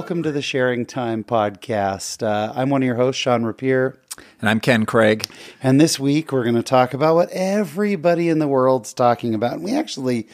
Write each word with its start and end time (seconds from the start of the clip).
welcome 0.00 0.22
to 0.22 0.32
the 0.32 0.40
Sharing 0.40 0.86
Time 0.86 1.22
podcast. 1.22 2.26
Uh, 2.26 2.54
I'm 2.56 2.70
one 2.70 2.82
of 2.82 2.86
your 2.86 2.94
hosts, 2.94 3.20
Sean 3.20 3.44
Rapier. 3.44 3.98
And 4.40 4.48
I'm 4.48 4.58
Ken 4.58 4.86
Craig. 4.86 5.26
And 5.62 5.78
this 5.78 6.00
week 6.00 6.32
we're 6.32 6.42
going 6.42 6.54
to 6.54 6.62
talk 6.62 6.94
about 6.94 7.16
what 7.16 7.28
everybody 7.32 8.30
in 8.30 8.38
the 8.38 8.48
world's 8.48 8.94
talking 8.94 9.34
about. 9.34 9.56
And 9.56 9.62
we 9.62 9.74
actually, 9.74 10.26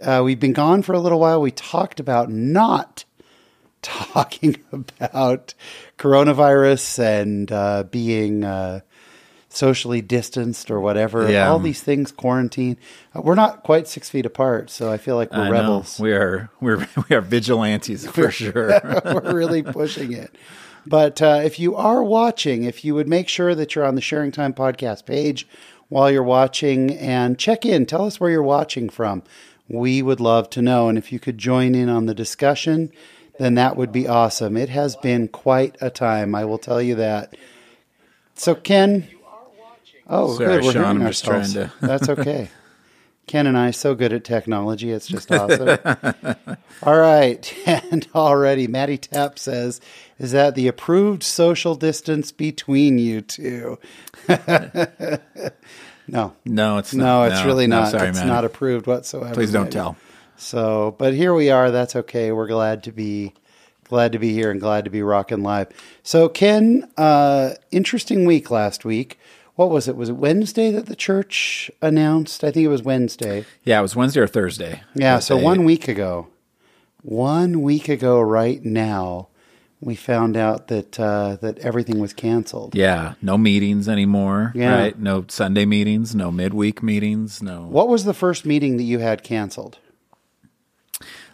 uh, 0.00 0.22
we've 0.24 0.38
been 0.38 0.52
gone 0.52 0.82
for 0.82 0.92
a 0.92 1.00
little 1.00 1.18
while. 1.18 1.40
We 1.40 1.50
talked 1.50 1.98
about 1.98 2.30
not 2.30 3.04
talking 3.82 4.62
about 5.00 5.52
coronavirus 5.98 7.00
and 7.00 7.50
uh, 7.50 7.82
being 7.90 8.44
uh, 8.44 8.82
socially 9.48 10.00
distanced 10.02 10.70
or 10.70 10.80
whatever. 10.80 11.30
Yeah. 11.30 11.48
All 11.48 11.58
these 11.58 11.82
things, 11.82 12.12
quarantine. 12.12 12.76
Uh, 13.14 13.22
we're 13.22 13.34
not 13.34 13.62
quite 13.62 13.88
six 13.88 14.10
feet 14.10 14.26
apart, 14.26 14.70
so 14.70 14.92
I 14.92 14.98
feel 14.98 15.16
like 15.16 15.32
we're 15.32 15.38
I 15.38 15.46
know. 15.46 15.52
rebels. 15.52 15.98
We 15.98 16.12
are 16.12 16.50
we're 16.60 16.86
we 17.08 17.16
are 17.16 17.20
vigilantes 17.20 18.06
for 18.06 18.30
sure. 18.30 18.80
we're 19.04 19.32
really 19.34 19.62
pushing 19.62 20.12
it. 20.12 20.34
But 20.86 21.20
uh, 21.20 21.40
if 21.44 21.58
you 21.58 21.76
are 21.76 22.02
watching, 22.02 22.64
if 22.64 22.84
you 22.84 22.94
would 22.94 23.08
make 23.08 23.28
sure 23.28 23.54
that 23.54 23.74
you're 23.74 23.84
on 23.84 23.94
the 23.94 24.00
Sharing 24.00 24.32
Time 24.32 24.54
podcast 24.54 25.04
page 25.04 25.46
while 25.88 26.10
you're 26.10 26.22
watching 26.22 26.94
and 26.96 27.38
check 27.38 27.66
in, 27.66 27.84
tell 27.84 28.06
us 28.06 28.18
where 28.20 28.30
you're 28.30 28.42
watching 28.42 28.88
from. 28.88 29.22
We 29.68 30.00
would 30.00 30.20
love 30.20 30.48
to 30.50 30.62
know. 30.62 30.88
And 30.88 30.96
if 30.96 31.12
you 31.12 31.18
could 31.18 31.36
join 31.36 31.74
in 31.74 31.90
on 31.90 32.06
the 32.06 32.14
discussion, 32.14 32.90
then 33.38 33.54
that 33.54 33.76
would 33.76 33.92
be 33.92 34.08
awesome. 34.08 34.56
It 34.56 34.70
has 34.70 34.96
been 34.96 35.28
quite 35.28 35.76
a 35.80 35.90
time, 35.90 36.34
I 36.34 36.46
will 36.46 36.58
tell 36.58 36.80
you 36.80 36.94
that. 36.94 37.36
So, 38.34 38.54
Ken. 38.54 39.08
Oh, 40.08 40.34
Sorry, 40.36 40.46
good. 40.56 40.64
We're 40.64 40.72
Sean, 40.72 40.96
hearing 40.96 41.08
just 41.12 41.28
ourselves. 41.28 41.52
trying 41.54 41.68
to- 41.68 41.74
That's 41.86 42.08
okay. 42.08 42.50
Ken 43.26 43.46
and 43.46 43.58
I 43.58 43.72
so 43.72 43.94
good 43.94 44.14
at 44.14 44.24
technology. 44.24 44.90
It's 44.90 45.06
just 45.06 45.30
awesome. 45.30 45.78
All 46.82 46.96
right. 46.98 47.54
And 47.90 48.08
already 48.14 48.66
Maddie 48.66 48.96
Tapp 48.96 49.38
says, 49.38 49.82
is 50.18 50.32
that 50.32 50.54
the 50.54 50.66
approved 50.66 51.22
social 51.22 51.74
distance 51.74 52.32
between 52.32 52.98
you 52.98 53.20
two? 53.20 53.78
no. 56.08 56.34
No, 56.44 56.78
it's 56.78 56.94
No, 56.94 57.04
not. 57.04 57.32
it's 57.32 57.44
really 57.44 57.66
no, 57.66 57.80
not. 57.80 57.90
Sorry, 57.90 58.08
it's 58.08 58.18
man. 58.18 58.28
not 58.28 58.44
approved 58.44 58.86
whatsoever. 58.86 59.34
Please 59.34 59.52
don't 59.52 59.64
Maddie. 59.64 59.74
tell. 59.74 59.96
So, 60.36 60.94
but 60.98 61.14
here 61.14 61.34
we 61.34 61.50
are. 61.50 61.70
That's 61.70 61.96
okay. 61.96 62.32
We're 62.32 62.46
glad 62.46 62.84
to 62.84 62.92
be 62.92 63.34
glad 63.84 64.12
to 64.12 64.18
be 64.18 64.32
here 64.32 64.50
and 64.50 64.60
glad 64.60 64.84
to 64.84 64.90
be 64.90 65.02
rocking 65.02 65.42
live. 65.42 65.68
So, 66.02 66.28
Ken, 66.28 66.88
uh, 66.96 67.50
interesting 67.70 68.24
week 68.26 68.50
last 68.50 68.84
week. 68.84 69.18
What 69.58 69.70
was 69.70 69.88
it? 69.88 69.96
Was 69.96 70.08
it 70.08 70.12
Wednesday 70.12 70.70
that 70.70 70.86
the 70.86 70.94
church 70.94 71.68
announced? 71.82 72.44
I 72.44 72.52
think 72.52 72.64
it 72.64 72.68
was 72.68 72.84
Wednesday. 72.84 73.44
Yeah, 73.64 73.80
it 73.80 73.82
was 73.82 73.96
Wednesday 73.96 74.20
or 74.20 74.28
Thursday. 74.28 74.82
Yeah, 74.94 75.18
so 75.18 75.36
one 75.36 75.64
week 75.64 75.88
ago, 75.88 76.28
one 77.02 77.62
week 77.62 77.88
ago, 77.88 78.20
right 78.20 78.64
now, 78.64 79.26
we 79.80 79.96
found 79.96 80.36
out 80.36 80.68
that 80.68 81.00
uh, 81.00 81.38
that 81.40 81.58
everything 81.58 81.98
was 81.98 82.12
canceled. 82.12 82.76
Yeah, 82.76 83.14
no 83.20 83.36
meetings 83.36 83.88
anymore. 83.88 84.52
Yeah. 84.54 84.78
Right. 84.78 84.96
No 84.96 85.24
Sunday 85.26 85.66
meetings. 85.66 86.14
No 86.14 86.30
midweek 86.30 86.80
meetings. 86.80 87.42
No. 87.42 87.62
What 87.62 87.88
was 87.88 88.04
the 88.04 88.14
first 88.14 88.46
meeting 88.46 88.76
that 88.76 88.84
you 88.84 89.00
had 89.00 89.24
canceled? 89.24 89.78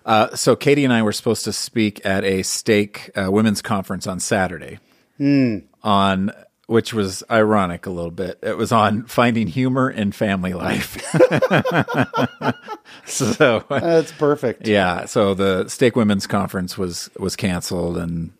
Uh, 0.06 0.34
so 0.34 0.56
Katie 0.56 0.84
and 0.84 0.95
I 0.95 1.02
were 1.02 1.12
supposed 1.12 1.45
to 1.45 1.52
speak 1.52 2.00
at 2.06 2.25
a 2.25 2.42
stake 2.42 3.11
uh, 3.14 3.30
women's 3.30 3.61
conference 3.61 4.06
on 4.06 4.19
Saturday. 4.19 4.78
Hmm. 5.19 5.58
On 5.83 6.33
which 6.67 6.95
was 6.95 7.23
ironic 7.31 7.84
a 7.87 7.91
little 7.91 8.11
bit. 8.11 8.39
It 8.43 8.57
was 8.57 8.73
on 8.73 9.05
finding 9.05 9.47
humor 9.48 9.91
in 9.91 10.12
family 10.12 10.55
life. 10.55 11.05
so 13.05 13.64
That's 13.69 14.13
perfect. 14.13 14.67
yeah, 14.67 15.05
so 15.05 15.35
the 15.35 15.69
stake 15.69 15.97
women's 15.97 16.27
conference 16.27 16.79
was 16.79 17.11
was 17.19 17.36
canceled, 17.36 17.97
and 17.97 18.33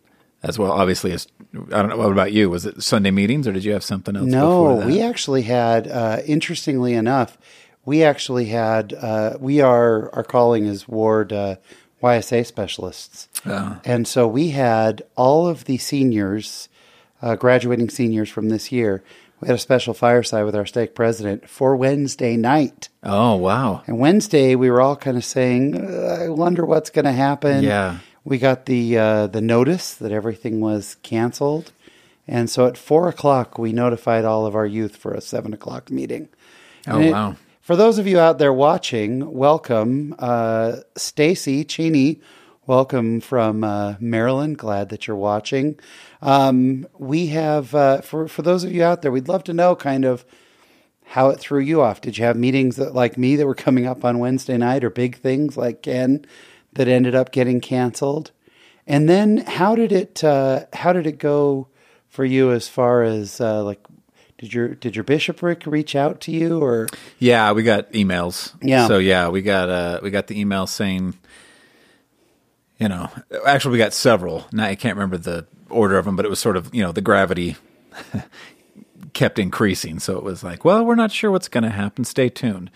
as 0.43 0.59
well, 0.59 0.73
obviously, 0.73 1.13
as 1.13 1.27
I 1.73 1.83
don't 1.83 1.89
know. 1.89 1.97
What 1.97 2.13
about 2.13 2.33
you? 2.33 2.51
Was 2.51 2.67
it 2.67 2.83
Sunday 2.83 3.11
meetings, 3.11 3.47
or 3.47 3.53
did 3.53 3.65
you 3.65 3.73
have 3.73 3.85
something 3.85 4.17
else? 4.17 4.27
No, 4.27 4.41
before 4.41 4.79
that? 4.81 4.87
we 4.87 5.03
actually 5.03 5.43
had. 5.43 5.89
Uh, 5.89 6.21
interestingly 6.27 6.95
enough, 6.95 7.39
we 7.85 8.03
actually 8.03 8.47
had. 8.47 8.93
Uh, 8.95 9.37
we 9.41 9.61
are 9.61 10.15
our 10.15 10.25
calling 10.25 10.67
is 10.67 10.89
ward 10.89 11.33
uh, 11.33 11.57
YSA 12.03 12.47
specialists, 12.47 13.29
and 13.45 14.07
so 14.09 14.27
we 14.27 14.51
had 14.51 15.03
all 15.17 15.47
of 15.47 15.65
the 15.65 15.79
seniors, 15.79 16.69
uh, 17.23 17.37
graduating 17.37 17.91
seniors 17.91 18.29
from 18.31 18.49
this 18.49 18.71
year. 18.73 19.03
We 19.41 19.49
had 19.49 19.57
a 19.57 19.59
special 19.61 19.95
fireside 19.95 20.45
with 20.45 20.55
our 20.57 20.65
stake 20.67 20.95
president 20.95 21.49
for 21.49 21.77
Wednesday 21.77 22.37
night. 22.37 22.89
Oh 23.03 23.37
wow, 23.37 23.83
And 23.87 23.99
Wednesday, 23.99 24.55
we 24.55 24.71
were 24.71 24.81
all 24.81 24.97
kind 24.97 25.17
of 25.17 25.25
saying, 25.25 25.75
uh, 25.77 26.19
"I 26.23 26.29
wonder 26.29 26.65
what's 26.65 26.91
going 26.91 27.05
to 27.05 27.13
happen." 27.13 27.63
Yeah. 27.65 27.99
we 28.25 28.39
got 28.39 28.67
the 28.67 28.97
uh, 28.97 29.27
the 29.27 29.41
notice 29.43 29.95
that 29.95 30.13
everything 30.13 30.61
was 30.61 30.97
canceled, 31.03 31.73
and 32.27 32.49
so 32.49 32.67
at 32.67 32.79
four 32.79 33.09
o'clock, 33.09 33.59
we 33.59 33.73
notified 33.73 34.25
all 34.25 34.47
of 34.47 34.55
our 34.55 34.67
youth 34.67 34.97
for 34.97 35.13
a 35.13 35.21
seven 35.21 35.53
o'clock 35.53 35.91
meeting. 35.91 36.29
Oh, 36.87 37.01
it- 37.01 37.13
wow. 37.13 37.37
For 37.61 37.77
those 37.77 37.99
of 37.99 38.07
you 38.07 38.19
out 38.19 38.39
there 38.39 38.53
watching, 38.53 39.33
welcome, 39.33 40.15
uh, 40.19 40.77
Stacy 40.97 41.65
Cheney. 41.65 42.21
Welcome 42.67 43.21
from 43.21 43.63
uh, 43.65 43.95
Maryland. 44.01 44.57
Glad 44.59 44.89
that 44.91 45.07
you're 45.07 45.17
watching. 45.17 45.79
Um, 46.25 46.89
we 46.99 47.27
have 47.29 47.75
uh, 47.75 48.01
for 48.01 48.27
for 48.29 48.43
those 48.43 48.65
of 48.65 48.73
you 48.73 48.83
out 48.83 49.03
there, 49.03 49.13
we'd 49.13 49.29
love 49.29 49.45
to 49.45 49.53
know 49.53 49.77
kind 49.77 50.05
of 50.05 50.25
how 51.05 51.29
it 51.29 51.39
threw 51.39 51.61
you 51.61 51.83
off. 51.83 52.01
Did 52.01 52.17
you 52.17 52.25
have 52.25 52.37
meetings 52.37 52.77
that, 52.77 52.95
like 52.95 53.19
me, 53.19 53.37
that 53.37 53.47
were 53.47 53.55
coming 53.55 53.87
up 53.87 54.05
on 54.05 54.19
Wednesday 54.19 54.57
night, 54.57 54.83
or 54.83 54.91
big 54.91 55.17
things 55.17 55.57
like 55.57 55.83
Ken 55.83 56.25
that 56.73 56.89
ended 56.89 57.15
up 57.15 57.31
getting 57.31 57.61
canceled? 57.61 58.31
And 58.87 59.09
then 59.09 59.39
how 59.39 59.75
did 59.75 59.93
it 59.93 60.25
uh, 60.25 60.65
how 60.73 60.93
did 60.93 61.07
it 61.07 61.19
go 61.19 61.69
for 62.09 62.25
you 62.25 62.53
as 62.53 62.69
far 62.69 63.03
as 63.03 63.41
uh, 63.41 63.63
like 63.63 63.81
did 64.39 64.55
your 64.55 64.69
did 64.69 64.97
your 64.97 65.05
bishopric 65.05 65.67
reach 65.67 65.95
out 65.95 66.21
to 66.23 66.33
you 66.33 66.63
or 66.63 66.89
Yeah, 67.19 67.53
we 67.53 67.63
got 67.63 67.93
emails. 67.93 68.55
Yeah. 68.63 68.89
So 68.89 68.99
yeah, 68.99 69.29
we 69.29 69.43
got 69.43 69.69
uh 69.69 70.01
we 70.03 70.11
got 70.11 70.27
the 70.27 70.41
email 70.41 70.67
saying 70.67 71.15
you 72.79 72.89
know, 72.89 73.11
actually 73.47 73.73
we 73.73 73.79
got 73.79 73.93
several. 73.93 74.47
Now 74.53 74.65
I 74.65 74.75
can't 74.75 74.97
remember 74.97 75.19
the 75.19 75.47
order 75.69 75.99
of 75.99 76.05
them, 76.05 76.17
but 76.17 76.25
it 76.25 76.29
was 76.29 76.39
sort 76.39 76.57
of, 76.57 76.75
you 76.75 76.83
know, 76.83 76.93
the 76.93 77.01
gravity 77.01 77.57
kept 79.13 79.39
increasing. 79.39 79.99
So 79.99 80.17
it 80.17 80.25
was 80.25 80.43
like, 80.43 80.65
well, 80.65 80.85
we're 80.85 80.95
not 80.95 81.13
sure 81.13 81.31
what's 81.31 81.49
going 81.49 81.65
to 81.65 81.71
happen. 81.71 82.05
Stay 82.05 82.29
tuned. 82.29 82.71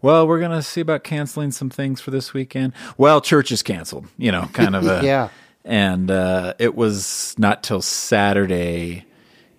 Well, 0.00 0.26
we're 0.26 0.40
going 0.40 0.50
to 0.50 0.62
see 0.62 0.80
about 0.80 1.04
canceling 1.04 1.52
some 1.52 1.70
things 1.70 2.00
for 2.00 2.10
this 2.10 2.34
weekend. 2.34 2.72
Well, 2.98 3.20
church 3.20 3.52
is 3.52 3.62
canceled, 3.62 4.08
you 4.18 4.32
know, 4.32 4.48
kind 4.52 4.74
of 4.74 4.86
a 4.86 5.00
Yeah. 5.04 5.28
And 5.64 6.10
uh, 6.10 6.54
it 6.58 6.74
was 6.74 7.36
not 7.38 7.62
till 7.62 7.82
Saturday 7.82 9.04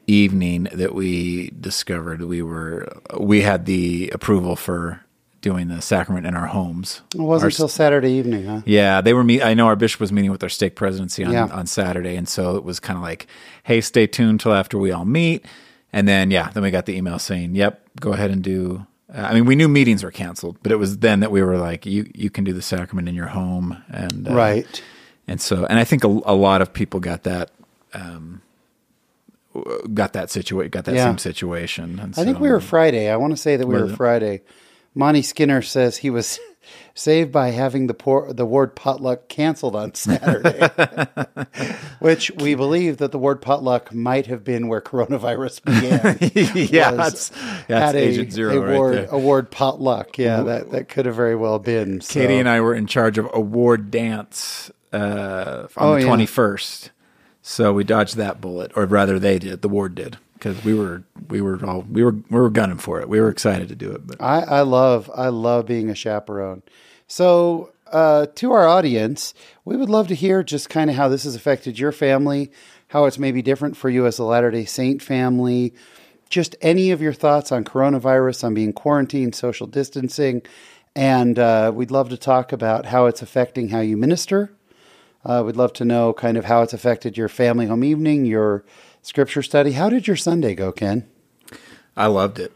evening 0.05 0.67
that 0.73 0.93
we 0.93 1.49
discovered 1.51 2.21
we 2.23 2.41
were 2.41 2.91
we 3.17 3.41
had 3.41 3.65
the 3.65 4.09
approval 4.13 4.57
for 4.57 5.02
doing 5.43 5.67
the 5.67 5.79
sacrament 5.81 6.25
in 6.25 6.33
our 6.35 6.47
homes. 6.47 7.01
it 7.13 7.19
wasn't 7.19 7.43
Our- 7.43 7.49
until 7.49 7.67
Saturday 7.67 8.11
evening, 8.13 8.45
huh? 8.45 8.61
yeah, 8.65 9.01
they 9.01 9.13
were. 9.13 9.23
Meet, 9.23 9.43
I 9.43 9.53
know 9.53 9.67
our 9.67 9.75
bishop 9.75 10.01
was 10.01 10.11
meeting 10.11 10.31
with 10.31 10.41
our 10.41 10.49
stake 10.49 10.75
presidency 10.75 11.23
on, 11.23 11.31
Yeah. 11.33 11.45
on 11.51 11.67
Saturday, 11.67 12.15
and 12.15 12.27
so 12.27 12.55
it 12.55 12.63
was 12.63 12.79
kind 12.79 12.97
of 12.97 13.03
like, 13.03 13.27
"Hey, 13.63 13.79
stay 13.81 14.07
tuned 14.07 14.39
till 14.39 14.53
after 14.53 14.79
we 14.79 14.91
all 14.91 15.05
meet." 15.05 15.45
And 15.91 16.07
then, 16.07 16.31
yeah, 16.31 16.49
then 16.51 16.63
we 16.63 16.71
got 16.71 16.87
the 16.87 16.97
email 16.97 17.19
saying, 17.19 17.53
"Yep, 17.55 17.81
go 17.99 18.13
ahead 18.13 18.31
and 18.31 18.41
do." 18.41 18.87
Uh, 19.13 19.21
I 19.21 19.33
mean, 19.35 19.45
we 19.45 19.55
knew 19.55 19.67
meetings 19.67 20.03
were 20.03 20.09
canceled, 20.11 20.57
but 20.63 20.71
it 20.71 20.77
was 20.77 20.97
then 20.99 21.19
that 21.19 21.31
we 21.31 21.43
were 21.43 21.57
like, 21.57 21.85
"You 21.85 22.09
you 22.15 22.31
can 22.31 22.43
do 22.45 22.53
the 22.53 22.63
sacrament 22.63 23.07
in 23.07 23.13
your 23.13 23.27
home," 23.27 23.77
and 23.91 24.27
uh, 24.27 24.33
Right. 24.33 24.81
And 25.27 25.39
so, 25.39 25.65
and 25.69 25.77
I 25.77 25.83
think 25.83 26.03
a, 26.03 26.07
a 26.07 26.33
lot 26.35 26.61
of 26.61 26.73
people 26.73 26.99
got 26.99 27.23
that, 27.23 27.51
um, 27.93 28.41
got 29.93 30.13
that 30.13 30.29
situation, 30.31 30.69
got 30.71 30.85
that 30.85 30.95
Yeah. 30.95 31.05
same 31.05 31.17
situation. 31.17 31.99
And 32.01 32.13
I 32.17 32.23
think 32.25 32.39
we 32.39 32.49
were 32.49 32.59
Friday. 32.59 33.09
I 33.09 33.17
want 33.17 33.31
to 33.31 33.37
say 33.37 33.55
that 33.55 33.67
we 33.67 33.75
were? 33.75 33.87
Friday. 33.89 34.41
Monty 34.95 35.21
Skinner 35.21 35.61
says 35.61 35.97
he 35.97 36.09
was 36.09 36.39
saved 36.93 37.31
by 37.31 37.49
having 37.49 37.87
the 37.87 37.93
por- 37.93 38.31
the 38.31 38.45
ward 38.45 38.75
potluck 38.75 39.27
canceled 39.27 39.75
on 39.75 39.93
Saturday, 39.95 40.67
which 41.99 42.31
we 42.37 42.55
believe 42.55 42.97
that 42.97 43.11
the 43.11 43.17
ward 43.19 43.41
potluck 43.41 43.93
might 43.93 44.27
have 44.27 44.43
been 44.43 44.67
where 44.67 44.81
coronavirus 44.81 45.63
began. 46.53 46.67
yeah, 46.71 46.91
that's 46.91 47.29
that's 47.29 47.67
Had 47.67 47.95
a, 47.95 47.99
Agent 47.99 48.31
Zero 48.33 48.57
a 48.57 48.59
right 48.65 48.75
ward, 48.77 48.93
there. 48.95 49.07
a 49.09 49.17
ward 49.17 49.51
potluck. 49.51 50.17
Yeah, 50.17 50.41
that, 50.43 50.71
that 50.71 50.89
could 50.89 51.05
have 51.05 51.15
very 51.15 51.35
well 51.35 51.59
been. 51.59 52.01
So. 52.01 52.19
Katie 52.19 52.37
and 52.37 52.47
I 52.49 52.61
were 52.61 52.75
in 52.75 52.87
charge 52.87 53.17
of 53.17 53.27
award 53.33 53.89
dance 53.91 54.71
uh, 54.91 55.67
on 55.77 55.87
Oh, 55.87 55.93
the 55.95 56.01
yeah. 56.01 56.05
twenty 56.05 56.25
first, 56.27 56.91
so 57.41 57.73
we 57.73 57.83
dodged 57.83 58.15
that 58.17 58.39
bullet, 58.41 58.71
or 58.75 58.85
rather, 58.85 59.17
they 59.19 59.39
did. 59.39 59.61
The 59.63 59.69
ward 59.69 59.95
did 59.95 60.17
because 60.43 60.63
we 60.65 60.73
were 60.73 61.03
we 61.29 61.39
were 61.39 61.63
all 61.65 61.81
we 61.89 62.03
were 62.03 62.11
we 62.11 62.39
were 62.39 62.49
gunning 62.49 62.77
for 62.77 62.99
it. 62.99 63.07
We 63.07 63.21
were 63.21 63.29
excited 63.29 63.69
to 63.69 63.75
do 63.75 63.91
it, 63.91 64.05
but 64.05 64.21
I, 64.21 64.41
I 64.41 64.61
love 64.61 65.09
I 65.15 65.29
love 65.29 65.65
being 65.65 65.89
a 65.89 65.95
chaperone. 65.95 66.63
So 67.07 67.71
uh, 67.87 68.25
to 68.35 68.51
our 68.51 68.67
audience, 68.67 69.33
we 69.63 69.77
would 69.77 69.89
love 69.89 70.07
to 70.09 70.15
hear 70.15 70.43
just 70.43 70.69
kind 70.69 70.89
of 70.89 70.97
how 70.97 71.07
this 71.07 71.23
has 71.23 71.35
affected 71.35 71.79
your 71.79 71.91
family, 71.93 72.51
how 72.89 73.05
it's 73.05 73.17
maybe 73.17 73.41
different 73.41 73.77
for 73.77 73.89
you 73.89 74.05
as 74.05 74.19
a 74.19 74.23
Latter 74.25 74.51
Day 74.51 74.65
Saint 74.65 75.01
family. 75.01 75.73
Just 76.29 76.55
any 76.61 76.91
of 76.91 77.01
your 77.01 77.13
thoughts 77.13 77.51
on 77.51 77.63
coronavirus, 77.63 78.43
on 78.43 78.53
being 78.53 78.73
quarantined, 78.73 79.35
social 79.35 79.67
distancing, 79.67 80.41
and 80.95 81.37
uh, 81.37 81.71
we'd 81.73 81.91
love 81.91 82.09
to 82.09 82.17
talk 82.17 82.51
about 82.51 82.87
how 82.87 83.05
it's 83.05 83.21
affecting 83.21 83.69
how 83.69 83.79
you 83.79 83.95
minister, 83.97 84.51
Uh, 85.25 85.41
we'd 85.45 85.55
love 85.55 85.71
to 85.73 85.85
know 85.85 86.11
kind 86.13 86.37
of 86.37 86.45
how 86.45 86.63
it's 86.63 86.73
affected 86.73 87.17
your 87.17 87.29
family 87.29 87.65
home 87.67 87.83
evening, 87.83 88.25
your 88.25 88.63
scripture 89.03 89.43
study. 89.43 89.73
How 89.73 89.89
did 89.89 90.07
your 90.07 90.15
Sunday 90.15 90.55
go, 90.55 90.71
Ken? 90.71 91.07
I 91.95 92.07
loved 92.07 92.39
it. 92.39 92.51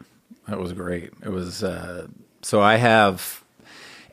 It 0.50 0.58
was 0.58 0.72
great. 0.72 1.12
It 1.22 1.28
was 1.28 1.62
uh, 1.62 2.08
so 2.42 2.60
I 2.60 2.76
have 2.76 3.44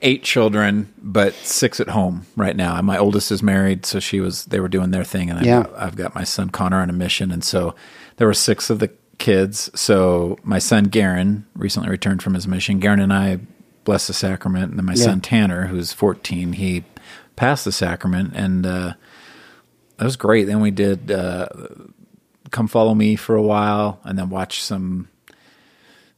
eight 0.02 0.22
children, 0.22 0.94
but 1.02 1.34
six 1.34 1.80
at 1.80 1.88
home 1.90 2.28
right 2.36 2.56
now. 2.56 2.76
And 2.76 2.86
my 2.86 2.98
oldest 2.98 3.32
is 3.32 3.42
married, 3.42 3.86
so 3.86 4.00
she 4.00 4.20
was 4.20 4.46
they 4.46 4.60
were 4.60 4.68
doing 4.68 4.92
their 4.92 5.04
thing, 5.06 5.30
and 5.32 5.40
I've, 5.40 5.46
Yeah. 5.46 5.64
got, 5.64 5.74
I've 5.78 5.96
got 5.96 6.14
my 6.14 6.24
son 6.24 6.50
Connor 6.50 6.82
on 6.82 6.90
a 6.92 6.94
mission, 6.94 7.32
and 7.32 7.44
so 7.44 7.74
there 8.18 8.28
were 8.28 8.34
six 8.36 8.70
of 8.70 8.78
the 8.80 8.92
kids. 9.18 9.72
So 9.74 10.38
my 10.44 10.60
son 10.60 10.84
Garen 10.86 11.46
recently 11.56 11.90
returned 11.90 12.22
from 12.22 12.34
his 12.36 12.48
mission. 12.48 12.80
Garen 12.80 13.00
and 13.00 13.14
I 13.14 13.40
blessed 13.86 14.08
the 14.08 14.14
sacrament, 14.14 14.72
and 14.72 14.78
then 14.78 14.86
my 14.86 14.94
Yeah. 14.94 15.06
son 15.06 15.22
Tanner, 15.22 15.68
who's 15.68 15.94
fourteen, 15.94 16.54
he 16.54 16.84
passed 17.38 17.64
the 17.66 17.72
sacrament, 17.72 18.34
and 18.36 18.66
uh, 18.66 18.94
that 19.98 20.06
was 20.06 20.18
great. 20.18 20.44
Then 20.46 20.60
we 20.60 20.72
did 20.72 21.10
uh, 21.10 21.48
come 22.56 22.68
follow 22.68 22.96
me 22.96 23.16
for 23.16 23.36
a 23.36 23.42
while, 23.42 24.00
and 24.04 24.18
then 24.18 24.30
watch 24.30 24.63
some 24.63 25.10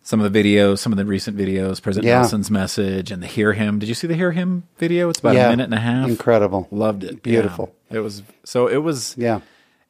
some 0.04 0.22
of 0.22 0.32
the 0.32 0.44
videos, 0.44 0.78
some 0.80 0.94
of 0.94 0.98
the 0.98 1.04
recent 1.06 1.36
videos, 1.38 1.82
President 1.82 2.08
Yeah. 2.08 2.22
Nelson's 2.22 2.50
message, 2.50 3.12
and 3.12 3.22
the 3.22 3.28
Hear 3.28 3.52
Him. 3.52 3.78
Did 3.80 3.90
you 3.90 3.96
see 3.96 4.08
the 4.08 4.16
Hear 4.16 4.32
Him 4.32 4.64
video? 4.78 5.10
It's 5.10 5.20
about 5.20 5.36
Yeah. 5.36 5.48
a 5.48 5.50
minute 5.50 5.66
and 5.66 5.74
a 5.74 5.80
half. 5.80 6.08
Incredible. 6.08 6.68
Loved 6.72 7.04
it. 7.04 7.22
Beautiful. 7.24 7.74
Yeah. 7.92 7.98
It 7.98 8.00
was 8.02 8.24
so. 8.46 8.68
It 8.68 8.78
was. 8.78 9.16
Yeah. 9.18 9.42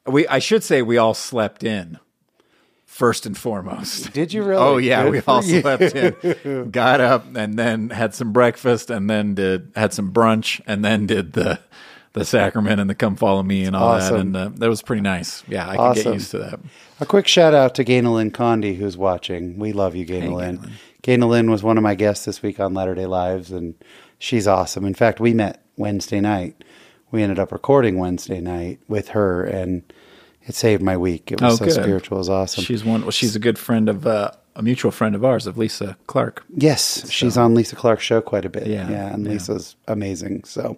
We. 0.06 0.26
I 0.26 0.38
should 0.40 0.64
say 0.64 0.82
we 0.82 0.96
all 0.98 1.14
slept 1.14 1.62
in. 1.62 1.98
First 2.86 3.26
and 3.26 3.38
foremost. 3.38 4.12
Did 4.12 4.32
you 4.32 4.42
really? 4.42 4.60
Oh 4.66 4.76
yeah, 4.78 5.04
Good 5.04 5.12
we 5.12 5.20
all 5.28 5.44
you. 5.44 5.60
slept 5.60 5.82
in. 5.94 6.70
Got 6.72 7.00
up 7.00 7.36
and 7.36 7.56
then 7.56 7.90
had 7.90 8.12
some 8.14 8.32
breakfast 8.32 8.90
and 8.90 9.08
then 9.08 9.34
did 9.34 9.70
had 9.76 9.92
some 9.92 10.10
brunch 10.10 10.60
and 10.66 10.84
then 10.84 11.06
did 11.06 11.34
the 11.34 11.60
the 12.18 12.24
sacrament 12.24 12.80
and 12.80 12.88
the 12.90 12.94
come 12.94 13.16
follow 13.16 13.42
me 13.42 13.64
and 13.64 13.74
all 13.76 13.98
that 13.98 14.12
and 14.12 14.36
uh, 14.36 14.50
that 14.56 14.68
was 14.68 14.82
pretty 14.82 15.02
nice. 15.02 15.42
Yeah, 15.48 15.66
I 15.68 15.76
Awesome. 15.76 16.04
get 16.04 16.12
used 16.14 16.30
to 16.32 16.38
that. 16.38 16.60
A 17.00 17.06
quick 17.06 17.26
shout 17.28 17.54
out 17.54 17.74
to 17.76 17.84
Gaina 17.84 18.12
Lynn 18.14 18.30
Condi, 18.30 18.76
who's 18.76 18.96
watching. 18.96 19.58
We 19.58 19.72
love 19.72 19.94
you, 19.94 20.04
Gaina 20.06 20.32
Lynn. 20.34 20.70
Gaina 21.02 21.28
Lynn 21.28 21.50
was 21.50 21.62
one 21.62 21.76
of 21.78 21.82
my 21.82 21.94
guests 21.94 22.24
this 22.24 22.42
week 22.42 22.58
on 22.60 22.74
Latter 22.74 22.94
day 22.94 23.06
Lives, 23.06 23.50
and 23.52 23.74
she's 24.18 24.46
awesome. 24.48 24.84
In 24.84 24.94
fact, 24.94 25.20
we 25.20 25.32
met 25.32 25.62
Wednesday 25.76 26.20
night. 26.20 26.62
We 27.10 27.22
ended 27.22 27.38
up 27.38 27.52
recording 27.52 27.98
Wednesday 27.98 28.40
night 28.40 28.80
with 28.88 29.08
her, 29.10 29.44
and 29.44 29.82
it 30.42 30.54
saved 30.54 30.82
my 30.82 30.96
week. 30.96 31.30
It 31.32 31.40
was 31.40 31.54
Oh, 31.54 31.56
so 31.56 31.64
good. 31.66 31.74
spiritual. 31.82 32.16
It 32.18 32.20
was 32.20 32.28
awesome. 32.28 32.64
She's 32.64 32.84
one. 32.84 33.02
Well, 33.02 33.10
she's 33.12 33.36
a 33.36 33.38
good 33.38 33.58
friend 33.58 33.88
of 33.88 34.06
uh, 34.06 34.32
a 34.56 34.62
mutual 34.62 34.90
friend 34.90 35.14
of 35.14 35.24
ours, 35.24 35.46
of 35.46 35.56
Lisa 35.56 35.96
Clark. 36.08 36.44
Yes, 36.54 37.08
she's 37.10 37.38
on 37.38 37.54
Lisa 37.54 37.76
Clark's 37.76 38.02
show 38.02 38.20
quite 38.20 38.44
a 38.44 38.48
bit. 38.50 38.66
Yeah, 38.66 38.90
yeah, 38.90 39.14
and 39.14 39.24
yeah. 39.24 39.32
Lisa's 39.32 39.76
amazing. 39.86 40.42
So, 40.44 40.76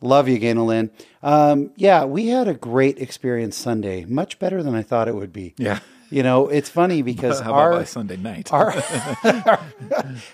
love 0.00 0.28
you, 0.28 0.38
Gaina 0.38 0.64
Lynn. 0.64 0.90
Um, 1.22 1.72
yeah, 1.76 2.04
we 2.04 2.28
had 2.28 2.48
a 2.48 2.54
great 2.54 2.98
experience 2.98 3.56
Sunday, 3.56 4.04
much 4.04 4.38
better 4.38 4.62
than 4.62 4.74
I 4.74 4.82
thought 4.82 5.08
it 5.08 5.14
would 5.14 5.32
be. 5.32 5.54
Yeah. 5.58 5.80
you 6.10 6.22
know, 6.22 6.48
it's 6.48 6.68
funny 6.68 7.02
because 7.12 7.40
our 7.40 7.72
by 7.72 7.84
Sunday 7.84 8.16
night? 8.16 8.52
our 8.52 8.74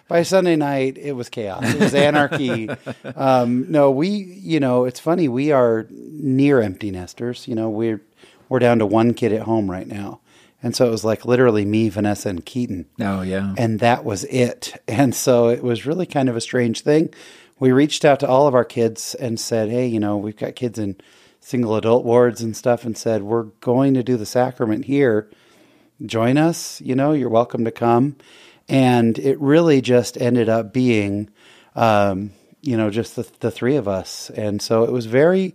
by 0.08 0.22
Sunday 0.22 0.56
night 0.56 0.96
it 0.98 1.12
was 1.12 1.28
chaos. 1.28 1.64
It 1.64 1.80
was 1.80 1.94
anarchy. 1.94 2.68
um, 3.16 3.70
no, 3.70 3.90
we, 3.90 4.08
you 4.08 4.60
know, 4.60 4.84
it's 4.84 5.00
funny. 5.00 5.28
We 5.28 5.52
are 5.52 5.86
near 5.90 6.60
empty 6.60 6.90
nesters. 6.90 7.46
You 7.48 7.54
know, 7.54 7.68
we're 7.68 8.00
we're 8.48 8.60
down 8.60 8.78
to 8.78 8.86
one 8.86 9.14
kid 9.14 9.32
at 9.32 9.42
home 9.42 9.68
right 9.70 9.88
now, 9.88 10.20
and 10.62 10.74
so 10.76 10.86
it 10.86 10.90
was 10.90 11.04
like 11.04 11.24
literally 11.24 11.64
me, 11.64 11.88
Vanessa, 11.88 12.28
and 12.28 12.44
Keaton 12.44 12.86
oh 13.00 13.22
yeah. 13.22 13.54
and 13.58 13.80
that 13.80 14.04
was 14.04 14.24
it. 14.24 14.80
And 14.86 15.14
so 15.14 15.48
it 15.48 15.62
was 15.62 15.84
really 15.84 16.06
kind 16.06 16.28
of 16.28 16.36
a 16.36 16.40
strange 16.40 16.82
thing. 16.82 17.12
We 17.58 17.72
reached 17.72 18.04
out 18.04 18.20
to 18.20 18.28
all 18.28 18.46
of 18.46 18.54
our 18.54 18.64
kids 18.64 19.14
and 19.14 19.40
said, 19.40 19.68
"Hey, 19.70 19.86
you 19.86 19.98
know, 20.00 20.16
we've 20.16 20.36
got 20.36 20.56
kids 20.56 20.78
in 20.78 20.96
single 21.40 21.76
adult 21.76 22.04
wards 22.04 22.42
and 22.42 22.56
stuff," 22.56 22.84
and 22.84 22.96
said, 22.96 23.22
"We're 23.22 23.44
going 23.60 23.94
to 23.94 24.02
do 24.02 24.16
the 24.16 24.26
sacrament 24.26 24.84
here. 24.84 25.30
Join 26.04 26.36
us. 26.36 26.80
You 26.80 26.94
know, 26.94 27.12
you're 27.12 27.28
welcome 27.28 27.64
to 27.64 27.70
come." 27.70 28.16
And 28.68 29.18
it 29.18 29.40
really 29.40 29.80
just 29.80 30.20
ended 30.20 30.48
up 30.48 30.72
being, 30.72 31.30
um, 31.74 32.32
you 32.60 32.76
know, 32.76 32.90
just 32.90 33.16
the 33.16 33.26
the 33.40 33.50
three 33.50 33.76
of 33.76 33.88
us, 33.88 34.30
and 34.30 34.60
so 34.60 34.82
it 34.84 34.92
was 34.92 35.06
very 35.06 35.54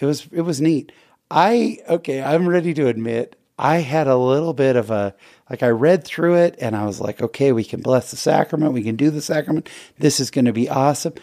it 0.00 0.06
was 0.06 0.28
it 0.32 0.42
was 0.42 0.60
neat. 0.60 0.92
I 1.30 1.78
okay, 1.88 2.22
I'm 2.22 2.48
ready 2.48 2.72
to 2.74 2.86
admit 2.86 3.36
I 3.58 3.78
had 3.78 4.06
a 4.06 4.16
little 4.16 4.52
bit 4.52 4.76
of 4.76 4.90
a 4.90 5.14
like 5.50 5.62
I 5.62 5.68
read 5.68 6.04
through 6.04 6.36
it 6.36 6.56
and 6.60 6.76
I 6.76 6.84
was 6.86 7.00
like, 7.00 7.20
okay, 7.22 7.52
we 7.52 7.64
can 7.64 7.80
bless 7.80 8.10
the 8.10 8.16
sacrament, 8.16 8.72
we 8.72 8.82
can 8.82 8.96
do 8.96 9.10
the 9.10 9.22
sacrament. 9.22 9.68
This 9.98 10.20
is 10.20 10.30
going 10.30 10.44
to 10.46 10.52
be 10.52 10.68
awesome. 10.68 11.14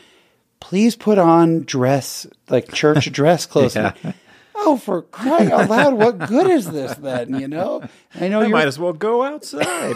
Please 0.59 0.95
put 0.95 1.17
on 1.17 1.61
dress 1.63 2.25
like 2.49 2.71
church 2.73 3.11
dress 3.11 3.45
clothes. 3.45 3.75
Yeah. 3.75 3.93
Oh, 4.57 4.77
for 4.77 5.01
crying 5.01 5.51
out 5.51 5.69
loud! 5.69 5.93
What 5.95 6.17
good 6.29 6.49
is 6.49 6.71
this 6.71 6.95
then? 6.95 7.37
You 7.39 7.47
know, 7.49 7.83
I 8.15 8.29
know 8.29 8.41
you 8.41 8.47
might 8.49 8.69
as 8.69 8.79
well 8.79 8.93
go 8.93 9.21
outside. 9.21 9.95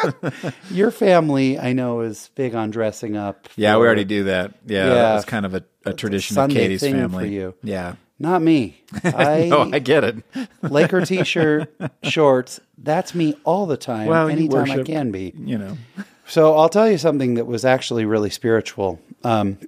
your 0.70 0.90
family. 0.92 1.58
I 1.58 1.72
know 1.72 2.00
is 2.02 2.30
big 2.36 2.54
on 2.54 2.70
dressing 2.70 3.16
up. 3.16 3.48
yeah, 3.56 3.76
we 3.76 3.84
already 3.84 4.04
do 4.04 4.24
that. 4.24 4.54
Yeah, 4.64 4.86
Yeah. 4.86 5.16
that 5.16 5.26
kind 5.26 5.44
of 5.44 5.54
a, 5.54 5.64
a 5.84 5.92
tradition 5.92 6.34
Sunday 6.34 6.54
of 6.54 6.60
Katie's 6.60 6.80
thing 6.82 6.94
for 6.94 7.00
family. 7.00 7.34
you. 7.34 7.54
Yeah. 7.64 7.96
Not 8.20 8.42
me. 8.42 8.82
I, 9.02 9.48
No, 9.48 9.70
I 9.72 9.78
get 9.78 10.04
it. 10.04 10.16
Laker 10.62 11.00
t-shirt, 11.00 11.74
shorts. 12.02 12.60
That's 12.76 13.14
me 13.14 13.34
all 13.44 13.66
the 13.66 13.78
time. 13.78 14.06
Well, 14.08 14.28
anytime 14.28 14.70
I 14.70 14.82
can 14.82 15.10
be. 15.10 15.32
You 15.36 15.58
know. 15.58 15.78
So 16.26 16.56
I'll 16.56 16.68
tell 16.68 16.88
you 16.88 16.98
something 16.98 17.34
that 17.34 17.46
was 17.46 17.64
actually 17.64 18.04
really 18.04 18.30
spiritual. 18.30 19.00
Um, 19.24 19.58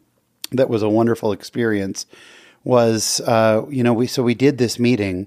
that 0.52 0.68
was 0.68 0.82
a 0.82 0.88
wonderful 0.88 1.32
experience. 1.32 2.06
Was 2.62 3.20
uh, 3.22 3.64
you 3.70 3.82
know 3.82 3.94
we 3.94 4.06
so 4.06 4.22
we 4.22 4.34
did 4.34 4.58
this 4.58 4.78
meeting 4.78 5.26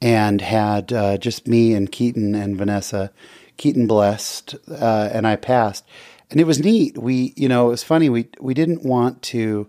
and 0.00 0.40
had 0.40 0.92
uh, 0.92 1.18
just 1.18 1.46
me 1.46 1.74
and 1.74 1.92
Keaton 1.92 2.34
and 2.34 2.56
Vanessa. 2.56 3.12
Keaton 3.58 3.86
blessed 3.86 4.56
uh, 4.68 5.10
and 5.12 5.26
I 5.26 5.36
passed, 5.36 5.84
and 6.30 6.40
it 6.40 6.44
was 6.44 6.58
neat. 6.58 6.96
We 6.96 7.34
you 7.36 7.48
know 7.48 7.68
it 7.68 7.70
was 7.70 7.84
funny. 7.84 8.08
We 8.08 8.28
we 8.40 8.54
didn't 8.54 8.82
want 8.82 9.22
to 9.24 9.68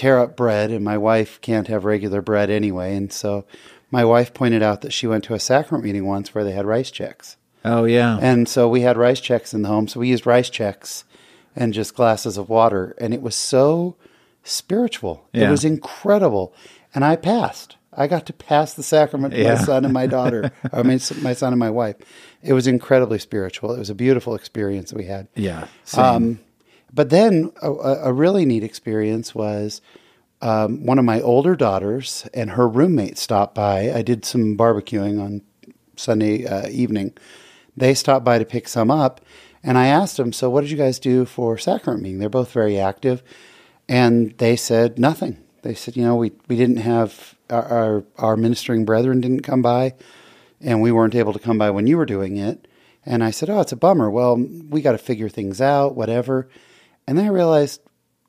tear 0.00 0.18
up 0.18 0.36
bread, 0.36 0.70
and 0.70 0.84
my 0.84 0.96
wife 0.98 1.40
can't 1.40 1.68
have 1.68 1.84
regular 1.84 2.22
bread 2.22 2.48
anyway, 2.50 2.94
and 2.96 3.12
so 3.12 3.44
my 3.90 4.04
wife 4.04 4.32
pointed 4.32 4.62
out 4.62 4.80
that 4.82 4.92
she 4.92 5.06
went 5.06 5.24
to 5.24 5.34
a 5.34 5.40
sacrament 5.40 5.84
meeting 5.84 6.06
once 6.06 6.34
where 6.34 6.44
they 6.44 6.52
had 6.52 6.64
Rice 6.66 6.90
Chex. 6.90 7.36
Oh 7.64 7.84
yeah. 7.84 8.18
And 8.22 8.48
so 8.48 8.68
we 8.68 8.80
had 8.82 8.96
Rice 8.96 9.20
Chex 9.20 9.52
in 9.52 9.62
the 9.62 9.68
home. 9.68 9.86
So 9.88 10.00
we 10.00 10.08
used 10.08 10.24
Rice 10.26 10.48
Chex 10.48 11.04
and 11.54 11.74
just 11.74 11.94
glasses 11.94 12.38
of 12.38 12.48
water. 12.48 12.94
And 12.98 13.12
it 13.12 13.20
was 13.20 13.34
so 13.34 13.96
spiritual. 14.44 15.28
It 15.32 15.48
was 15.50 15.64
incredible. 15.64 16.54
And 16.94 17.04
I 17.04 17.16
passed. 17.16 17.76
I 17.92 18.06
got 18.06 18.24
to 18.26 18.32
pass 18.32 18.72
the 18.74 18.82
sacrament 18.82 19.34
to 19.34 19.40
Yeah. 19.42 19.54
my 19.56 19.60
son 19.64 19.84
and 19.84 19.92
my 19.92 20.06
daughter, 20.06 20.52
or 20.72 20.84
my, 20.84 20.98
my 21.20 21.34
son 21.34 21.52
and 21.52 21.58
my 21.58 21.70
wife. 21.70 21.96
It 22.42 22.52
was 22.52 22.66
incredibly 22.66 23.18
spiritual. 23.18 23.72
It 23.74 23.78
was 23.78 23.90
a 23.90 23.94
beautiful 23.94 24.34
experience 24.34 24.90
that 24.90 24.96
we 24.98 25.06
had. 25.06 25.28
yeah. 25.34 25.66
Um, 25.96 26.38
but 26.92 27.10
then 27.10 27.52
a, 27.62 27.70
a 27.70 28.12
really 28.12 28.44
neat 28.44 28.64
experience 28.64 29.34
was 29.34 29.80
um, 30.42 30.84
one 30.84 30.98
of 30.98 31.04
my 31.04 31.20
older 31.20 31.54
daughters 31.54 32.26
and 32.32 32.50
her 32.52 32.66
roommate 32.66 33.18
stopped 33.18 33.54
by. 33.54 33.92
I 33.92 34.02
did 34.02 34.24
some 34.24 34.56
barbecuing 34.56 35.22
on 35.22 35.42
Sunday 35.96 36.46
uh, 36.46 36.68
evening. 36.68 37.12
They 37.76 37.94
stopped 37.94 38.24
by 38.24 38.38
to 38.38 38.44
pick 38.44 38.68
some 38.68 38.90
up, 38.90 39.20
and 39.62 39.76
I 39.78 39.86
asked 39.86 40.16
them, 40.16 40.32
"So, 40.32 40.50
what 40.50 40.62
did 40.62 40.70
you 40.70 40.76
guys 40.76 40.98
do 40.98 41.24
for 41.24 41.58
sacrament 41.58 42.02
meeting?" 42.02 42.18
They're 42.18 42.28
both 42.28 42.52
very 42.52 42.78
active, 42.78 43.22
and 43.88 44.36
they 44.38 44.56
said 44.56 44.98
nothing. 44.98 45.38
They 45.62 45.74
said, 45.74 45.96
"You 45.96 46.04
know, 46.04 46.16
we 46.16 46.32
we 46.48 46.56
didn't 46.56 46.78
have 46.78 47.36
our 47.50 47.64
our, 47.64 48.04
our 48.18 48.36
ministering 48.36 48.84
brethren 48.84 49.20
didn't 49.20 49.42
come 49.42 49.62
by, 49.62 49.94
and 50.60 50.82
we 50.82 50.90
weren't 50.90 51.14
able 51.14 51.32
to 51.32 51.38
come 51.38 51.58
by 51.58 51.70
when 51.70 51.86
you 51.86 51.96
were 51.96 52.06
doing 52.06 52.38
it." 52.38 52.66
And 53.06 53.22
I 53.22 53.30
said, 53.30 53.50
"Oh, 53.50 53.60
it's 53.60 53.72
a 53.72 53.76
bummer. 53.76 54.10
Well, 54.10 54.36
we 54.36 54.82
got 54.82 54.92
to 54.92 54.98
figure 54.98 55.28
things 55.28 55.60
out, 55.60 55.94
whatever." 55.94 56.48
And 57.06 57.18
then 57.18 57.24
I 57.26 57.28
realized 57.28 57.80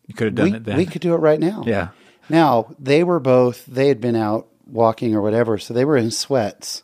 you 0.08 0.14
could 0.14 0.28
have 0.28 0.36
done 0.36 0.52
we, 0.52 0.58
it 0.58 0.64
then. 0.64 0.78
we 0.78 0.86
could 0.86 1.02
do 1.02 1.14
it 1.14 1.18
right 1.20 1.40
now. 1.40 1.64
Yeah. 1.66 1.90
Now, 2.30 2.74
they 2.80 3.04
were 3.04 3.20
both, 3.20 3.66
they 3.66 3.88
had 3.88 4.02
been 4.02 4.16
out 4.16 4.48
walking 4.66 5.16
or 5.16 5.22
whatever, 5.22 5.58
so 5.58 5.74
they 5.74 5.86
were 5.86 5.98
in 5.98 6.12
sweats. 6.12 6.84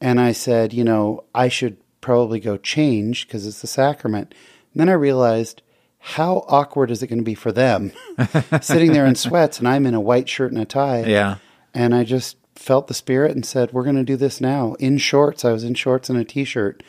And 0.00 0.20
I 0.20 0.32
said, 0.32 0.72
you 0.72 0.84
know, 0.84 1.24
I 1.34 1.48
should 1.48 1.78
probably 2.00 2.40
go 2.40 2.56
change 2.56 3.26
because 3.26 3.46
it's 3.46 3.60
the 3.60 3.66
sacrament. 3.66 4.34
And 4.72 4.80
then 4.80 4.88
I 4.88 4.92
realized 4.92 5.62
how 5.98 6.44
awkward 6.48 6.90
is 6.90 7.02
it 7.02 7.08
going 7.08 7.18
to 7.18 7.24
be 7.24 7.34
for 7.34 7.52
them 7.52 7.92
sitting 8.62 8.92
there 8.92 9.06
in 9.06 9.14
sweats 9.14 9.58
and 9.58 9.68
I'm 9.68 9.84
in 9.84 9.94
a 9.94 10.00
white 10.00 10.28
shirt 10.28 10.52
and 10.52 10.60
a 10.60 10.64
tie. 10.64 11.04
yeah. 11.04 11.36
And 11.74 11.94
I 11.94 12.04
just 12.04 12.36
felt 12.56 12.88
the 12.88 12.94
spirit 12.94 13.32
and 13.32 13.44
said, 13.44 13.72
We're 13.72 13.84
going 13.84 13.96
to 13.96 14.04
do 14.04 14.16
this 14.16 14.40
now. 14.40 14.74
In 14.74 14.98
shorts. 14.98 15.44
I 15.44 15.52
was 15.52 15.64
in 15.64 15.74
shorts 15.74 16.10
and 16.10 16.18
a 16.18 16.24
t 16.24 16.44
shirt. 16.44 16.82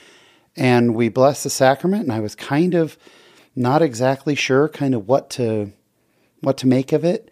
And 0.56 0.96
we 0.96 1.08
blessed 1.08 1.46
the 1.46 1.50
sacrament, 1.50 2.04
and 2.04 2.12
I 2.12 2.20
was 2.20 2.36
kind 2.36 2.74
of 2.74 2.98
not 3.56 3.82
exactly 3.82 4.36
sure 4.36 4.70
kind 4.70 4.94
of 4.96 5.08
what 5.08 5.30
to 5.32 5.72
what 6.42 6.58
to 6.58 6.68
make 6.68 6.92
of 6.92 7.04
it. 7.04 7.32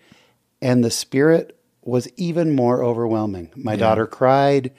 And 0.62 0.84
the 0.84 0.92
spirit 0.92 1.58
was 1.84 2.08
even 2.18 2.54
more 2.56 2.84
overwhelming. 2.84 3.52
My 3.56 3.76
daughter 3.76 4.06
cried 4.06 4.72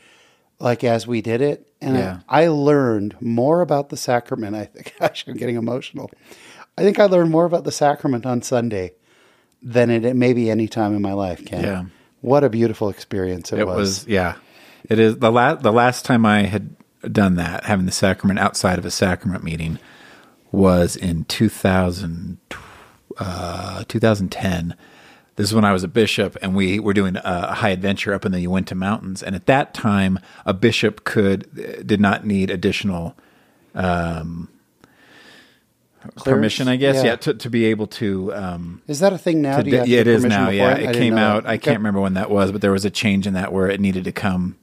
like 0.59 0.85
as 0.85 1.07
we 1.07 1.23
did 1.23 1.41
it. 1.41 1.67
And 1.81 1.97
Yeah. 1.97 2.21
I, 2.29 2.45
I 2.45 2.49
learned 2.49 3.17
more 3.21 3.63
about 3.63 3.89
the 3.89 3.97
sacrament. 3.97 4.55
I 4.55 4.67
think 4.67 4.95
gosh, 5.01 5.25
I'm 5.27 5.37
getting 5.37 5.57
emotional. 5.57 6.11
I 6.77 6.83
think 6.83 6.99
I 6.99 7.05
learned 7.07 7.31
more 7.31 7.47
about 7.47 7.65
the 7.65 7.73
sacrament 7.73 8.27
on 8.27 8.43
Sunday 8.43 8.93
than 9.63 9.91
it 9.91 10.15
maybe 10.17 10.51
any 10.51 10.69
time 10.69 10.95
in 10.95 11.03
my 11.03 11.13
life. 11.15 11.45
Ken. 11.45 11.65
Yeah. 11.65 11.85
What 12.21 12.45
a 12.45 12.51
beautiful 12.51 12.91
experience 12.91 13.53
it, 13.53 13.61
It 13.61 13.67
was. 13.67 13.77
was, 13.77 14.07
yeah. 14.07 14.37
It 14.89 14.99
is 14.99 15.19
the 15.19 15.31
last 15.33 15.63
the 15.63 15.73
last 15.73 16.05
time 16.05 16.25
I 16.27 16.43
had 16.45 16.77
done 17.11 17.37
that, 17.37 17.65
having 17.65 17.87
the 17.87 17.93
sacrament 17.93 18.39
outside 18.39 18.79
of 18.79 18.85
a 18.85 18.91
sacrament 18.91 19.43
meeting, 19.45 19.79
was 20.53 20.97
in 20.97 21.25
2000, 21.25 22.39
uh, 23.19 23.85
2010. 23.89 24.75
This 25.37 25.47
is 25.49 25.55
when 25.55 25.65
I 25.65 25.73
was 25.73 25.85
a 25.85 25.89
bishop, 25.89 26.37
and 26.43 26.55
we 26.55 26.79
were 26.79 26.93
doing 26.93 27.17
a 27.17 27.55
high 27.55 27.71
adventure 27.71 28.13
up 28.13 28.27
in 28.27 28.33
the 28.33 28.41
Uinta 28.41 28.75
Mountains. 28.75 29.23
And 29.23 29.35
at 29.35 29.47
that 29.47 29.73
time, 29.73 30.19
a 30.45 30.53
bishop 30.53 31.05
could 31.05 31.87
did 31.87 32.01
not 32.01 32.27
need 32.27 32.51
additional 32.51 33.17
Clearance? 36.17 36.23
permission, 36.25 36.69
I 36.69 36.77
guess, 36.77 36.97
Yeah. 36.97 37.05
yeah, 37.11 37.17
to, 37.17 37.35
to 37.35 37.51
be 37.51 37.67
able 37.67 37.87
to. 37.89 38.35
Um, 38.35 38.83
Is 38.87 39.01
that 39.01 39.13
a 39.13 39.19
thing 39.19 39.41
now? 39.43 39.61
Do 39.63 39.71
you 39.71 39.77
have 39.79 39.89
yeah, 39.89 40.01
it 40.01 40.07
is 40.07 40.25
now. 40.25 40.49
Yeah, 40.51 40.75
it 40.75 40.95
came 40.95 41.17
out. 41.17 41.45
that. 41.45 41.51
I 41.51 41.59
can't 41.59 41.79
remember 41.79 42.01
when 42.01 42.15
that 42.15 42.31
was, 42.31 42.53
but 42.53 42.61
there 42.61 42.73
was 42.73 42.85
a 42.85 42.91
change 42.91 43.27
in 43.27 43.35
that 43.35 43.53
where 43.53 43.69
it 43.69 43.81
needed 43.81 44.05
to 44.05 44.13
come 44.13 44.57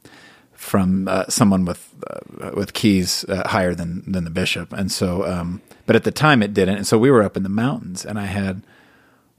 from 0.58 1.08
uh, 1.08 1.26
someone 1.30 1.64
with 1.66 1.94
uh, 2.10 2.52
with 2.54 2.74
keys 2.74 3.24
uh, 3.30 3.48
higher 3.48 3.74
than 3.74 4.04
than 4.12 4.24
the 4.26 4.30
bishop, 4.30 4.74
and 4.74 4.92
so. 4.92 5.26
Um, 5.26 5.62
but 5.86 5.96
at 5.96 6.04
the 6.04 6.12
time, 6.12 6.44
it 6.44 6.54
didn't, 6.54 6.76
and 6.76 6.86
so 6.86 6.98
we 6.98 7.10
were 7.10 7.24
up 7.24 7.38
in 7.38 7.44
the 7.44 7.50
mountains, 7.50 8.04
and 8.06 8.20
I 8.20 8.26
had 8.26 8.62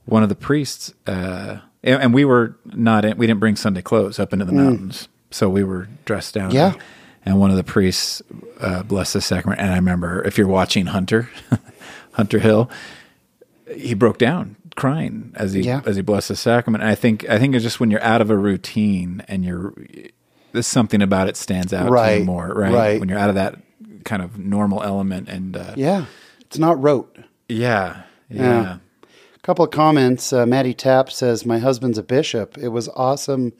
one 0.05 0.23
of 0.23 0.29
the 0.29 0.35
priests, 0.35 0.91
uh, 1.05 1.59
and, 1.83 2.01
and 2.01 2.13
we 2.13 2.25
were 2.25 2.55
not 2.65 3.05
in, 3.05 3.17
we 3.19 3.27
didn't 3.27 3.39
bring 3.39 3.55
Sunday 3.55 3.83
clothes 3.83 4.17
up 4.17 4.33
into 4.33 4.45
the 4.45 4.51
mountains, 4.53 5.07
so 5.29 5.47
we 5.47 5.63
were 5.63 5.87
dressed 6.05 6.33
down. 6.33 6.49
Mm. 6.49 6.53
Yeah. 6.55 6.73
And 7.23 7.39
one 7.39 7.51
of 7.51 7.57
the 7.57 7.63
priests 7.63 8.23
uh, 8.61 8.81
blessed 8.81 9.13
the 9.13 9.21
sacrament, 9.21 9.61
and 9.61 9.71
I 9.71 9.75
remember 9.75 10.23
if 10.25 10.39
you're 10.39 10.47
watching 10.47 10.87
Hunter, 10.87 11.29
Hunter 12.13 12.39
Hill, 12.39 12.71
he 13.75 13.93
broke 13.93 14.17
down 14.17 14.55
crying 14.75 15.31
as 15.35 15.53
he 15.53 15.61
Yeah. 15.61 15.81
as 15.85 15.97
he 15.97 16.01
blessed 16.01 16.29
the 16.29 16.35
sacrament. 16.35 16.81
And 16.81 16.89
I 16.89 16.95
think 16.95 17.29
I 17.29 17.37
think 17.37 17.53
it's 17.53 17.63
just 17.63 17.79
when 17.79 17.91
you're 17.91 18.01
out 18.03 18.21
of 18.21 18.31
a 18.31 18.37
routine 18.37 19.23
and 19.27 19.45
you're 19.45 19.73
there's 20.51 20.67
something 20.67 21.01
about 21.01 21.27
it 21.29 21.37
stands 21.37 21.73
out 21.73 21.85
to 21.85 21.91
Right, 21.91 22.19
you 22.19 22.25
more, 22.25 22.47
right? 22.47 22.73
right. 22.73 22.99
When 22.99 23.09
you're 23.09 23.19
out 23.19 23.29
of 23.29 23.35
that 23.35 23.55
kind 24.05 24.21
of 24.21 24.37
normal 24.37 24.81
element 24.83 25.29
and 25.29 25.55
uh, 25.57 25.73
Yeah, 25.75 26.05
it's 26.41 26.57
not 26.57 26.81
rote. 26.81 27.17
yeah, 27.47 28.03
yeah, 28.29 28.41
Yeah. 28.61 28.77
A 29.35 29.39
couple 29.41 29.65
of 29.65 29.71
comments. 29.71 30.31
Uh, 30.33 30.45
Maddie 30.45 30.73
Tapp 30.73 31.09
says, 31.11 31.45
My 31.45 31.59
husband's 31.59 31.97
a 31.97 32.03
bishop. 32.03 32.57
It 32.57 32.67
was 32.69 32.87
awesome, 32.89 33.53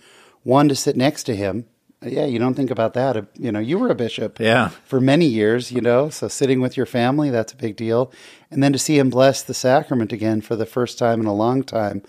one, 0.44 0.68
to 0.70 0.76
sit 0.76 0.96
next 0.96 1.24
to 1.24 1.36
him. 1.36 1.66
Yeah, 2.02 2.26
you 2.26 2.40
don't 2.40 2.54
think 2.54 2.70
about 2.72 2.94
that. 2.94 3.28
You 3.38 3.52
know, 3.52 3.60
you 3.60 3.78
were 3.80 3.90
a 3.90 3.96
bishop 3.96 4.40
Yeah. 4.40 4.70
for 4.86 5.02
many 5.02 5.26
years, 5.26 5.72
you 5.72 5.82
know, 5.82 6.10
so 6.10 6.28
sitting 6.30 6.62
with 6.62 6.78
your 6.78 6.86
family, 6.86 7.30
that's 7.30 7.52
a 7.54 7.58
big 7.58 7.76
deal. 7.76 8.12
And 8.52 8.62
then 8.64 8.72
to 8.72 8.80
see 8.80 8.98
him 8.98 9.10
bless 9.10 9.42
the 9.44 9.54
sacrament 9.54 10.14
again 10.14 10.40
for 10.42 10.56
the 10.56 10.66
first 10.66 10.98
time 10.98 11.20
in 11.20 11.26
a 11.28 11.34
long 11.34 11.64
time, 11.64 12.02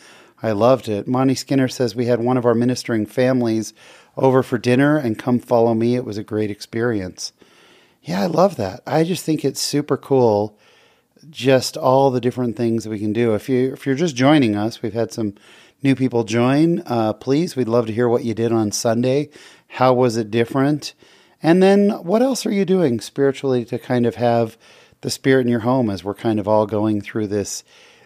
I 0.43 0.53
loved 0.53 0.89
it. 0.89 1.09
Monty 1.09 1.35
Skinner 1.35 1.67
says, 1.69 1.95
We 1.97 2.07
had 2.07 2.21
one 2.21 2.37
of 2.37 2.47
our 2.47 2.55
ministering 2.55 3.05
families 3.07 3.73
over 4.17 4.43
for 4.43 4.59
dinner 4.59 4.97
and 4.97 5.19
come 5.19 5.39
follow 5.39 5.75
me. 5.75 5.97
It 5.97 6.05
was 6.05 6.19
a 6.19 6.25
great 6.25 6.51
experience. 6.51 7.33
Yeah, 8.03 8.23
I 8.23 8.27
love 8.27 8.57
that. 8.57 8.83
I 8.87 9.05
just 9.05 9.25
think 9.25 9.45
it's 9.45 9.61
super 9.61 9.97
cool 9.97 10.59
just 11.29 11.77
all 11.77 12.11
the 12.11 12.21
different 12.21 12.57
things 12.57 12.85
that 12.85 12.91
we 12.91 12.99
can 12.99 13.13
do. 13.13 13.35
If 13.35 13.49
you 13.49 13.73
if 13.73 13.85
you're 13.85 13.95
just 13.95 14.17
joining 14.17 14.57
us, 14.57 14.83
we've 14.83 14.95
had 14.95 15.13
some 15.13 15.35
new 15.83 15.95
people 15.95 16.25
join. 16.25 16.83
Uh, 16.87 17.13
please, 17.13 17.57
we'd 17.57 17.69
love 17.69 17.87
to 17.87 17.93
hear 17.93 18.09
what 18.09 18.25
you 18.25 18.35
did 18.35 18.53
on 18.53 18.73
Sunday. 18.73 19.31
How 19.69 19.93
was 19.93 20.17
it 20.17 20.31
different? 20.31 20.95
And 21.43 21.63
then 21.63 21.91
what 21.91 22.23
else 22.23 22.45
are 22.45 22.53
you 22.53 22.65
doing 22.65 23.01
spiritually 23.01 23.65
to 23.67 23.79
kind 23.79 24.07
of 24.07 24.17
have 24.17 24.57
the 25.01 25.11
spirit 25.11 25.43
in 25.43 25.49
your 25.49 25.61
home 25.61 25.89
as 25.89 26.05
we're 26.05 26.15
kind 26.15 26.39
of 26.39 26.47
all 26.47 26.67
going 26.67 27.01
through 27.01 27.29
this 27.29 27.65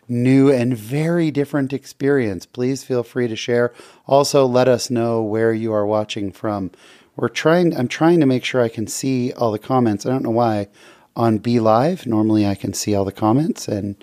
new 0.08 0.50
and 0.50 0.76
very 0.76 1.30
different 1.30 1.73
experience? 1.73 2.46
Please 2.46 2.84
feel 2.84 3.02
free 3.02 3.28
to 3.28 3.37
share. 3.37 3.73
Also, 4.06 4.46
let 4.46 4.68
us 4.68 4.90
know 4.90 5.23
where 5.23 5.52
you 5.52 5.73
are 5.73 5.87
watching 5.87 6.32
from. 6.32 6.70
We're 7.16 7.28
trying. 7.28 7.76
I'm 7.76 7.88
trying 7.88 8.20
to 8.20 8.26
make 8.26 8.44
sure 8.44 8.61
I 8.61 8.68
can 8.68 8.87
see 8.87 9.32
all 9.32 9.52
the 9.52 9.58
comments. 9.58 10.04
I 10.04 10.11
don't 10.11 10.25
know 10.25 10.30
why 10.30 10.68
on 11.16 11.38
BeLive. 11.38 12.06
Normally 12.06 12.46
I 12.46 12.54
can 12.54 12.73
see 12.73 12.94
all 12.94 13.04
the 13.04 13.12
comments, 13.12 13.68
and 13.68 14.02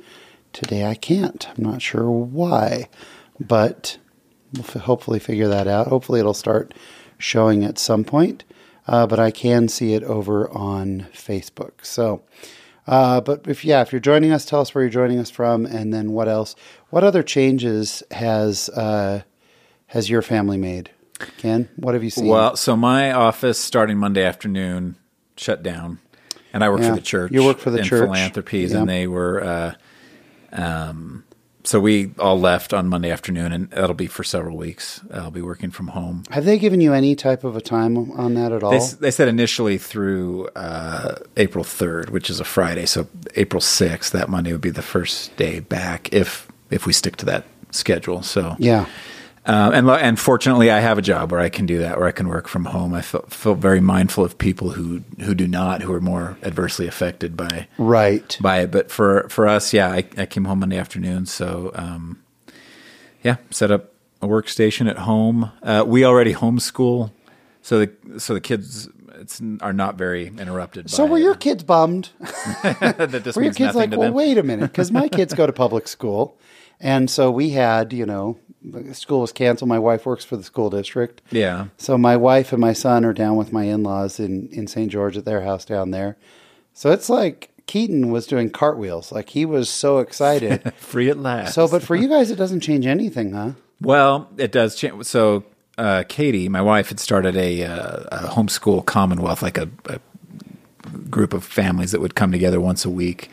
today 0.53 0.85
I 0.85 0.95
can't. 0.95 1.47
I'm 1.49 1.63
not 1.63 1.81
sure 1.81 2.09
why, 2.09 2.89
but 3.39 3.97
we'll 4.53 4.63
f- 4.63 4.73
hopefully 4.73 5.19
figure 5.19 5.47
that 5.47 5.67
out. 5.67 5.87
Hopefully 5.87 6.19
it'll 6.19 6.33
start 6.33 6.73
showing 7.17 7.63
at 7.63 7.77
some 7.77 8.03
point, 8.03 8.43
uh, 8.87 9.05
but 9.07 9.19
I 9.19 9.31
can 9.31 9.67
see 9.67 9.93
it 9.93 10.03
over 10.03 10.49
on 10.49 11.07
Facebook. 11.13 11.83
So, 11.83 12.21
uh, 12.87 13.21
but 13.21 13.47
if 13.47 13.63
yeah, 13.65 13.81
if 13.81 13.91
you're 13.91 13.99
joining 14.01 14.31
us, 14.31 14.45
tell 14.45 14.61
us 14.61 14.73
where 14.73 14.83
you're 14.83 14.89
joining 14.91 15.19
us 15.19 15.29
from, 15.29 15.65
and 15.65 15.93
then 15.93 16.11
what 16.11 16.27
else? 16.27 16.55
What 16.89 17.03
other 17.03 17.23
changes 17.23 18.03
has 18.11 18.69
uh, 18.69 19.21
has 19.87 20.09
your 20.09 20.21
family 20.21 20.57
made? 20.57 20.91
Ken, 21.37 21.69
what 21.75 21.93
have 21.93 22.03
you 22.03 22.09
seen? 22.09 22.27
Well, 22.27 22.55
so 22.55 22.75
my 22.75 23.11
office 23.11 23.59
starting 23.59 23.97
Monday 23.97 24.23
afternoon 24.23 24.95
shut 25.37 25.61
down, 25.63 25.99
and 26.53 26.63
I 26.63 26.69
work 26.69 26.81
Yeah. 26.81 26.89
for 26.89 26.95
the 26.95 27.01
church. 27.01 27.31
You 27.31 27.43
work 27.43 27.59
for 27.59 27.69
the 27.69 27.79
in 27.79 27.83
church. 27.85 28.01
philanthropies, 28.05 28.71
Yeah. 28.71 28.79
and 28.79 28.89
they 28.89 29.07
were. 29.07 29.43
Uh, 29.43 29.73
um, 30.53 31.23
so 31.63 31.79
we 31.79 32.11
all 32.17 32.39
left 32.39 32.73
on 32.73 32.87
Monday 32.87 33.11
afternoon, 33.11 33.51
and 33.51 33.69
that'll 33.69 33.93
be 33.93 34.07
for 34.07 34.23
several 34.23 34.57
weeks. 34.57 35.01
I'll 35.13 35.31
be 35.31 35.41
working 35.41 35.71
from 35.71 35.89
home. 35.89 36.23
have 36.29 36.45
they 36.45 36.57
given 36.57 36.81
you 36.81 36.93
any 36.93 37.15
type 37.15 37.43
of 37.43 37.55
a 37.55 37.61
time 37.61 37.97
on 37.97 38.33
that 38.35 38.51
at 38.51 38.63
all? 38.63 38.71
They, 38.71 38.85
they 38.99 39.11
said 39.11 39.27
initially 39.27 39.77
through 39.77 40.47
uh, 40.55 41.15
April 41.37 41.63
3rd, 41.63 42.09
which 42.09 42.29
is 42.29 42.39
a 42.39 42.43
Friday. 42.43 42.85
So 42.85 43.07
April 43.35 43.61
6th, 43.61 44.11
that 44.11 44.29
Monday 44.29 44.51
would 44.51 44.61
be 44.61 44.69
the 44.69 44.81
first 44.81 45.35
day 45.37 45.59
back 45.59 46.11
if 46.13 46.47
if 46.69 46.85
we 46.85 46.93
stick 46.93 47.17
to 47.17 47.25
that 47.25 47.45
schedule. 47.71 48.21
So 48.23 48.55
yeah. 48.57 48.85
Uh, 49.45 49.71
and 49.73 49.89
and 49.89 50.19
fortunately, 50.19 50.69
I 50.69 50.79
have 50.79 50.97
a 50.97 51.01
job 51.01 51.31
where 51.31 51.39
I 51.39 51.49
can 51.49 51.65
do 51.65 51.79
that, 51.79 51.97
where 51.97 52.07
I 52.07 52.11
can 52.11 52.27
work 52.27 52.47
from 52.47 52.65
home. 52.65 52.93
I 52.93 53.01
feel, 53.01 53.21
feel 53.23 53.55
very 53.55 53.81
mindful 53.81 54.23
of 54.23 54.37
people 54.37 54.69
who 54.71 55.01
who 55.21 55.33
do 55.33 55.47
not, 55.47 55.81
who 55.81 55.91
are 55.93 56.01
more 56.01 56.37
adversely 56.43 56.87
affected 56.87 57.35
by 57.35 57.67
Right. 57.77 58.37
by 58.39 58.59
it. 58.61 58.71
But 58.71 58.91
for 58.91 59.27
for 59.29 59.47
us, 59.47 59.73
yeah, 59.73 59.89
I, 59.89 60.03
I 60.17 60.25
came 60.27 60.45
home 60.45 60.59
Monday 60.59 60.77
afternoon, 60.77 61.25
so 61.25 61.71
um, 61.73 62.21
yeah, 63.23 63.37
set 63.49 63.71
up 63.71 63.93
a 64.21 64.27
workstation 64.27 64.87
at 64.87 64.99
home. 64.99 65.51
Uh, 65.63 65.83
we 65.87 66.05
already 66.05 66.33
homeschool, 66.33 67.11
so 67.63 67.79
the 67.79 68.19
so 68.19 68.35
the 68.35 68.41
kids 68.41 68.89
it's, 69.19 69.41
are 69.61 69.73
not 69.73 69.95
very 69.95 70.27
interrupted. 70.27 70.89
So 70.89 71.05
were 71.05 71.17
your 71.17 71.33
uh, 71.33 71.37
kids 71.37 71.63
bummed? 71.63 72.09
that 72.63 73.21
this 73.23 73.35
Were 73.35 73.43
your 73.43 73.53
kids 73.53 73.75
like, 73.75 73.91
well, 73.91 74.11
wait 74.11 74.37
a 74.37 74.43
minute, 74.43 74.71
because 74.71 74.91
my 74.91 75.07
kids 75.07 75.33
go 75.33 75.47
to 75.47 75.53
public 75.53 75.87
school, 75.87 76.37
and 76.79 77.09
so 77.09 77.31
we 77.31 77.49
had, 77.51 77.93
you 77.93 78.05
know, 78.05 78.37
the 78.63 78.93
school 78.93 79.21
was 79.21 79.31
canceled. 79.31 79.69
My 79.69 79.79
wife 79.79 80.05
works 80.05 80.23
for 80.25 80.37
the 80.37 80.43
school 80.43 80.69
district, 80.69 81.21
Yeah, 81.31 81.67
so 81.77 81.97
my 81.97 82.15
wife 82.17 82.51
and 82.51 82.61
my 82.61 82.73
son 82.73 83.05
are 83.05 83.13
down 83.13 83.35
with 83.35 83.51
my 83.51 83.63
in-laws 83.63 84.19
in 84.19 84.47
in 84.51 84.67
St. 84.67 84.91
George 84.91 85.17
at 85.17 85.25
their 85.25 85.41
house 85.41 85.65
down 85.65 85.91
there. 85.91 86.17
So 86.73 86.91
it's 86.91 87.09
like 87.09 87.49
Keaton 87.67 88.11
was 88.11 88.27
doing 88.27 88.49
cartwheels, 88.49 89.11
like 89.11 89.29
he 89.29 89.45
was 89.45 89.69
so 89.69 89.99
excited. 89.99 90.73
free 90.77 91.09
at 91.09 91.17
last. 91.17 91.53
so, 91.55 91.67
but 91.67 91.81
for 91.83 91.95
you 91.95 92.07
guys, 92.07 92.31
it 92.31 92.35
doesn't 92.35 92.61
change 92.61 92.85
anything, 92.85 93.33
huh? 93.33 93.51
Well, 93.81 94.29
it 94.37 94.51
does 94.51 94.75
change. 94.75 95.05
So, 95.05 95.43
uh, 95.77 96.03
Katie, 96.07 96.47
my 96.49 96.61
wife, 96.61 96.89
had 96.89 96.99
started 96.99 97.35
a, 97.35 97.63
uh, 97.63 98.03
a 98.11 98.17
homeschool 98.29 98.85
commonwealth, 98.85 99.41
like 99.41 99.57
a, 99.57 99.69
a 99.85 99.99
group 101.09 101.33
of 101.33 101.43
families 101.43 101.91
that 101.91 102.01
would 102.01 102.15
come 102.15 102.31
together 102.31 102.59
once 102.61 102.85
a 102.85 102.89
week 102.89 103.29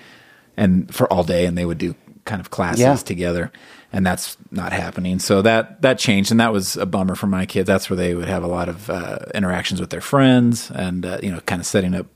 and 0.56 0.92
for 0.94 1.11
all 1.12 1.25
day, 1.25 1.44
and 1.47 1.56
they 1.58 1.64
would 1.64 1.78
do 1.78 1.94
kind 2.25 2.40
of 2.40 2.50
classes 2.50 2.80
Yeah. 2.80 2.94
together. 2.97 3.52
And 3.90 4.04
that's 4.04 4.37
not 4.50 4.73
happening. 4.73 5.18
So 5.18 5.40
that 5.42 5.80
that 5.80 5.99
changed, 5.99 6.30
and 6.30 6.38
that 6.40 6.52
was 6.52 6.76
a 6.76 6.85
bummer 6.85 7.14
for 7.14 7.26
my 7.26 7.47
kids. 7.47 7.66
That's 7.66 7.88
where 7.88 7.97
they 7.97 8.14
would 8.14 8.28
have 8.28 8.42
a 8.42 8.47
lot 8.47 8.68
of 8.68 8.90
uh, 8.90 9.18
interactions 9.35 9.80
with 9.80 9.88
their 9.88 10.02
friends, 10.02 10.71
and 10.71 11.07
uh, 11.07 11.18
you 11.23 11.30
know, 11.30 11.40
kind 11.40 11.59
of 11.61 11.66
setting 11.66 11.95
up 11.95 12.07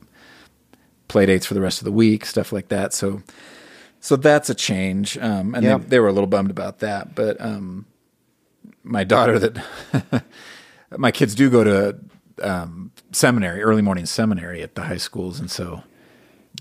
play 1.08 1.24
dates 1.26 1.46
for 1.46 1.54
the 1.54 1.60
rest 1.62 1.80
of 1.80 1.84
the 1.86 1.92
week, 1.92 2.26
stuff 2.26 2.52
like 2.52 2.68
that. 2.68 2.92
So, 2.92 3.22
so 4.00 4.16
that's 4.16 4.50
a 4.50 4.54
change. 4.54 5.16
Um, 5.18 5.54
and 5.54 5.64
Yeah. 5.64 5.78
they, 5.78 5.84
they 5.84 6.00
were 6.00 6.08
a 6.08 6.12
little 6.12 6.26
bummed 6.26 6.50
about 6.50 6.78
that. 6.80 7.14
But 7.14 7.40
um, 7.40 7.86
my 8.82 9.04
daughter, 9.04 9.38
that 9.38 10.24
my 10.96 11.10
kids 11.10 11.34
do 11.34 11.48
go 11.50 11.64
to 11.64 11.98
um, 12.42 12.92
seminary, 13.12 13.62
early 13.62 13.82
morning 13.82 14.06
seminary 14.06 14.62
at 14.62 14.74
the 14.74 14.82
high 14.82 14.96
schools, 14.98 15.38
and 15.40 15.50
so 15.50 15.82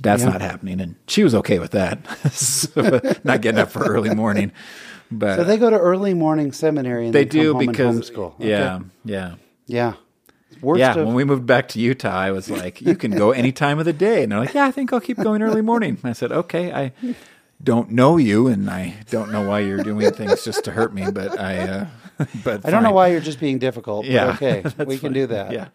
that's 0.01 0.23
Yeah. 0.23 0.29
not 0.29 0.41
happening. 0.41 0.79
And 0.81 0.95
she 1.07 1.23
was 1.23 1.35
okay 1.35 1.59
with 1.59 1.71
that, 1.71 1.99
So, 2.31 3.01
not 3.25 3.41
getting 3.41 3.59
up 3.59 3.71
for 3.71 3.83
early 3.83 4.13
morning. 4.15 4.51
But 5.11 5.35
So 5.35 5.43
they 5.43 5.57
go 5.57 5.69
to 5.69 5.77
early 5.77 6.13
morning 6.13 6.51
seminary 6.51 7.05
and 7.05 7.13
they 7.13 7.25
do 7.25 7.53
because 7.53 8.09
homeschool. 8.09 8.35
Okay. 8.35 8.49
yeah, 8.49 8.79
yeah. 9.03 9.35
yeah. 9.67 9.93
Worst 10.61 10.79
yeah, 10.79 10.95
of 10.95 11.07
when 11.07 11.15
we 11.15 11.23
moved 11.23 11.45
back 11.45 11.67
to 11.69 11.79
Utah, 11.79 12.15
I 12.15 12.31
was 12.31 12.49
like, 12.49 12.81
"You 12.81 12.95
can 12.95 13.11
go 13.11 13.31
any 13.31 13.51
time 13.51 13.79
of 13.79 13.85
the 13.85 13.93
day," 13.93 14.21
and 14.21 14.31
they're 14.31 14.39
like, 14.39 14.53
"Yeah, 14.53 14.65
I 14.65 14.71
think 14.71 14.93
I'll 14.93 14.99
keep 14.99 15.17
going 15.17 15.41
early 15.41 15.61
morning." 15.61 15.97
I 16.03 16.13
said, 16.13 16.31
"Okay, 16.31 16.71
I 16.71 16.91
don't 17.63 17.91
know 17.91 18.17
you, 18.17 18.47
and 18.47 18.69
I 18.69 18.95
don't 19.09 19.31
know 19.31 19.41
why 19.47 19.59
you're 19.59 19.83
doing 19.83 20.11
things 20.11 20.43
just 20.43 20.63
to 20.65 20.71
hurt 20.71 20.93
me, 20.93 21.09
but 21.09 21.39
I, 21.39 21.57
uh, 21.57 21.85
but 22.43 22.65
I 22.65 22.69
don't 22.69 22.83
know 22.83 22.91
why 22.91 23.07
you're 23.07 23.21
just 23.21 23.39
being 23.39 23.57
difficult. 23.57 24.05
but 24.05 24.11
Yeah, 24.11 24.29
okay, 24.33 24.63
we 24.85 24.97
can 24.97 25.09
fine. 25.09 25.13
do 25.13 25.27
that. 25.27 25.51
Yeah. 25.51 25.69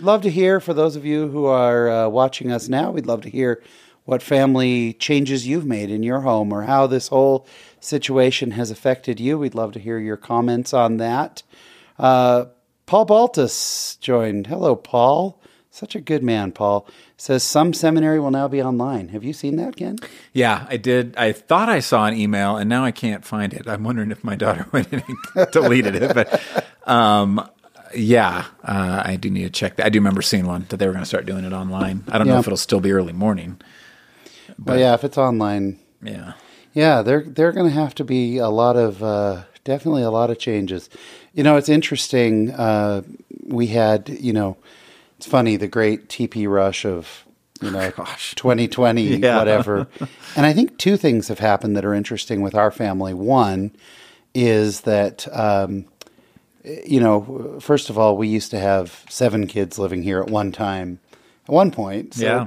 Love 0.00 0.22
to 0.22 0.30
hear 0.30 0.58
for 0.58 0.74
those 0.74 0.96
of 0.96 1.04
you 1.04 1.28
who 1.28 1.46
are 1.46 1.88
uh, 1.88 2.08
watching 2.08 2.50
us 2.50 2.68
now. 2.68 2.90
We'd 2.90 3.06
love 3.06 3.22
to 3.22 3.30
hear 3.30 3.62
what 4.04 4.22
family 4.22 4.92
changes 4.94 5.46
you've 5.46 5.66
made 5.66 5.90
in 5.90 6.02
your 6.02 6.20
home 6.20 6.52
or 6.52 6.62
how 6.62 6.86
this 6.86 7.08
whole 7.08 7.46
situation 7.80 8.52
has 8.52 8.70
affected 8.70 9.18
you. 9.18 9.38
We'd 9.38 9.54
love 9.54 9.72
to 9.72 9.80
hear 9.80 9.98
your 9.98 10.16
comments 10.16 10.74
on 10.74 10.98
that. 10.98 11.42
Uh, 11.98 12.46
Paul 12.86 13.06
Baltus 13.06 13.96
joined. 14.00 14.46
Hello, 14.46 14.76
Paul. 14.76 15.40
Such 15.70 15.96
a 15.96 16.00
good 16.00 16.22
man, 16.22 16.52
Paul. 16.52 16.86
Says 17.16 17.42
some 17.42 17.72
seminary 17.72 18.20
will 18.20 18.30
now 18.30 18.46
be 18.46 18.62
online. 18.62 19.08
Have 19.08 19.24
you 19.24 19.32
seen 19.32 19.56
that, 19.56 19.76
Ken? 19.76 19.96
Yeah, 20.32 20.66
I 20.68 20.76
did. 20.76 21.16
I 21.16 21.32
thought 21.32 21.68
I 21.68 21.80
saw 21.80 22.06
an 22.06 22.14
email, 22.14 22.56
and 22.56 22.68
now 22.68 22.84
I 22.84 22.92
can't 22.92 23.24
find 23.24 23.52
it. 23.52 23.66
I'm 23.66 23.82
wondering 23.82 24.12
if 24.12 24.22
my 24.22 24.36
daughter 24.36 24.66
went 24.72 24.92
in 24.92 25.02
and 25.34 25.50
deleted 25.52 25.96
it. 25.96 26.14
But 26.14 26.64
um, 26.88 27.48
yeah, 27.94 28.44
uh, 28.62 29.02
I 29.04 29.16
do 29.16 29.30
need 29.30 29.44
to 29.44 29.50
check 29.50 29.76
that. 29.76 29.86
I 29.86 29.88
do 29.88 29.98
remember 29.98 30.22
seeing 30.22 30.46
one 30.46 30.66
that 30.68 30.76
they 30.76 30.86
were 30.86 30.92
going 30.92 31.02
to 31.02 31.08
start 31.08 31.26
doing 31.26 31.44
it 31.44 31.52
online. 31.52 32.04
I 32.08 32.18
don't 32.18 32.28
know 32.28 32.38
if 32.38 32.46
it'll 32.46 32.56
still 32.56 32.80
be 32.80 32.92
early 32.92 33.12
morning. 33.12 33.60
But 34.58 34.78
yeah, 34.78 34.94
if 34.94 35.04
it's 35.04 35.18
online, 35.18 35.78
Yeah. 36.02 36.32
Yeah, 36.72 37.02
they're 37.02 37.22
they're 37.22 37.52
going 37.52 37.68
to 37.72 37.80
have 37.80 37.94
to 37.96 38.04
be 38.04 38.38
a 38.38 38.48
lot 38.48 38.76
of 38.76 39.02
uh, 39.02 39.42
definitely 39.62 40.02
a 40.02 40.10
lot 40.10 40.30
of 40.30 40.38
changes. 40.38 40.90
You 41.32 41.42
know, 41.44 41.56
it's 41.56 41.68
interesting. 41.68 42.50
Uh, 42.50 43.02
we 43.46 43.68
had, 43.68 44.08
you 44.08 44.32
know, 44.32 44.56
it's 45.16 45.26
funny 45.26 45.56
the 45.56 45.68
great 45.68 46.08
TP 46.08 46.48
rush 46.48 46.84
of 46.84 47.24
you 47.60 47.70
know 47.70 47.90
Gosh. 47.96 48.34
2020 48.34 49.02
Yeah. 49.18 49.38
whatever. 49.38 49.86
and 50.36 50.44
I 50.46 50.52
think 50.52 50.76
two 50.78 50.96
things 50.96 51.28
have 51.28 51.38
happened 51.38 51.76
that 51.76 51.84
are 51.84 51.94
interesting 51.94 52.42
with 52.42 52.54
our 52.56 52.72
family. 52.72 53.14
One 53.14 53.70
is 54.34 54.80
that 54.80 55.28
um, 55.32 55.84
you 56.64 56.98
know, 56.98 57.58
first 57.60 57.88
of 57.90 57.98
all, 57.98 58.16
we 58.16 58.26
used 58.26 58.50
to 58.50 58.58
have 58.58 59.04
seven 59.08 59.46
kids 59.46 59.78
living 59.78 60.02
here 60.02 60.20
at 60.20 60.28
one 60.28 60.50
time, 60.50 60.98
at 61.46 61.52
one 61.52 61.70
point. 61.70 62.14
So 62.14 62.24
Yeah. 62.24 62.46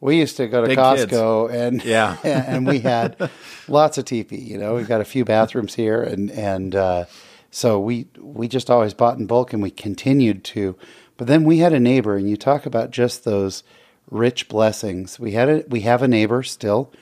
We 0.00 0.18
used 0.18 0.36
to 0.36 0.46
go 0.46 0.60
to 0.60 0.68
Big 0.68 0.78
Costco 0.78 1.50
and 1.50 1.82
Yeah. 1.84 2.16
and 2.24 2.66
we 2.66 2.80
had 2.80 3.30
lots 3.68 3.98
of 3.98 4.04
teepee. 4.04 4.36
You 4.36 4.58
know, 4.58 4.74
we've 4.74 4.88
got 4.88 5.00
a 5.00 5.04
few 5.04 5.24
bathrooms 5.24 5.74
here, 5.74 6.02
and 6.02 6.30
and 6.30 6.74
uh, 6.74 7.04
so 7.50 7.80
we 7.80 8.08
we 8.18 8.48
just 8.48 8.70
always 8.70 8.94
bought 8.94 9.18
in 9.18 9.26
bulk, 9.26 9.52
and 9.52 9.62
we 9.62 9.70
continued 9.70 10.44
to. 10.44 10.76
But 11.16 11.28
then 11.28 11.44
we 11.44 11.58
had 11.58 11.72
a 11.72 11.80
neighbor, 11.80 12.16
and 12.16 12.28
you 12.28 12.36
talk 12.36 12.66
about 12.66 12.90
just 12.90 13.24
those 13.24 13.62
rich 14.10 14.48
blessings. 14.48 15.18
We 15.18 15.32
had 15.32 15.48
a 15.48 15.64
we 15.68 15.80
have 15.80 16.02
a 16.02 16.08
neighbor 16.08 16.42
still 16.42 16.92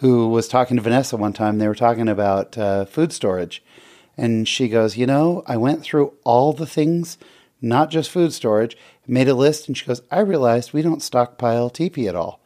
who 0.00 0.28
was 0.28 0.48
talking 0.48 0.76
to 0.76 0.82
Vanessa 0.82 1.16
one 1.16 1.32
time. 1.32 1.58
They 1.58 1.68
were 1.68 1.74
talking 1.74 2.08
about 2.08 2.58
uh, 2.58 2.84
food 2.84 3.12
storage, 3.12 3.62
and 4.18 4.46
she 4.46 4.68
goes, 4.68 4.96
"You 4.98 5.06
know, 5.06 5.42
I 5.46 5.56
went 5.56 5.82
through 5.82 6.12
all 6.24 6.52
the 6.52 6.66
things." 6.66 7.16
Not 7.64 7.90
just 7.90 8.10
food 8.10 8.32
storage, 8.32 8.76
made 9.06 9.28
a 9.28 9.34
list, 9.34 9.68
and 9.68 9.76
she 9.76 9.86
goes, 9.86 10.02
I 10.10 10.20
realized 10.20 10.72
we 10.72 10.82
don't 10.82 11.02
stockpile 11.02 11.70
teepee 11.70 12.08
at 12.08 12.14
all. 12.14 12.40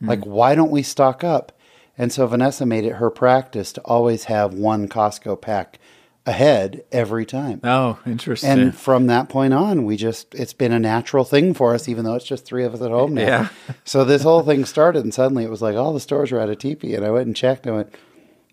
Hmm. 0.00 0.08
Like, 0.08 0.24
why 0.24 0.54
don't 0.54 0.70
we 0.70 0.82
stock 0.82 1.22
up? 1.22 1.52
And 1.96 2.12
so 2.12 2.26
Vanessa 2.26 2.66
made 2.66 2.84
it 2.84 2.94
her 2.94 3.08
practice 3.08 3.72
to 3.74 3.80
always 3.82 4.24
have 4.24 4.52
one 4.52 4.88
Costco 4.88 5.40
pack 5.40 5.78
ahead 6.26 6.82
every 6.90 7.24
time. 7.24 7.60
Oh, 7.62 8.00
interesting. 8.04 8.50
And 8.50 8.74
from 8.74 9.06
that 9.06 9.28
point 9.28 9.54
on, 9.54 9.84
we 9.84 9.96
just, 9.96 10.34
it's 10.34 10.54
been 10.54 10.72
a 10.72 10.80
natural 10.80 11.24
thing 11.24 11.54
for 11.54 11.72
us, 11.72 11.88
even 11.88 12.04
though 12.04 12.14
it's 12.14 12.24
just 12.24 12.44
three 12.44 12.64
of 12.64 12.74
us 12.74 12.82
at 12.82 12.90
home 12.90 13.14
now. 13.14 13.22
Yeah. 13.22 13.48
so 13.84 14.04
this 14.04 14.22
whole 14.22 14.42
thing 14.42 14.64
started, 14.64 15.04
and 15.04 15.14
suddenly 15.14 15.44
it 15.44 15.50
was 15.50 15.62
like 15.62 15.76
all 15.76 15.92
the 15.92 16.00
stores 16.00 16.32
were 16.32 16.40
out 16.40 16.50
of 16.50 16.58
teepee. 16.58 16.94
And 16.94 17.04
I 17.04 17.10
went 17.10 17.26
and 17.26 17.36
checked, 17.36 17.66
and 17.66 17.74
I 17.74 17.76
went, 17.76 17.94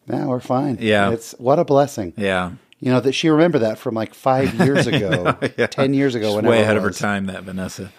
nah, 0.06 0.28
we're 0.28 0.40
fine. 0.40 0.78
Yeah. 0.80 1.10
It's 1.12 1.32
what 1.40 1.58
a 1.58 1.66
blessing. 1.66 2.14
yeah. 2.16 2.52
You 2.82 2.92
know, 2.92 3.00
that 3.00 3.14
she 3.14 3.30
remembered 3.30 3.60
that 3.60 3.78
from 3.78 3.94
like 3.96 4.14
five 4.14 4.54
years 4.56 4.88
ago, 4.88 5.38
Yeah. 5.58 5.68
10 5.68 5.94
years 5.94 6.16
ago, 6.16 6.34
She's 6.40 6.50
way 6.50 6.62
ahead 6.64 6.78
of 6.78 6.84
her 6.84 6.90
time, 6.90 7.28
that 7.28 7.44
Vanessa. 7.44 7.92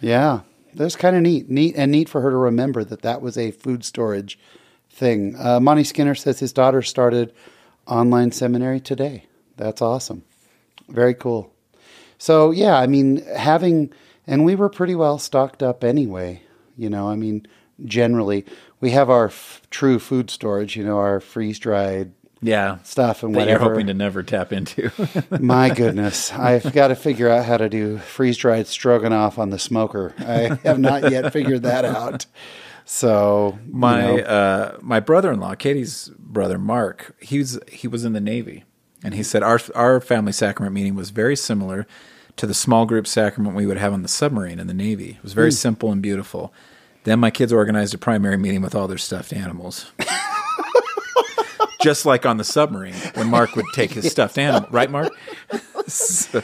Yeah, 0.00 0.40
that's 0.74 0.94
kind 0.94 1.16
of 1.16 1.22
neat, 1.22 1.48
neat, 1.48 1.74
and 1.76 1.90
neat 1.90 2.08
for 2.08 2.20
her 2.20 2.30
to 2.30 2.36
remember 2.36 2.84
that 2.84 3.00
that 3.02 3.22
was 3.22 3.38
a 3.38 3.50
food 3.50 3.82
storage 3.82 4.38
thing. 4.90 5.34
Uh, 5.38 5.58
Monty 5.58 5.84
Skinner 5.84 6.14
says 6.14 6.38
his 6.38 6.52
daughter 6.52 6.82
started 6.82 7.32
online 7.86 8.30
seminary 8.30 8.78
today. 8.78 9.24
That's 9.56 9.80
awesome. 9.80 10.22
Very 10.88 11.14
cool. 11.14 11.52
So 12.18 12.50
yeah, 12.50 12.78
I 12.78 12.86
mean, 12.86 13.24
having 13.36 13.90
and 14.26 14.44
we 14.44 14.54
were 14.54 14.68
pretty 14.68 14.94
well 14.94 15.18
stocked 15.18 15.62
up 15.62 15.82
anyway. 15.82 16.42
You 16.76 16.90
know, 16.90 17.08
I 17.08 17.16
mean, 17.16 17.46
generally 17.84 18.44
we 18.80 18.90
have 18.90 19.08
our 19.08 19.26
f- 19.26 19.62
true 19.70 19.98
food 19.98 20.30
storage. 20.30 20.76
You 20.76 20.84
know, 20.84 20.98
our 20.98 21.20
freeze 21.20 21.58
dried 21.58 22.12
Yeah. 22.42 22.78
stuff 22.82 23.22
and 23.22 23.34
That 23.34 23.40
whatever. 23.40 23.64
you're 23.64 23.70
hoping 23.72 23.86
to 23.88 23.94
never 23.94 24.22
tap 24.22 24.52
into. 24.52 24.90
My 25.40 25.70
goodness, 25.74 26.32
I've 26.32 26.72
got 26.72 26.88
to 26.88 26.94
figure 26.94 27.28
out 27.28 27.44
how 27.44 27.56
to 27.56 27.68
do 27.68 27.98
freeze 27.98 28.36
dried 28.36 28.66
stroganoff 28.66 29.38
on 29.38 29.50
the 29.50 29.58
smoker. 29.58 30.14
I 30.18 30.58
have 30.64 30.78
not 30.78 31.10
yet 31.10 31.32
figured 31.32 31.62
that 31.62 31.84
out. 31.84 32.26
So 32.84 33.58
you 33.66 33.72
my 33.74 34.00
know, 34.00 34.18
uh, 34.18 34.78
my 34.80 35.00
brother-in-law, 35.00 35.56
Katie's 35.56 36.10
brother 36.18 36.58
Mark, 36.58 37.16
he's 37.20 37.58
he 37.70 37.88
was 37.88 38.04
in 38.04 38.12
the 38.12 38.20
Navy, 38.20 38.64
and 39.02 39.12
he 39.14 39.22
said 39.24 39.42
our 39.42 39.58
our 39.74 40.00
family 40.00 40.30
sacrament 40.32 40.72
meeting 40.74 40.94
was 40.94 41.10
very 41.10 41.34
similar 41.36 41.86
to 42.36 42.46
the 42.46 42.54
small 42.54 42.86
group 42.86 43.06
sacrament 43.08 43.56
we 43.56 43.66
would 43.66 43.78
have 43.78 43.92
on 43.92 44.02
the 44.02 44.08
submarine 44.08 44.60
in 44.60 44.66
the 44.68 44.74
Navy. 44.74 45.12
It 45.18 45.22
was 45.24 45.32
very 45.32 45.50
simple 45.50 45.90
and 45.90 46.00
beautiful. 46.02 46.52
Then 47.04 47.18
my 47.18 47.30
kids 47.30 47.52
organized 47.52 47.94
a 47.94 47.98
primary 47.98 48.36
meeting 48.36 48.62
with 48.62 48.74
all 48.74 48.86
their 48.86 48.98
stuffed 48.98 49.32
animals. 49.32 49.90
Just 51.80 52.06
like 52.06 52.24
on 52.26 52.36
the 52.38 52.44
submarine 52.44 52.94
when 53.14 53.28
Mark 53.28 53.54
would 53.56 53.66
take 53.74 53.92
his 53.92 54.10
stuffed 54.10 54.38
animal, 54.46 54.68
right, 54.70 54.90
Mark? 54.90 55.12
So- 55.86 56.42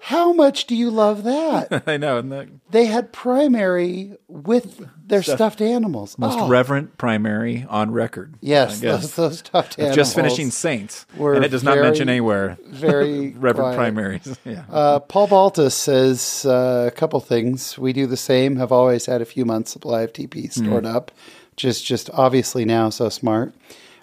how 0.00 0.32
much 0.32 0.66
do 0.66 0.76
you 0.76 0.90
love 0.90 1.24
that? 1.24 1.82
I 1.86 1.96
know, 1.98 2.22
the 2.22 2.48
They 2.70 2.86
had 2.86 3.12
primary 3.12 4.16
with 4.28 4.88
their 5.06 5.22
stuffed 5.24 5.60
animals. 5.60 6.16
most 6.16 6.38
Oh, 6.38 6.48
reverent 6.48 6.96
primary 6.96 7.66
on 7.68 7.90
record. 7.90 8.34
yes, 8.40 8.80
those, 8.80 9.14
those 9.16 9.38
stuffed 9.40 9.76
animals. 9.78 9.96
just 9.96 10.14
finishing 10.14 10.50
Saints, 10.50 11.04
and 11.18 11.44
it 11.44 11.48
does 11.48 11.64
not 11.64 11.76
mention 11.78 12.08
anywhere 12.08 12.56
very 12.64 13.30
reverent 13.36 13.74
quiet. 13.74 13.76
primaries. 13.76 14.38
Yeah, 14.46 14.64
Uh, 14.70 15.00
Paul 15.00 15.26
Baltus 15.26 15.74
says 15.74 16.46
uh, 16.46 16.84
a 16.86 16.90
couple 16.96 17.18
things. 17.20 17.76
We 17.76 17.92
do 17.92 18.06
the 18.06 18.16
same. 18.16 18.56
Have 18.56 18.72
always 18.72 19.04
had 19.06 19.20
a 19.20 19.26
few 19.26 19.44
months' 19.44 19.72
supply 19.72 20.02
of 20.02 20.12
TP 20.14 20.50
stored 20.50 20.86
up, 20.86 21.10
just 21.56 21.84
just 21.84 22.08
obviously 22.14 22.64
now 22.64 22.88
so 22.88 23.08
smart. 23.10 23.52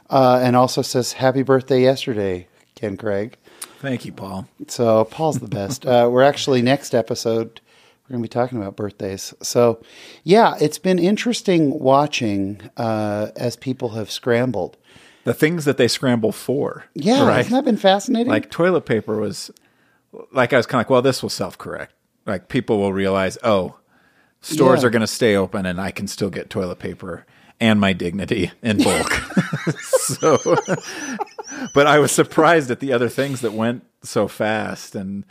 Uh, 0.10 0.40
and 0.44 0.56
also 0.56 0.82
says 0.82 1.14
happy 1.14 1.42
birthday 1.42 1.82
yesterday, 1.82 2.48
Ken 2.76 2.96
Craig. 2.98 3.38
thank 3.80 4.06
you, 4.06 4.12
Paul. 4.12 4.48
So 4.68 5.06
Paul's 5.06 5.40
the 5.40 5.48
best. 5.48 5.86
uh, 5.86 6.08
we're 6.12 6.22
actually 6.24 6.62
next 6.62 6.94
episode. 6.94 7.60
We're 8.08 8.14
going 8.14 8.22
to 8.22 8.30
be 8.30 8.32
talking 8.32 8.60
about 8.60 8.76
birthdays. 8.76 9.34
So, 9.42 9.82
yeah, 10.24 10.54
it's 10.62 10.78
been 10.78 11.00
interesting 11.00 11.80
watching 11.80 12.62
uh, 12.78 13.32
as 13.36 13.56
people 13.56 13.90
have 13.90 14.12
scrambled. 14.12 14.78
The 15.24 15.34
things 15.34 15.66
that 15.66 15.78
they 15.78 15.88
scramble 15.88 16.32
for. 16.32 16.86
Yeah, 16.94 17.26
right. 17.28 17.38
hasn't 17.38 17.54
that 17.54 17.66
been 17.66 17.78
fascinating? 17.78 18.28
Like 18.32 18.52
toilet 18.52 18.82
paper 18.86 19.18
was, 19.18 19.50
like 20.32 20.54
I 20.54 20.58
was 20.58 20.68
kind 20.68 20.76
of 20.76 20.80
like, 20.82 20.90
well, 20.92 21.02
this 21.02 21.24
will 21.24 21.32
self 21.32 21.58
correct. 21.58 21.94
Like 22.28 22.48
people 22.48 22.78
will 22.78 22.94
realize, 22.94 23.40
oh, 23.44 23.78
stores 24.42 24.82
Yeah. 24.84 24.88
are 24.88 24.92
going 24.92 25.02
to 25.02 25.08
stay 25.08 25.36
open, 25.36 25.66
and 25.66 25.82
I 25.82 25.90
can 25.90 26.08
still 26.08 26.30
get 26.30 26.52
toilet 26.52 26.78
paper 26.78 27.26
and 27.60 27.80
my 27.80 27.94
dignity 27.94 28.52
in 28.62 28.84
bulk. 28.84 29.12
so, 29.82 30.38
but 31.74 31.88
I 31.88 32.00
was 32.00 32.12
surprised 32.12 32.72
at 32.72 32.80
the 32.80 32.94
other 32.94 33.10
things 33.10 33.42
that 33.42 33.54
went 33.54 33.86
so 34.04 34.28
fast. 34.28 34.96
And 34.96 35.26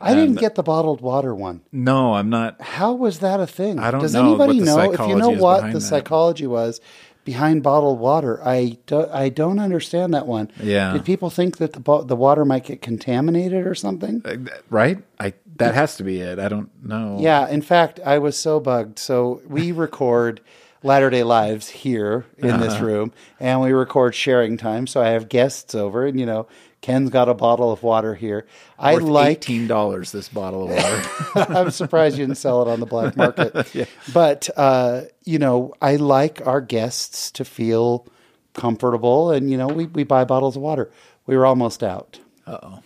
I 0.00 0.14
didn't 0.14 0.36
get 0.36 0.54
the 0.54 0.62
bottled 0.62 1.00
water 1.00 1.34
one. 1.34 1.62
no, 1.72 2.14
I'm 2.14 2.30
not. 2.30 2.60
How 2.60 2.92
was 2.92 3.20
that 3.20 3.40
a 3.40 3.46
thing? 3.46 3.78
I 3.78 3.90
don't 3.90 4.00
Does 4.00 4.14
know 4.14 4.28
anybody 4.28 4.60
know 4.60 4.92
if 4.92 5.00
you 5.00 5.16
know 5.16 5.30
what 5.30 5.66
the 5.66 5.74
that. 5.74 5.80
psychology 5.80 6.46
was 6.46 6.80
behind 7.24 7.62
bottled 7.62 7.98
water? 7.98 8.40
I 8.46 8.76
do, 8.86 9.06
I 9.10 9.28
don't 9.28 9.58
understand 9.58 10.12
that 10.14 10.26
one. 10.26 10.50
Yeah. 10.60 10.92
Did 10.92 11.04
people 11.04 11.30
think 11.30 11.58
that 11.58 11.72
the 11.72 11.80
bo- 11.80 12.02
the 12.02 12.16
water 12.16 12.44
might 12.44 12.64
get 12.64 12.82
contaminated 12.82 13.66
or 13.66 13.74
something? 13.74 14.22
Uh, 14.24 14.36
right? 14.68 14.98
I 15.18 15.34
that 15.56 15.74
has 15.74 15.96
to 15.96 16.02
be 16.04 16.20
it. 16.20 16.38
I 16.38 16.48
don't 16.48 16.70
know. 16.84 17.18
Yeah, 17.20 17.48
in 17.48 17.62
fact, 17.62 18.00
I 18.04 18.18
was 18.18 18.36
so 18.36 18.60
bugged. 18.60 18.98
So 18.98 19.40
we 19.46 19.70
record 19.72 20.40
Latter 20.84 21.10
Day 21.10 21.24
Lives 21.24 21.68
here 21.68 22.24
in 22.38 22.60
this 22.60 22.74
Uh-huh. 22.74 22.84
room, 22.84 23.12
and 23.40 23.60
we 23.60 23.72
record 23.72 24.14
sharing 24.14 24.56
time. 24.56 24.86
So 24.86 25.02
I 25.02 25.08
have 25.08 25.28
guests 25.28 25.74
over, 25.74 26.06
and 26.06 26.20
you 26.20 26.26
know, 26.26 26.46
Ken's 26.82 27.08
got 27.10 27.28
a 27.30 27.34
bottle 27.34 27.72
of 27.72 27.82
water 27.82 28.14
here. 28.14 28.46
I 28.78 28.94
Worth 28.94 29.02
like. 29.04 29.36
eighteen 29.38 29.66
dollars 29.66 30.12
this 30.12 30.28
bottle 30.28 30.64
of 30.64 30.70
water. 30.76 31.52
I'm 31.58 31.70
surprised 31.70 32.18
you 32.18 32.26
didn't 32.26 32.38
sell 32.38 32.60
it 32.62 32.68
on 32.68 32.78
the 32.80 32.86
black 32.86 33.16
market. 33.16 33.88
But 34.12 34.50
uh, 34.56 35.02
you 35.24 35.38
know, 35.38 35.72
I 35.80 35.96
like 35.96 36.46
our 36.46 36.60
guests 36.60 37.30
to 37.32 37.44
feel 37.44 38.06
comfortable, 38.52 39.30
and 39.30 39.50
you 39.50 39.56
know, 39.56 39.66
we 39.68 39.86
we 39.86 40.04
buy 40.04 40.24
bottles 40.24 40.56
of 40.56 40.62
water. 40.62 40.90
We 41.26 41.36
were 41.36 41.46
almost 41.46 41.82
out. 41.82 42.20
Uh 42.46 42.58
oh. 42.62 42.78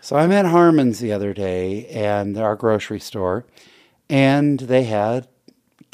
So 0.00 0.16
I'm 0.16 0.32
at 0.32 0.46
Harmon's 0.46 1.00
the 1.00 1.12
other 1.12 1.34
day 1.34 1.86
and 1.88 2.38
our 2.38 2.54
grocery 2.56 3.00
store, 3.00 3.44
and 4.08 4.60
they 4.60 4.84
had 4.84 5.26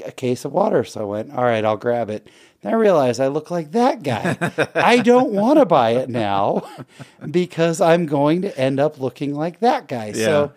a 0.05 0.13
case 0.13 0.45
of 0.45 0.53
water. 0.53 0.85
So 0.85 1.01
I 1.01 1.05
went, 1.05 1.33
all 1.33 1.45
right, 1.45 1.65
I'll 1.65 1.77
grab 1.77 2.11
it. 2.11 2.29
Then 2.63 2.73
I 2.73 2.77
realized 2.77 3.21
I 3.21 3.29
look 3.29 3.51
like 3.51 3.73
that 3.73 4.03
guy. 4.03 4.37
I 4.75 4.99
don't 4.99 5.33
want 5.33 5.59
to 5.59 5.67
buy 5.67 5.91
it 5.91 6.09
now 6.09 6.69
because 7.31 7.81
I'm 7.81 8.07
going 8.07 8.43
to 8.43 8.59
end 8.59 8.81
up 8.81 8.99
looking 9.01 9.35
like 9.35 9.61
that 9.61 9.89
guy. 9.89 10.13
So 10.13 10.53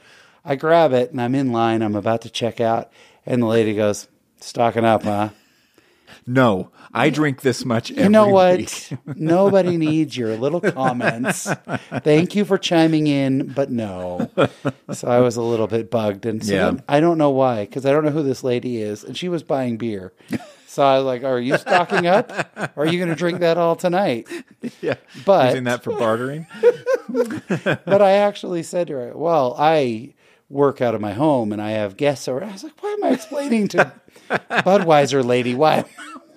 I 0.45 0.56
grab 0.56 0.93
it 0.93 1.12
and 1.12 1.21
I'm 1.21 1.36
in 1.36 1.52
line. 1.52 1.82
I'm 1.82 1.95
about 1.95 2.21
to 2.21 2.30
check 2.30 2.60
out. 2.60 2.91
And 3.25 3.41
the 3.41 3.47
lady 3.47 3.75
goes, 3.75 4.08
stocking 4.39 4.86
up, 4.86 5.04
huh? 5.04 5.30
No, 6.31 6.69
I 6.93 7.09
drink 7.09 7.41
this 7.41 7.65
much. 7.65 7.89
You 7.89 8.07
know 8.07 8.27
what? 8.27 8.91
Nobody 9.15 9.77
needs 9.77 10.15
your 10.15 10.37
little 10.37 10.61
comments. 10.61 11.47
Thank 12.03 12.35
you 12.35 12.45
for 12.45 12.59
chiming 12.59 13.07
in, 13.07 13.47
but 13.47 13.71
no. 13.71 14.29
So 14.93 15.07
I 15.07 15.21
was 15.21 15.37
a 15.37 15.41
little 15.41 15.65
bit 15.65 15.89
bugged, 15.89 16.27
and 16.27 16.45
so 16.45 16.53
Yeah. 16.53 16.71
I 16.87 16.99
don't 16.99 17.17
know 17.17 17.31
why 17.31 17.65
because 17.65 17.83
I 17.85 17.91
don't 17.91 18.05
know 18.05 18.11
who 18.11 18.21
this 18.21 18.43
lady 18.43 18.79
is, 18.79 19.03
and 19.03 19.17
she 19.17 19.27
was 19.27 19.41
buying 19.41 19.77
beer. 19.77 20.13
So 20.67 20.83
I 20.83 20.97
was 20.97 21.05
like, 21.05 21.23
"Are 21.23 21.39
you 21.39 21.57
stocking 21.57 22.05
up? 22.05 22.31
Or 22.77 22.83
are 22.83 22.85
you 22.85 22.99
going 22.99 23.09
to 23.09 23.15
drink 23.15 23.39
that 23.39 23.57
all 23.57 23.75
tonight?" 23.75 24.27
Yeah, 24.81 24.95
But- 25.25 25.47
using 25.47 25.63
that 25.63 25.83
for 25.83 25.97
bartering. 25.97 26.45
But 27.09 28.01
I 28.03 28.11
actually 28.11 28.61
said 28.61 28.85
to 28.87 28.93
her, 28.93 29.11
"Well, 29.17 29.55
I 29.57 30.13
work 30.47 30.79
out 30.79 30.93
of 30.93 31.01
my 31.01 31.13
home, 31.13 31.51
and 31.51 31.59
I 31.61 31.71
have 31.71 31.97
guests 31.97 32.27
over." 32.27 32.43
I 32.43 32.51
was 32.51 32.63
like, 32.63 32.81
"Why 32.83 32.91
am 32.91 33.03
I 33.03 33.09
explaining 33.13 33.67
to 33.69 33.91
Budweiser 34.29 35.25
lady 35.25 35.55
why?" 35.55 35.85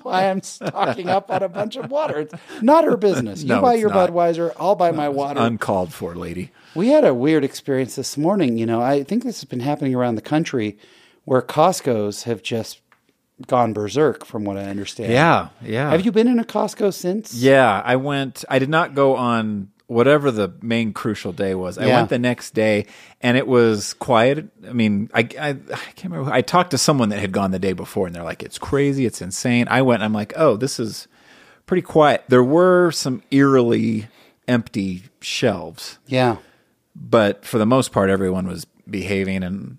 Why 0.02 0.28
I'm 0.30 0.42
stocking 0.42 1.08
up 1.08 1.30
on 1.30 1.42
a 1.42 1.48
bunch 1.48 1.76
of 1.76 1.90
water. 1.90 2.18
It's 2.20 2.34
not 2.60 2.84
her 2.84 2.96
business. 2.96 3.42
You 3.42 3.48
No, 3.48 3.60
buy 3.60 3.74
your 3.74 3.90
not. 3.90 4.10
Budweiser, 4.10 4.52
I'll 4.58 4.74
buy 4.74 4.90
my 4.90 5.08
water. 5.08 5.40
Uncalled 5.40 5.92
for, 5.92 6.14
lady. 6.14 6.50
We 6.74 6.88
had 6.88 7.04
a 7.04 7.14
weird 7.14 7.44
experience 7.44 7.96
this 7.96 8.16
morning. 8.16 8.58
You 8.58 8.66
know, 8.66 8.80
I 8.80 9.02
think 9.04 9.24
this 9.24 9.40
has 9.40 9.44
been 9.44 9.60
happening 9.60 9.94
around 9.94 10.14
the 10.14 10.22
country 10.22 10.78
where 11.24 11.42
Costco's 11.42 12.24
have 12.24 12.42
just 12.42 12.80
gone 13.46 13.72
berserk, 13.72 14.24
from 14.24 14.44
what 14.44 14.56
I 14.56 14.64
understand. 14.64 15.12
Yeah, 15.12 15.48
yeah. 15.62 15.90
Have 15.90 16.04
you 16.04 16.12
been 16.12 16.28
in 16.28 16.38
a 16.38 16.44
Costco 16.44 16.92
since? 16.94 17.34
Yeah, 17.34 17.82
I 17.84 17.96
went. 17.96 18.44
I 18.48 18.58
did 18.58 18.68
not 18.68 18.94
go 18.94 19.16
on 19.16 19.70
whatever 19.92 20.30
the 20.30 20.52
main 20.62 20.92
crucial 20.92 21.32
day 21.32 21.54
was. 21.54 21.78
I 21.78 21.86
Yeah. 21.86 21.96
went 21.98 22.08
the 22.10 22.18
next 22.18 22.52
day, 22.54 22.86
and 23.20 23.36
it 23.36 23.46
was 23.46 23.94
quiet. 23.94 24.48
I 24.68 24.72
mean, 24.72 25.10
I, 25.14 25.20
I 25.20 25.48
I 25.50 25.54
can't 25.94 26.04
remember. 26.04 26.24
who- 26.30 26.36
I 26.36 26.40
talked 26.42 26.70
to 26.72 26.78
someone 26.78 27.10
that 27.10 27.18
had 27.20 27.32
gone 27.32 27.50
the 27.50 27.58
day 27.58 27.72
before, 27.72 28.06
and 28.06 28.14
they're 28.16 28.24
like, 28.24 28.42
"It's 28.42 28.58
crazy. 28.58 29.06
It's 29.06 29.22
insane." 29.22 29.66
I 29.70 29.82
went. 29.82 30.02
I'm 30.02 30.12
like, 30.12 30.32
"Oh, 30.36 30.56
this 30.56 30.80
is 30.80 31.08
pretty 31.66 31.82
quiet." 31.82 32.24
There 32.28 32.44
were 32.44 32.90
some 32.90 33.22
eerily 33.30 34.06
empty 34.48 35.04
shelves, 35.20 35.98
Yeah. 36.06 36.36
but 36.96 37.44
for 37.44 37.58
the 37.58 37.66
most 37.66 37.92
part, 37.92 38.10
everyone 38.10 38.46
was 38.46 38.66
behaving 38.88 39.42
and. 39.42 39.78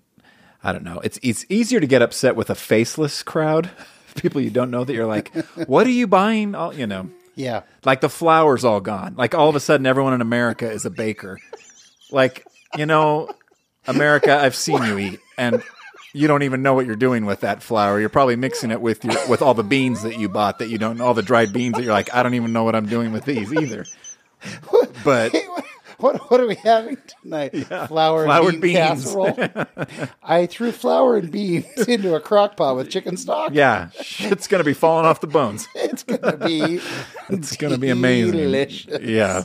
I 0.66 0.72
don't 0.72 0.82
know. 0.84 0.98
It's 1.04 1.18
it's 1.22 1.44
easier 1.50 1.78
to 1.78 1.86
get 1.86 2.00
upset 2.00 2.36
with 2.36 2.48
a 2.48 2.54
faceless 2.54 3.22
crowd, 3.22 3.68
people 4.16 4.40
you 4.40 4.48
don't 4.48 4.70
know 4.70 4.82
that 4.82 4.94
you're 4.94 5.04
like, 5.04 5.28
what 5.68 5.86
are 5.86 5.90
you 5.90 6.06
buying? 6.06 6.54
All 6.54 6.72
you 6.72 6.86
know, 6.86 7.10
Yeah. 7.34 7.62
like 7.84 8.00
the 8.00 8.08
flour's 8.08 8.64
all 8.64 8.80
gone. 8.80 9.14
Like 9.16 9.34
all 9.34 9.48
of 9.48 9.56
a 9.56 9.60
sudden, 9.60 9.86
everyone 9.86 10.14
in 10.14 10.20
America 10.20 10.70
is 10.70 10.84
a 10.84 10.90
baker. 10.90 11.38
Like 12.10 12.44
you 12.76 12.86
know, 12.86 13.30
America, 13.86 14.36
I've 14.36 14.54
seen 14.54 14.82
you 14.84 14.98
eat, 14.98 15.20
and 15.38 15.62
you 16.12 16.28
don't 16.28 16.42
even 16.42 16.62
know 16.62 16.74
what 16.74 16.86
you're 16.86 16.96
doing 16.96 17.26
with 17.26 17.40
that 17.40 17.62
flour. 17.62 17.98
You're 18.00 18.08
probably 18.08 18.36
mixing 18.36 18.70
it 18.70 18.80
with 18.80 19.04
your 19.04 19.14
with 19.28 19.42
all 19.42 19.54
the 19.54 19.64
beans 19.64 20.02
that 20.02 20.18
you 20.18 20.28
bought 20.28 20.58
that 20.60 20.68
you 20.68 20.78
don't 20.78 21.00
all 21.00 21.14
the 21.14 21.22
dried 21.22 21.52
beans 21.52 21.74
that 21.74 21.82
you're 21.82 21.92
like, 21.92 22.14
I 22.14 22.22
don't 22.22 22.34
even 22.34 22.52
know 22.52 22.64
what 22.64 22.74
I'm 22.76 22.86
doing 22.86 23.12
with 23.12 23.24
these 23.24 23.52
either. 23.52 23.84
But 25.04 25.34
What 25.98 26.30
what 26.30 26.40
are 26.40 26.46
we 26.46 26.56
having 26.56 26.96
tonight? 27.22 27.50
Flour 27.88 28.26
and 28.26 28.50
bean 28.50 28.60
beans. 28.60 28.76
casserole. 28.76 29.36
I 30.22 30.46
threw 30.46 30.72
flour 30.72 31.16
and 31.16 31.30
beans 31.30 31.66
into 31.88 32.14
a 32.14 32.20
crock 32.20 32.56
pot 32.56 32.76
with 32.76 32.90
chicken 32.90 33.16
stock. 33.16 33.50
yeah, 33.54 33.90
shit's 34.02 34.48
gonna 34.48 34.64
be 34.64 34.74
falling 34.74 35.06
off 35.06 35.20
the 35.20 35.26
bones. 35.26 35.68
It's 35.74 36.02
gonna 36.02 36.36
be 36.36 36.80
It's 37.28 37.56
gonna 37.56 37.78
be 37.78 37.90
amazing. 37.90 38.32
Delicious. 38.32 39.00
Yeah. 39.02 39.44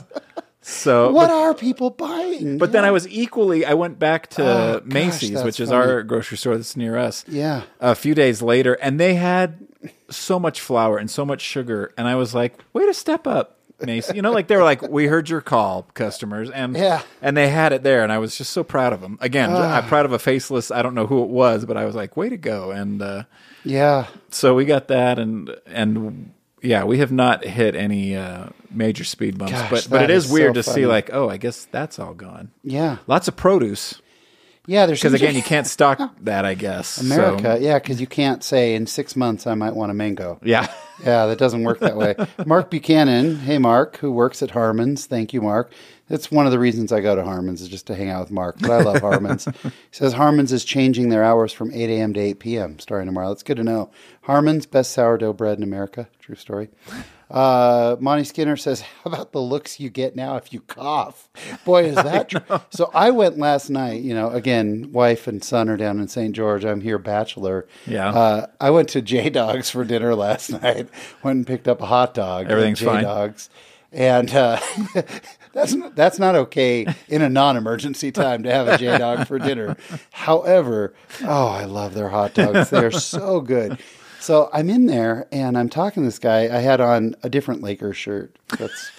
So 0.62 1.10
What 1.12 1.30
are 1.30 1.54
people 1.54 1.90
buying? 1.90 2.58
But 2.58 2.72
then 2.72 2.84
I 2.84 2.90
was 2.90 3.08
equally. 3.08 3.64
I 3.64 3.74
went 3.74 3.98
back 3.98 4.28
to 4.30 4.44
Oh, 4.44 4.82
Macey's, 4.84 5.30
that's 5.32 5.44
which 5.44 5.58
is 5.60 5.70
funny. 5.70 5.80
our 5.90 6.02
grocery 6.02 6.36
store 6.36 6.56
that's 6.56 6.76
near 6.76 6.98
us. 6.98 7.24
Yeah. 7.26 7.62
A 7.80 7.94
few 7.94 8.14
days 8.14 8.42
later, 8.42 8.74
and 8.74 9.00
they 9.00 9.14
had 9.14 9.66
so 10.10 10.38
much 10.38 10.60
flour 10.60 10.98
and 10.98 11.10
so 11.10 11.24
much 11.24 11.40
sugar, 11.40 11.92
and 11.96 12.06
I 12.06 12.14
was 12.16 12.34
like, 12.34 12.58
"Way 12.74 12.84
to 12.86 12.92
step 12.92 13.26
up, 13.26 13.56
Macey!" 13.84 14.14
You 14.16 14.22
know, 14.22 14.32
like 14.32 14.46
they 14.46 14.56
were 14.56 14.62
like, 14.62 14.82
"We 14.82 15.06
heard 15.06 15.28
your 15.28 15.40
call, 15.40 15.86
customers," 15.94 16.50
and 16.50 16.76
Yeah. 16.76 17.02
and 17.22 17.36
they 17.36 17.48
had 17.48 17.72
it 17.72 17.82
there, 17.82 18.02
and 18.02 18.12
I 18.12 18.18
was 18.18 18.36
just 18.36 18.52
so 18.52 18.62
proud 18.64 18.92
of 18.92 19.00
them. 19.00 19.18
Again, 19.20 19.50
I'm 19.52 19.84
proud 19.86 20.04
of 20.06 20.12
a 20.12 20.18
faceless. 20.18 20.70
I 20.70 20.82
don't 20.82 20.94
know 20.94 21.06
who 21.06 21.22
it 21.22 21.28
was, 21.30 21.64
but 21.64 21.76
I 21.76 21.84
was 21.84 21.94
like, 21.94 22.16
"Way 22.16 22.28
to 22.28 22.36
go!" 22.36 22.70
And 22.70 23.00
uh, 23.02 23.22
Yeah. 23.64 24.06
so 24.30 24.54
we 24.54 24.64
got 24.64 24.88
that, 24.88 25.18
and 25.18 25.54
and 25.66 26.32
yeah, 26.62 26.84
we 26.84 26.98
have 26.98 27.10
not 27.12 27.44
hit 27.44 27.74
any 27.74 28.14
uh, 28.16 28.46
major 28.70 29.04
speed 29.04 29.38
bumps, 29.38 29.52
Gosh, 29.52 29.70
but 29.70 29.88
but 29.90 30.02
it 30.02 30.10
is, 30.10 30.26
is 30.26 30.32
weird 30.32 30.54
so 30.56 30.62
to 30.62 30.70
see 30.74 30.86
like, 30.86 31.10
oh, 31.12 31.28
I 31.30 31.36
guess 31.38 31.66
that's 31.70 31.98
all 31.98 32.12
gone. 32.14 32.50
Yeah. 32.62 32.98
Lots 33.06 33.28
of 33.28 33.36
produce 33.36 34.00
Yeah. 34.66 34.86
There's 34.86 35.00
because 35.00 35.14
again, 35.14 35.34
you 35.34 35.42
can't 35.42 35.66
stock 35.66 35.98
that. 36.22 36.44
I 36.44 36.54
guess 36.54 36.88
So, 36.88 37.02
America, 37.04 37.58
yeah, 37.60 37.78
because 37.78 38.00
you 38.00 38.06
can't 38.06 38.42
say 38.44 38.74
in 38.74 38.86
six 38.86 39.16
months 39.16 39.46
I 39.46 39.54
might 39.54 39.74
want 39.74 39.90
a 39.90 39.94
mango. 39.94 40.38
yeah, 40.42 40.72
Yeah, 41.04 41.26
that 41.26 41.38
doesn't 41.38 41.62
work 41.64 41.78
that 41.80 41.96
way. 41.96 42.14
Mark 42.44 42.70
Buchanan, 42.70 43.36
hey 43.36 43.58
Mark, 43.58 43.96
who 43.96 44.12
works 44.12 44.42
at 44.42 44.50
Harmon's. 44.50 45.06
Thank 45.06 45.32
you, 45.32 45.40
Mark. 45.40 45.72
That's 46.08 46.30
one 46.30 46.44
of 46.44 46.52
the 46.52 46.58
reasons 46.58 46.92
I 46.92 47.00
go 47.00 47.14
to 47.16 47.22
Harmon's 47.24 47.62
is 47.62 47.68
just 47.68 47.86
to 47.86 47.94
hang 47.94 48.10
out 48.10 48.20
with 48.20 48.30
Mark. 48.32 48.56
But 48.60 48.70
I 48.70 48.82
love 48.82 49.00
Harmon's. 49.00 49.44
he 49.62 49.70
says 49.92 50.12
Harmon's 50.12 50.52
is 50.52 50.64
changing 50.64 51.08
their 51.08 51.22
hours 51.24 51.52
from 51.52 51.72
8 51.72 51.88
a.m. 51.88 52.12
to 52.14 52.20
8 52.20 52.38
p.m. 52.40 52.78
starting 52.80 53.06
tomorrow. 53.06 53.28
That's 53.28 53.42
good 53.44 53.56
to 53.58 53.64
know. 53.64 53.90
Harmon's 54.22 54.66
best 54.66 54.92
sourdough 54.92 55.32
bread 55.34 55.56
in 55.56 55.62
America. 55.62 56.08
True 56.18 56.34
story. 56.34 56.68
Uh, 57.30 57.96
Monty 58.00 58.24
Skinner 58.24 58.56
says, 58.56 58.80
"How 58.80 59.02
about 59.04 59.32
the 59.32 59.40
looks 59.40 59.78
you 59.78 59.88
get 59.88 60.16
now 60.16 60.36
if 60.36 60.52
you 60.52 60.60
cough?" 60.60 61.28
Boy, 61.64 61.84
is 61.84 61.94
that 61.94 62.28
true. 62.28 62.60
So 62.70 62.90
I 62.92 63.10
went 63.10 63.38
last 63.38 63.70
night. 63.70 64.02
You 64.02 64.14
know, 64.14 64.30
again, 64.30 64.90
wife 64.92 65.26
and 65.26 65.42
son 65.42 65.68
are 65.68 65.76
down 65.76 66.00
in 66.00 66.08
St. 66.08 66.34
George. 66.34 66.64
I'm 66.64 66.80
here, 66.80 66.98
bachelor. 66.98 67.66
Yeah. 67.86 68.08
Uh, 68.08 68.46
I 68.60 68.70
went 68.70 68.88
to 68.90 69.02
J 69.02 69.30
Dawgs 69.30 69.70
for 69.70 69.84
dinner 69.84 70.14
last 70.14 70.50
night. 70.62 70.88
Went 71.22 71.36
and 71.36 71.46
picked 71.46 71.68
up 71.68 71.80
a 71.80 71.86
hot 71.86 72.14
dog. 72.14 72.50
Everything's 72.50 72.80
fine. 72.80 73.02
J-Dawgs. 73.02 73.50
And 73.92 74.32
uh, 74.32 74.60
that's 75.52 75.74
not, 75.74 75.96
that's 75.96 76.18
not 76.18 76.36
okay 76.36 76.86
in 77.08 77.22
a 77.22 77.28
non-emergency 77.28 78.12
time 78.12 78.44
to 78.44 78.52
have 78.52 78.68
a 78.68 78.78
J 78.78 78.98
Dawg 78.98 79.26
for 79.26 79.38
dinner. 79.38 79.76
However, 80.12 80.94
oh, 81.24 81.48
I 81.48 81.64
love 81.64 81.94
their 81.94 82.08
hot 82.08 82.34
dogs. 82.34 82.70
They're 82.70 82.92
so 82.92 83.40
good. 83.40 83.78
So 84.20 84.50
I'm 84.52 84.68
in 84.68 84.86
there 84.86 85.26
and 85.32 85.56
I'm 85.56 85.68
talking 85.68 86.02
to 86.02 86.06
this 86.06 86.18
guy. 86.18 86.42
I 86.44 86.60
had 86.60 86.80
on 86.80 87.16
a 87.22 87.30
different 87.30 87.62
Lakers 87.62 87.96
shirt. 87.96 88.38
That's 88.58 88.90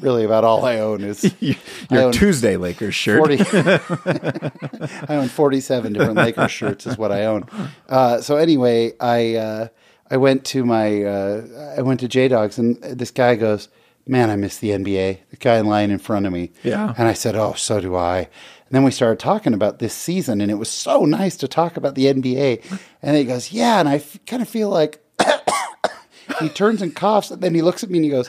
really 0.00 0.24
about 0.24 0.44
all 0.44 0.64
I 0.64 0.78
own 0.78 1.02
is 1.02 1.34
your 1.40 1.56
own 2.02 2.12
Tuesday 2.12 2.56
Lakers 2.56 2.94
shirt. 2.94 3.18
40 3.18 3.38
I 5.08 5.16
own 5.16 5.28
47 5.28 5.92
different 5.92 6.16
Lakers 6.16 6.52
shirts 6.52 6.86
is 6.86 6.98
what 6.98 7.12
I 7.12 7.24
own. 7.24 7.48
Uh, 7.88 8.20
so 8.20 8.36
anyway, 8.36 8.92
I 9.00 9.36
uh, 9.36 9.68
I 10.10 10.16
went 10.18 10.44
to 10.46 10.64
my 10.64 11.02
uh, 11.04 11.74
I 11.78 11.82
went 11.82 12.00
to 12.00 12.08
J 12.08 12.28
Dawgs 12.28 12.58
and 12.58 12.76
this 12.82 13.10
guy 13.10 13.34
goes, 13.34 13.68
"Man, 14.06 14.30
I 14.30 14.36
miss 14.36 14.58
the 14.58 14.70
NBA." 14.70 15.18
The 15.30 15.36
guy 15.36 15.60
lying 15.60 15.90
in 15.90 15.98
front 15.98 16.26
of 16.26 16.32
me. 16.32 16.52
Yeah. 16.62 16.94
And 16.96 17.08
I 17.08 17.12
said, 17.12 17.34
"Oh, 17.34 17.54
so 17.54 17.80
do 17.80 17.96
I." 17.96 18.28
And 18.68 18.74
then 18.74 18.82
we 18.82 18.90
started 18.90 19.18
talking 19.20 19.54
about 19.54 19.78
this 19.78 19.94
season 19.94 20.40
and 20.40 20.50
it 20.50 20.54
was 20.56 20.68
so 20.68 21.04
nice 21.04 21.36
to 21.36 21.48
talk 21.48 21.76
about 21.76 21.94
the 21.94 22.06
NBA. 22.06 22.68
And 22.70 22.80
then 23.02 23.14
he 23.14 23.24
goes, 23.24 23.52
"Yeah, 23.52 23.78
and 23.78 23.88
I 23.88 23.96
f- 23.96 24.18
kind 24.26 24.42
of 24.42 24.48
feel 24.48 24.68
like 24.70 24.98
he 26.40 26.48
turns 26.48 26.82
and 26.82 26.94
coughs 26.94 27.30
and 27.30 27.40
then 27.40 27.54
he 27.54 27.62
looks 27.62 27.84
at 27.84 27.90
me 27.90 27.98
and 27.98 28.04
he 28.04 28.10
goes, 28.10 28.28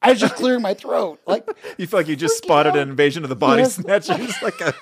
"I 0.00 0.10
was 0.10 0.20
just 0.20 0.34
clearing 0.36 0.62
my 0.62 0.72
throat." 0.74 1.20
Like 1.26 1.46
You 1.78 1.86
feel 1.86 2.00
like 2.00 2.08
you 2.08 2.16
just 2.16 2.38
spotted 2.38 2.74
an 2.74 2.88
invasion 2.88 3.22
of 3.22 3.28
the 3.28 3.36
body 3.36 3.62
Yes. 3.62 3.74
snatchers, 3.74 4.34
like 4.42 4.60
a 4.62 4.74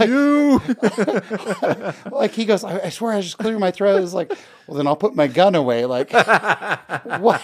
you. 0.00 0.60
like 2.12 2.32
he 2.32 2.44
goes, 2.44 2.64
I, 2.64 2.80
I 2.84 2.88
swear 2.90 3.12
I 3.12 3.16
was 3.16 3.26
just 3.26 3.38
clearing 3.38 3.60
my 3.60 3.70
throat. 3.70 4.02
It's 4.02 4.12
like, 4.14 4.32
well, 4.66 4.76
then 4.76 4.86
I'll 4.86 4.96
put 4.96 5.14
my 5.14 5.26
gun 5.26 5.54
away. 5.54 5.84
Like, 5.86 6.12
what, 7.20 7.40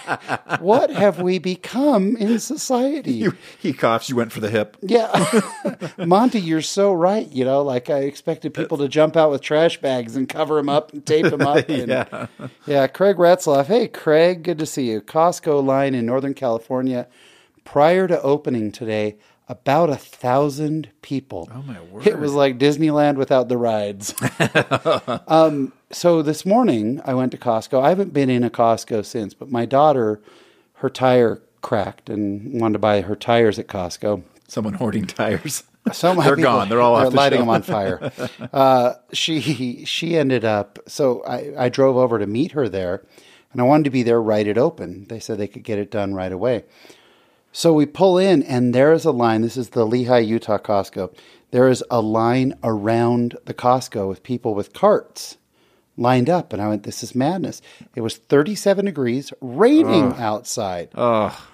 what 0.59 0.89
have 0.91 1.19
we 1.21 1.39
become 1.39 2.15
in 2.17 2.39
society? 2.39 3.27
he 3.59 3.73
coughs. 3.73 4.09
You 4.09 4.15
went 4.15 4.31
for 4.31 4.39
the 4.39 4.49
hip. 4.49 4.77
yeah, 4.81 5.41
Monty, 5.97 6.39
you're 6.39 6.61
so 6.61 6.93
right. 6.93 7.27
You 7.31 7.45
know, 7.45 7.61
like 7.63 7.89
I 7.89 7.99
expected 7.99 8.53
people 8.53 8.77
to 8.79 8.87
jump 8.87 9.15
out 9.17 9.31
with 9.31 9.41
trash 9.41 9.79
bags 9.81 10.15
and 10.15 10.29
cover 10.29 10.55
them 10.55 10.69
up 10.69 10.93
and 10.93 11.05
tape 11.05 11.25
them 11.25 11.41
up. 11.41 11.67
And, 11.69 11.87
Yeah. 11.89 12.27
yeah. 12.65 12.87
Craig 12.87 13.17
Ratzloff. 13.17 13.65
Hey, 13.67 13.87
Craig, 13.87 14.43
good 14.43 14.59
to 14.59 14.65
see 14.65 14.89
you. 14.89 15.01
Costco 15.01 15.63
line 15.65 15.95
in 15.95 16.05
Northern 16.05 16.33
California, 16.33 17.07
prior 17.63 18.07
to 18.07 18.21
opening 18.21 18.71
today. 18.71 19.17
About 19.47 19.91
a 19.91 19.95
thousand 19.95 20.89
people. 21.03 21.47
Oh 21.53 21.61
my 21.61 21.79
word! 21.81 22.07
It 22.07 22.17
was 22.17 22.33
like 22.33 22.57
Disneyland 22.57 23.15
without 23.17 23.47
the 23.47 23.57
rides. 23.57 24.15
so 25.91 26.21
this 26.23 26.45
morning 26.47 26.99
I 27.05 27.13
went 27.13 27.31
to 27.33 27.37
Costco. 27.37 27.79
I 27.79 27.89
haven't 27.89 28.11
been 28.11 28.31
in 28.31 28.43
a 28.43 28.49
Costco 28.49 29.05
since, 29.05 29.35
but 29.35 29.51
my 29.51 29.65
daughter, 29.65 30.19
her 30.75 30.89
tire 30.89 31.41
cracked 31.61 32.09
and 32.09 32.59
wanted 32.59 32.73
to 32.73 32.79
buy 32.79 33.01
her 33.01 33.15
tires 33.15 33.59
at 33.59 33.67
Costco. 33.67 34.23
Someone 34.47 34.73
hoarding 34.75 35.05
tires. 35.05 35.63
So 35.93 36.15
my 36.15 36.23
They're 36.25 36.35
people- 36.37 36.51
gone. 36.51 36.69
They're 36.69 36.81
all 36.81 36.95
off 36.95 37.11
the 37.11 37.15
lighting 37.15 37.39
them 37.41 37.49
on 37.49 37.61
fire. 37.61 38.11
uh, 38.51 38.93
she 39.13 39.85
she 39.85 40.17
ended 40.17 40.43
up. 40.43 40.79
So 40.87 41.23
I, 41.23 41.65
I 41.65 41.69
drove 41.69 41.97
over 41.97 42.17
to 42.17 42.25
meet 42.25 42.53
her 42.53 42.67
there, 42.67 43.05
and 43.51 43.61
I 43.61 43.63
wanted 43.63 43.83
to 43.83 43.89
be 43.91 44.01
there 44.01 44.19
right 44.19 44.47
at 44.47 44.57
open. 44.57 45.05
They 45.07 45.19
said 45.19 45.37
they 45.37 45.47
could 45.47 45.63
get 45.63 45.77
it 45.77 45.91
done 45.91 46.15
right 46.15 46.31
away. 46.31 46.63
So 47.55 47.71
we 47.71 47.85
pull 47.85 48.17
in, 48.17 48.43
and 48.43 48.75
there 48.75 48.91
is 48.91 49.05
a 49.05 49.11
line. 49.11 49.41
This 49.41 49.55
is 49.55 49.69
the 49.69 49.87
Lehi, 49.87 50.27
Utah 50.27 50.57
Costco. 50.57 51.15
There 51.51 51.69
is 51.69 51.81
a 51.89 52.01
line 52.01 52.53
around 52.61 53.37
the 53.45 53.53
Costco 53.53 54.09
with 54.09 54.23
people 54.23 54.53
with 54.53 54.73
carts 54.73 55.37
lined 55.95 56.29
up. 56.29 56.51
And 56.51 56.61
I 56.61 56.67
went, 56.67 56.83
this 56.83 57.01
is 57.01 57.15
madness. 57.15 57.61
It 57.95 58.01
was 58.01 58.17
37 58.17 58.83
degrees, 58.83 59.31
raining 59.39 60.15
outside. 60.17 60.89
Oh, 60.95 61.47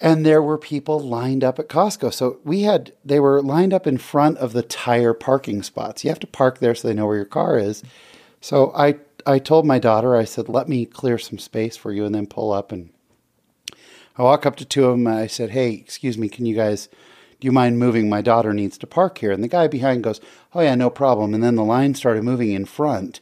And 0.00 0.24
there 0.24 0.40
were 0.40 0.56
people 0.56 0.98
lined 0.98 1.44
up 1.44 1.58
at 1.58 1.68
Costco. 1.68 2.14
So 2.14 2.38
we 2.44 2.62
had, 2.62 2.94
they 3.04 3.20
were 3.20 3.42
lined 3.42 3.74
up 3.74 3.86
in 3.86 3.98
front 3.98 4.38
of 4.38 4.54
the 4.54 4.62
tire 4.62 5.12
parking 5.12 5.62
spots. 5.62 6.02
You 6.02 6.08
have 6.08 6.20
to 6.20 6.26
park 6.26 6.60
there 6.60 6.74
so 6.74 6.88
they 6.88 6.94
know 6.94 7.04
where 7.04 7.16
your 7.16 7.26
car 7.26 7.58
is. 7.58 7.82
So 8.40 8.72
I, 8.74 8.94
I 9.26 9.38
told 9.38 9.66
my 9.66 9.78
daughter, 9.78 10.16
I 10.16 10.24
said, 10.24 10.48
let 10.48 10.66
me 10.66 10.86
clear 10.86 11.18
some 11.18 11.38
space 11.38 11.76
for 11.76 11.92
you 11.92 12.06
and 12.06 12.14
then 12.14 12.26
pull 12.26 12.52
up. 12.52 12.72
And 12.72 12.88
I 14.16 14.22
walk 14.22 14.44
up 14.46 14.56
to 14.56 14.64
two 14.64 14.86
of 14.86 14.92
them 14.92 15.06
and 15.06 15.16
I 15.16 15.26
said, 15.26 15.50
hey, 15.50 15.72
excuse 15.72 16.18
me, 16.18 16.28
can 16.28 16.46
you 16.46 16.54
guys, 16.54 16.88
do 17.40 17.46
you 17.46 17.52
mind 17.52 17.78
moving? 17.78 18.08
My 18.08 18.20
daughter 18.22 18.52
needs 18.52 18.76
to 18.78 18.86
park 18.86 19.18
here. 19.18 19.32
And 19.32 19.42
the 19.42 19.48
guy 19.48 19.66
behind 19.68 20.04
goes, 20.04 20.20
oh, 20.54 20.60
yeah, 20.60 20.74
no 20.74 20.90
problem. 20.90 21.34
And 21.34 21.42
then 21.42 21.56
the 21.56 21.64
line 21.64 21.94
started 21.94 22.24
moving 22.24 22.50
in 22.52 22.66
front. 22.66 23.20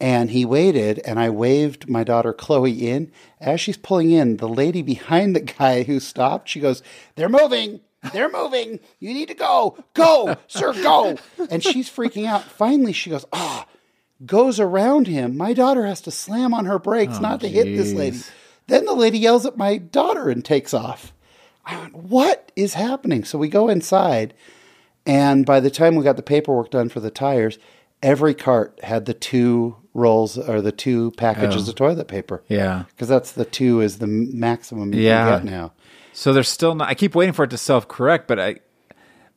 And 0.00 0.30
he 0.30 0.44
waited, 0.44 1.00
and 1.06 1.20
I 1.20 1.30
waved 1.30 1.88
my 1.88 2.02
daughter 2.04 2.32
Chloe 2.32 2.88
in. 2.88 3.12
As 3.40 3.60
she's 3.60 3.76
pulling 3.76 4.10
in, 4.10 4.38
the 4.38 4.48
lady 4.48 4.82
behind 4.82 5.34
the 5.34 5.40
guy 5.40 5.84
who 5.84 6.00
stopped, 6.00 6.48
she 6.48 6.60
goes, 6.60 6.82
They're 7.14 7.28
moving. 7.28 7.80
They're 8.12 8.30
moving. 8.30 8.80
You 8.98 9.14
need 9.14 9.28
to 9.28 9.34
go. 9.34 9.78
Go, 9.94 10.36
sir, 10.46 10.74
go. 10.74 11.16
And 11.48 11.62
she's 11.62 11.88
freaking 11.88 12.26
out. 12.26 12.42
Finally, 12.42 12.92
she 12.92 13.08
goes, 13.10 13.24
Ah, 13.32 13.66
goes 14.26 14.58
around 14.60 15.06
him. 15.06 15.36
My 15.36 15.52
daughter 15.54 15.86
has 15.86 16.00
to 16.02 16.10
slam 16.10 16.52
on 16.52 16.66
her 16.66 16.78
brakes 16.78 17.20
not 17.20 17.40
to 17.40 17.48
hit 17.48 17.76
this 17.76 17.92
lady. 17.92 18.18
Then 18.66 18.84
the 18.86 18.94
lady 18.94 19.18
yells 19.18 19.44
at 19.46 19.56
my 19.56 19.76
daughter 19.78 20.28
and 20.30 20.44
takes 20.44 20.72
off. 20.74 21.12
I 21.66 21.78
went, 21.80 21.94
What 21.96 22.52
is 22.56 22.74
happening? 22.74 23.24
So 23.24 23.38
we 23.38 23.48
go 23.48 23.68
inside, 23.68 24.34
and 25.06 25.44
by 25.46 25.60
the 25.60 25.70
time 25.70 25.96
we 25.96 26.04
got 26.04 26.16
the 26.16 26.22
paperwork 26.22 26.70
done 26.70 26.88
for 26.88 27.00
the 27.00 27.10
tires, 27.10 27.58
every 28.02 28.34
cart 28.34 28.78
had 28.82 29.04
the 29.06 29.14
two 29.14 29.76
rolls 29.92 30.36
or 30.38 30.60
the 30.60 30.72
two 30.72 31.12
packages 31.12 31.68
Oh. 31.68 31.70
of 31.70 31.76
toilet 31.76 32.08
paper. 32.08 32.42
yeah. 32.48 32.84
Because 32.90 33.08
that's 33.08 33.32
the 33.32 33.44
two 33.44 33.80
is 33.80 33.98
the 33.98 34.06
maximum 34.06 34.92
you 34.92 35.00
Yeah. 35.02 35.38
can 35.38 35.44
get 35.46 35.52
now. 35.52 35.72
So 36.12 36.32
there's 36.32 36.48
still 36.48 36.74
not. 36.74 36.88
I 36.88 36.94
keep 36.94 37.14
waiting 37.14 37.32
for 37.32 37.44
it 37.44 37.50
to 37.50 37.58
self 37.58 37.86
correct, 37.88 38.26
but 38.28 38.38
I 38.40 38.56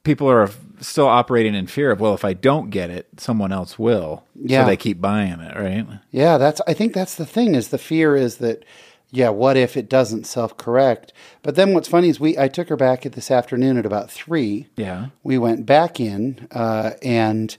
people 0.03 0.29
are 0.29 0.49
still 0.79 1.07
operating 1.07 1.53
in 1.55 1.67
fear 1.67 1.91
of 1.91 1.99
well, 1.99 2.13
if 2.13 2.23
I 2.25 2.33
don't 2.33 2.69
get 2.69 2.89
it, 2.89 3.07
someone 3.17 3.51
else 3.51 3.77
will. 3.79 4.23
Yeah. 4.35 4.63
So 4.63 4.67
they 4.69 4.77
keep 4.77 5.01
buying 5.01 5.39
it, 5.39 5.55
right? 5.55 5.85
Yeah, 6.11 6.37
that's 6.37 6.61
I 6.67 6.73
think 6.73 6.93
that's 6.93 7.15
the 7.15 7.25
thing 7.25 7.55
is 7.55 7.69
the 7.69 7.77
fear 7.77 8.15
is 8.15 8.37
that 8.37 8.63
yeah, 9.09 9.29
what 9.29 9.55
if 9.57 9.77
it 9.77 9.89
doesn't 9.89 10.25
self-correct? 10.27 11.13
But 11.41 11.55
then 11.55 11.73
what's 11.73 11.87
funny 11.87 12.09
is 12.09 12.19
we 12.19 12.37
I 12.37 12.47
took 12.47 12.69
her 12.69 12.75
back 12.75 13.05
at 13.05 13.13
this 13.13 13.31
afternoon 13.31 13.77
at 13.77 13.85
about 13.85 14.11
3. 14.11 14.67
Yeah. 14.75 15.07
We 15.23 15.37
went 15.37 15.65
back 15.65 15.99
in 15.99 16.47
uh, 16.51 16.91
and 17.01 17.55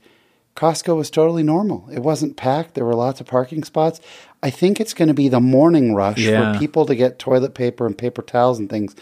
Costco 0.56 0.96
was 0.96 1.08
totally 1.11 1.42
normal. 1.44 1.88
It 1.92 2.00
wasn't 2.00 2.37
packed. 2.37 2.74
There 2.74 2.84
were 2.84 2.94
lots 2.94 3.20
of 3.20 3.26
parking 3.28 3.62
spots. 3.64 4.00
I 4.42 4.50
think 4.50 4.80
it's 4.80 4.92
going 4.94 5.08
to 5.08 5.14
be 5.14 5.28
the 5.28 5.40
morning 5.40 5.94
rush 5.94 6.18
Yeah. 6.18 6.52
for 6.52 6.58
people 6.58 6.84
to 6.87 6.94
get 6.96 7.18
toilet 7.18 7.54
paper 7.54 7.87
and 7.87 7.96
paper 7.96 8.22
towels 8.22 8.58
and 8.58 8.68
things. 8.68 8.94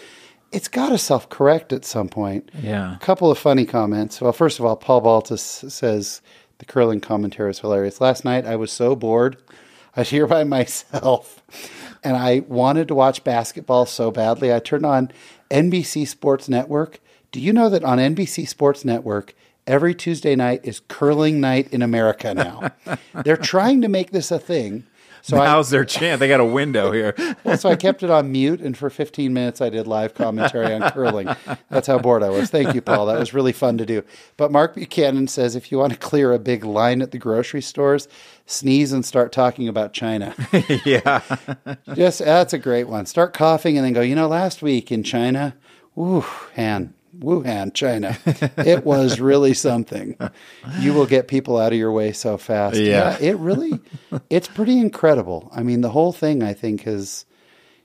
It's 0.52 0.68
got 0.68 0.90
to 0.90 0.98
self 0.98 1.28
correct 1.28 1.72
at 1.72 1.84
some 1.84 2.08
point. 2.08 2.50
Yeah. 2.62 2.94
A 2.94 2.98
couple 2.98 3.30
of 3.30 3.38
funny 3.38 3.64
comments. 3.66 4.20
Well, 4.20 4.32
first 4.32 4.58
of 4.58 4.64
all, 4.64 4.76
Paul 4.76 5.00
Baltus 5.00 5.42
says 5.68 6.20
the 6.58 6.64
curling 6.64 7.00
commentary 7.00 7.50
is 7.50 7.58
hilarious. 7.58 8.00
Last 8.00 8.24
night 8.24 8.46
I 8.46 8.54
was 8.56 8.70
so 8.70 8.94
bored. 8.94 9.36
I 9.96 10.00
was 10.00 10.10
here 10.10 10.26
by 10.26 10.44
myself 10.44 11.42
and 12.04 12.18
I 12.18 12.40
wanted 12.48 12.88
to 12.88 12.94
watch 12.94 13.24
basketball 13.24 13.86
so 13.86 14.10
badly. 14.10 14.52
I 14.52 14.58
turned 14.58 14.84
on 14.84 15.10
NBC 15.50 16.06
Sports 16.06 16.50
Network. 16.50 17.00
Do 17.32 17.40
you 17.40 17.52
know 17.52 17.70
that 17.70 17.82
on 17.82 17.96
NBC 17.96 18.46
Sports 18.46 18.84
Network, 18.84 19.34
every 19.66 19.94
Tuesday 19.94 20.36
night 20.36 20.60
is 20.64 20.80
curling 20.80 21.40
night 21.40 21.72
in 21.72 21.80
America 21.80 22.34
now? 22.34 22.72
They're 23.24 23.38
trying 23.38 23.80
to 23.80 23.88
make 23.88 24.10
this 24.10 24.30
a 24.30 24.38
thing. 24.38 24.84
So 25.26 25.38
I, 25.38 25.60
their 25.62 25.84
chance? 25.84 26.20
They 26.20 26.28
got 26.28 26.38
a 26.38 26.44
window 26.44 26.92
here. 26.92 27.12
well, 27.42 27.58
so 27.58 27.68
I 27.68 27.74
kept 27.74 28.04
it 28.04 28.10
on 28.10 28.30
mute, 28.30 28.60
and 28.60 28.76
for 28.76 28.88
15 28.88 29.32
minutes 29.32 29.60
I 29.60 29.70
did 29.70 29.88
live 29.88 30.14
commentary 30.14 30.72
on 30.72 30.88
curling. 30.92 31.28
That's 31.68 31.88
how 31.88 31.98
bored 31.98 32.22
I 32.22 32.30
was. 32.30 32.48
Thank 32.48 32.76
you, 32.76 32.80
Paul. 32.80 33.06
That 33.06 33.18
was 33.18 33.34
really 33.34 33.52
fun 33.52 33.76
to 33.78 33.86
do. 33.86 34.04
But 34.36 34.52
Mark 34.52 34.76
Buchanan 34.76 35.26
says 35.26 35.56
if 35.56 35.72
you 35.72 35.78
want 35.78 35.92
to 35.94 35.98
clear 35.98 36.32
a 36.32 36.38
big 36.38 36.64
line 36.64 37.02
at 37.02 37.10
the 37.10 37.18
grocery 37.18 37.60
stores, 37.60 38.06
sneeze 38.46 38.92
and 38.92 39.04
start 39.04 39.32
talking 39.32 39.66
about 39.66 39.92
China. 39.92 40.32
yeah. 40.84 41.20
Just 41.94 42.20
that's 42.20 42.52
a 42.52 42.58
great 42.58 42.84
one. 42.84 43.06
Start 43.06 43.32
coughing 43.32 43.76
and 43.76 43.84
then 43.84 43.94
go. 43.94 44.02
You 44.02 44.14
know, 44.14 44.28
last 44.28 44.62
week 44.62 44.92
in 44.92 45.02
China, 45.02 45.56
Wuhan, 45.96 46.92
Wuhan, 47.18 47.72
China, 47.74 48.16
it 48.58 48.84
was 48.84 49.20
really 49.20 49.54
something. 49.54 50.16
You 50.80 50.94
will 50.94 51.06
get 51.06 51.28
people 51.28 51.58
out 51.58 51.72
of 51.72 51.78
your 51.78 51.92
way 51.92 52.12
so 52.12 52.36
fast. 52.38 52.76
Yeah. 52.76 53.16
it 53.20 53.36
really, 53.38 53.80
it's 54.30 54.48
pretty 54.48 54.78
incredible. 54.78 55.50
I 55.54 55.62
mean, 55.62 55.80
the 55.80 55.90
whole 55.90 56.12
thing 56.12 56.42
I 56.42 56.52
think 56.52 56.82
has, 56.82 57.24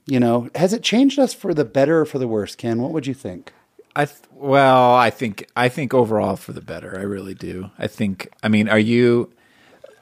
you 0.06 0.20
know, 0.20 0.48
has 0.54 0.72
it 0.72 0.82
changed 0.82 1.18
us 1.18 1.32
for 1.34 1.54
the 1.54 1.64
better 1.64 2.00
or 2.00 2.04
for 2.04 2.18
the 2.18 2.28
worse? 2.28 2.54
Ken, 2.54 2.80
what 2.82 2.92
would 2.92 3.06
you 3.06 3.14
think? 3.14 3.52
I 3.94 4.06
th- 4.06 4.18
well, 4.32 4.94
I 4.94 5.10
think 5.10 5.46
I 5.54 5.68
think 5.68 5.92
overall 5.92 6.36
for 6.36 6.52
the 6.54 6.62
better. 6.62 6.98
I 6.98 7.02
really 7.02 7.34
do. 7.34 7.70
I 7.78 7.86
think. 7.88 8.28
I 8.42 8.48
mean, 8.48 8.68
are 8.70 8.78
you? 8.78 9.30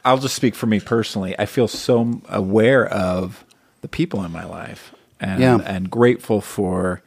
I'll 0.05 0.19
just 0.19 0.37
speak 0.37 0.55
for 0.55 0.67
me 0.67 0.79
personally. 0.79 1.37
I 1.39 1.45
feel 1.47 1.67
so 1.67 2.21
aware 2.29 2.87
of 2.87 3.45
the 3.81 3.89
people 3.89 4.23
in 4.25 4.31
my 4.31 4.45
life, 4.45 4.95
and 5.19 5.41
Yeah. 5.41 5.59
and 5.65 5.91
grateful 5.91 6.41
for, 6.41 7.03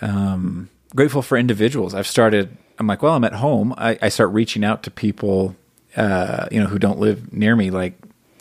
um, 0.00 0.68
grateful 0.94 1.22
for 1.22 1.36
individuals. 1.38 1.94
I've 1.94 2.06
started. 2.06 2.56
I'm 2.78 2.86
like, 2.86 3.02
well, 3.02 3.14
I'm 3.14 3.24
at 3.24 3.34
home. 3.34 3.74
I, 3.76 3.98
I 4.00 4.08
start 4.08 4.30
reaching 4.32 4.64
out 4.64 4.84
to 4.84 4.90
people, 4.90 5.56
uh, 5.96 6.46
you 6.50 6.60
know, 6.60 6.66
who 6.66 6.78
don't 6.78 6.98
live 7.00 7.32
near 7.32 7.56
me, 7.56 7.70
like 7.70 7.94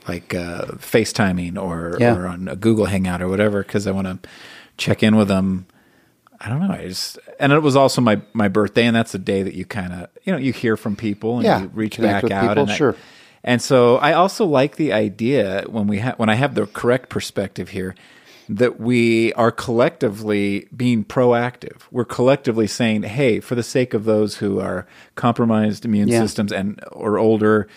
like 0.08 0.34
uh, 0.34 0.66
FaceTiming 0.78 1.62
or 1.62 1.98
Yeah. 2.00 2.16
or 2.16 2.28
on 2.28 2.48
a 2.48 2.56
Google 2.56 2.86
Hangout 2.86 3.22
or 3.22 3.28
whatever, 3.28 3.64
because 3.64 3.88
I 3.88 3.92
want 3.92 4.08
to 4.08 4.30
check 4.78 5.04
in 5.04 5.16
with 5.16 5.28
them. 5.28 5.66
I 6.40 6.50
don't 6.50 6.60
know. 6.62 6.72
I 6.72 6.88
just 6.88 7.18
and 7.40 7.52
it 7.52 7.62
was 7.64 7.76
also 7.76 8.00
my 8.00 8.22
my 8.34 8.48
birthday, 8.48 8.86
and 8.86 8.96
that's 8.96 9.16
a 9.16 9.20
day 9.20 9.42
that 9.44 9.56
you 9.56 9.66
kind 9.66 9.92
of 9.92 10.10
you 10.24 10.32
know 10.32 10.38
you 10.38 10.54
hear 10.54 10.78
from 10.78 10.96
people 10.96 11.38
and 11.38 11.44
Yeah, 11.46 11.62
you 11.62 11.68
reach 11.74 11.98
back 12.00 12.24
out. 12.26 12.50
people, 12.50 12.64
and 12.64 12.72
I- 12.72 12.76
sure. 12.76 12.96
and 13.44 13.60
so 13.60 13.98
I 13.98 14.14
also 14.14 14.46
like 14.46 14.76
the 14.76 14.94
idea 14.94 15.66
when 15.68 15.88
we 15.88 15.98
ha- 16.00 16.14
when 16.18 16.30
I 16.30 16.36
have 16.36 16.54
the 16.54 16.68
correct 16.68 17.10
perspective 17.10 17.70
here 17.70 17.96
that 18.50 18.80
we 18.80 19.34
are 19.34 19.52
collectively 19.52 20.68
being 20.76 21.04
proactive. 21.04 21.82
We're 21.92 22.06
collectively 22.06 22.68
saying, 22.68 23.04
"Hey, 23.04 23.40
for 23.40 23.56
the 23.56 23.64
sake 23.64 23.94
of 23.94 24.06
those 24.06 24.38
who 24.38 24.60
are 24.60 24.86
compromised 25.16 25.86
immune 25.86 26.08
Yeah. 26.08 26.22
systems 26.22 26.52
and 26.52 26.80
or 26.92 27.18
older, 27.18 27.68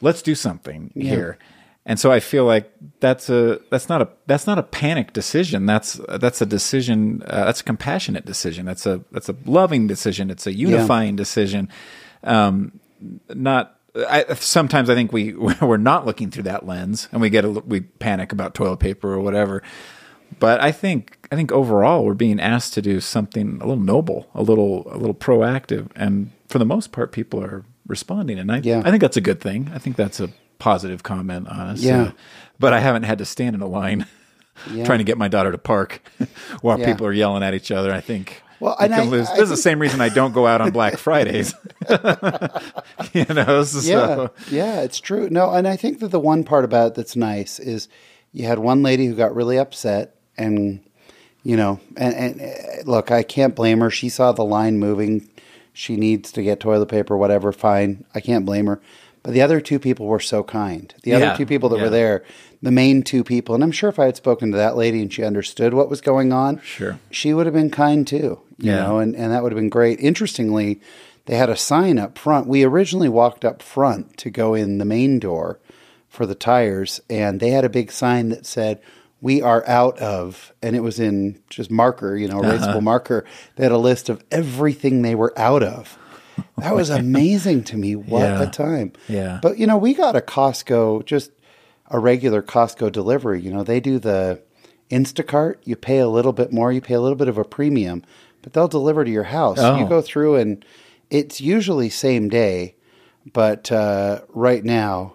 let's 0.00 0.22
do 0.22 0.34
something 0.34 0.90
here." 0.94 1.38
And 1.86 2.00
so 2.00 2.10
I 2.10 2.18
feel 2.20 2.46
like 2.46 2.72
that's 3.00 3.28
a 3.28 3.60
that's 3.70 3.90
not 3.90 4.00
a 4.00 4.08
that's 4.26 4.46
not 4.46 4.58
a 4.58 4.62
panic 4.62 5.12
decision. 5.12 5.66
That's 5.66 6.00
that's 6.08 6.40
a 6.40 6.46
decision. 6.46 7.22
Uh, 7.26 7.44
that's 7.44 7.60
a 7.60 7.64
compassionate 7.64 8.24
decision. 8.24 8.64
That's 8.64 8.86
a 8.86 9.02
that's 9.12 9.28
a 9.28 9.36
loving 9.44 9.86
decision. 9.86 10.30
It's 10.30 10.46
a 10.46 10.54
unifying 10.54 11.14
decision. 11.16 11.68
Um, 12.22 12.80
not 13.34 13.78
I, 13.94 14.24
sometimes 14.34 14.88
I 14.88 14.94
think 14.94 15.12
we 15.12 15.34
we're 15.60 15.76
not 15.76 16.06
looking 16.06 16.30
through 16.30 16.44
that 16.44 16.66
lens, 16.66 17.08
and 17.12 17.20
we 17.20 17.28
get 17.28 17.44
a, 17.44 17.50
we 17.50 17.80
panic 17.80 18.32
about 18.32 18.54
toilet 18.54 18.78
paper 18.78 19.12
or 19.12 19.20
whatever. 19.20 19.62
But 20.40 20.60
I 20.60 20.72
think 20.72 21.18
I 21.30 21.36
think 21.36 21.52
overall 21.52 22.04
we're 22.04 22.14
being 22.14 22.40
asked 22.40 22.74
to 22.74 22.82
do 22.82 23.00
something 23.00 23.56
a 23.60 23.66
little 23.66 23.82
noble, 23.82 24.28
a 24.34 24.42
little 24.42 24.86
a 24.92 24.96
little 24.98 25.14
proactive, 25.14 25.88
and 25.96 26.30
for 26.48 26.58
the 26.58 26.64
most 26.66 26.92
part, 26.92 27.12
people 27.12 27.42
are 27.42 27.64
responding, 27.86 28.38
and 28.38 28.50
I 28.50 28.58
Yeah. 28.58 28.82
I 28.84 28.90
think 28.90 29.00
that's 29.00 29.16
a 29.16 29.20
good 29.20 29.40
thing. 29.40 29.70
I 29.74 29.78
think 29.78 29.96
that's 29.96 30.20
a 30.20 30.30
positive 30.58 31.02
comment 31.02 31.48
on 31.48 31.60
us. 31.68 31.80
Yeah. 31.82 32.02
Uh, 32.02 32.10
but 32.58 32.72
I 32.72 32.80
haven't 32.80 33.02
had 33.04 33.18
to 33.18 33.24
stand 33.24 33.54
in 33.54 33.60
a 33.62 33.66
line 33.66 34.06
Yeah. 34.72 34.84
trying 34.86 34.98
to 34.98 35.04
get 35.04 35.18
my 35.18 35.28
daughter 35.28 35.50
to 35.52 35.58
park 35.58 36.00
while 36.62 36.78
Yeah. 36.78 36.86
people 36.86 37.06
are 37.06 37.12
yelling 37.12 37.42
at 37.42 37.54
each 37.54 37.70
other. 37.70 37.92
I 37.92 38.00
think. 38.00 38.42
Well, 38.60 38.76
and 38.80 38.92
can 38.92 39.00
I- 39.08 39.10
lose. 39.10 39.28
I 39.28 39.34
this 39.34 39.44
is 39.44 39.50
the 39.50 39.56
same 39.56 39.78
reason 39.78 40.00
I 40.00 40.08
don't 40.08 40.32
go 40.32 40.46
out 40.46 40.60
on 40.60 40.70
Black 40.70 40.96
Fridays. 41.06 41.54
you 43.12 43.24
know, 43.34 43.64
so, 43.64 43.80
yeah, 43.82 44.28
yeah, 44.50 44.80
it's 44.82 45.00
true. 45.00 45.28
No, 45.30 45.50
and 45.50 45.66
I 45.68 45.76
think 45.76 46.00
that 46.00 46.08
the 46.08 46.20
one 46.20 46.44
part 46.44 46.64
about 46.64 46.88
it 46.88 46.94
that's 46.94 47.16
nice 47.16 47.58
is 47.58 47.88
you 48.34 48.44
had 48.46 48.58
one 48.58 48.82
lady 48.82 49.06
who 49.06 49.14
got 49.14 49.34
really 49.34 49.58
upset, 49.58 50.14
and 50.36 50.80
you 51.42 51.56
know, 51.56 51.80
and, 51.96 52.14
and 52.14 52.40
uh, 52.42 52.82
look, 52.90 53.10
I 53.10 53.22
can't 53.22 53.54
blame 53.56 53.80
her. 53.80 53.90
She 53.90 54.10
saw 54.10 54.32
the 54.32 54.44
line 54.44 54.78
moving. 54.78 55.28
She 55.72 55.96
needs 55.96 56.30
to 56.32 56.42
get 56.42 56.60
toilet 56.60 56.86
paper, 56.90 57.16
whatever. 57.16 57.52
Fine, 57.52 58.04
I 58.14 58.20
can't 58.20 58.44
blame 58.44 58.66
her. 58.66 58.80
But 59.22 59.32
the 59.32 59.40
other 59.40 59.60
two 59.60 59.78
people 59.78 60.04
were 60.06 60.20
so 60.20 60.42
kind. 60.42 60.94
The 61.02 61.14
other 61.14 61.34
two 61.34 61.46
people 61.46 61.70
that 61.70 61.78
yeah. 61.78 61.84
were 61.84 61.90
there, 61.90 62.24
the 62.60 62.70
main 62.70 63.02
two 63.02 63.24
people, 63.24 63.54
and 63.54 63.64
I'm 63.64 63.72
sure 63.72 63.88
if 63.88 63.98
I 63.98 64.04
had 64.04 64.16
spoken 64.16 64.50
to 64.50 64.56
that 64.58 64.76
lady 64.76 65.00
and 65.00 65.10
she 65.10 65.24
understood 65.24 65.72
what 65.72 65.88
was 65.88 66.02
going 66.02 66.30
on, 66.30 66.60
Sure. 66.62 66.98
she 67.10 67.32
would 67.32 67.46
have 67.46 67.54
been 67.54 67.70
kind 67.70 68.06
too. 68.06 68.40
You 68.58 68.72
Yeah. 68.72 68.80
know, 68.84 68.98
and, 68.98 69.16
and 69.16 69.32
that 69.32 69.42
would 69.42 69.50
have 69.52 69.56
been 69.58 69.70
great. 69.70 69.98
Interestingly, 69.98 70.78
they 71.24 71.36
had 71.36 71.48
a 71.48 71.56
sign 71.56 71.98
up 71.98 72.18
front. 72.18 72.46
We 72.48 72.64
originally 72.64 73.08
walked 73.08 73.46
up 73.46 73.62
front 73.62 74.18
to 74.18 74.28
go 74.30 74.52
in 74.52 74.76
the 74.76 74.84
main 74.84 75.18
door 75.18 75.58
for 76.14 76.26
the 76.26 76.34
tires, 76.34 77.00
and 77.10 77.40
they 77.40 77.50
had 77.50 77.64
a 77.64 77.68
big 77.68 77.90
sign 77.92 78.28
that 78.30 78.46
said, 78.46 78.80
We 79.20 79.40
are 79.42 79.66
out 79.66 79.98
of, 79.98 80.52
and 80.62 80.76
it 80.76 80.80
was 80.80 81.00
in 81.00 81.40
just 81.48 81.70
marker, 81.70 82.14
you 82.16 82.28
know, 82.28 82.40
Uh-huh. 82.42 82.58
erasable 82.58 82.82
marker. 82.82 83.24
They 83.56 83.62
had 83.64 83.72
a 83.72 83.78
list 83.78 84.08
of 84.08 84.22
everything 84.30 85.00
they 85.02 85.14
were 85.14 85.32
out 85.38 85.62
of. 85.62 85.98
That 86.58 86.74
was 86.74 86.90
amazing 87.04 87.64
to 87.64 87.76
me. 87.76 87.96
What 87.96 88.20
Yeah. 88.22 88.42
a 88.42 88.50
time. 88.50 88.92
Yeah. 89.08 89.38
But 89.42 89.58
you 89.58 89.66
know, 89.66 89.78
we 89.78 89.94
got 89.94 90.14
a 90.16 90.20
Costco, 90.20 91.04
just 91.06 91.30
a 91.90 91.98
regular 91.98 92.42
Costco 92.42 92.92
delivery. 92.92 93.40
You 93.40 93.52
know, 93.52 93.62
they 93.64 93.80
do 93.80 93.98
the 93.98 94.40
Instacart. 94.90 95.56
You 95.64 95.76
pay 95.76 95.98
a 95.98 96.08
little 96.08 96.32
bit 96.32 96.52
more, 96.52 96.70
you 96.72 96.80
pay 96.80 96.94
a 96.94 97.00
little 97.00 97.16
bit 97.16 97.28
of 97.28 97.38
a 97.38 97.44
premium, 97.44 98.02
but 98.42 98.52
they'll 98.52 98.68
deliver 98.68 99.04
to 99.04 99.10
your 99.10 99.24
house. 99.24 99.58
Oh. 99.58 99.78
You 99.78 99.88
go 99.88 100.02
through 100.02 100.36
and 100.36 100.64
it's 101.10 101.40
usually 101.40 101.88
same 101.88 102.28
day, 102.28 102.74
but 103.32 103.72
uh, 103.72 104.20
right 104.28 104.64
now, 104.64 105.14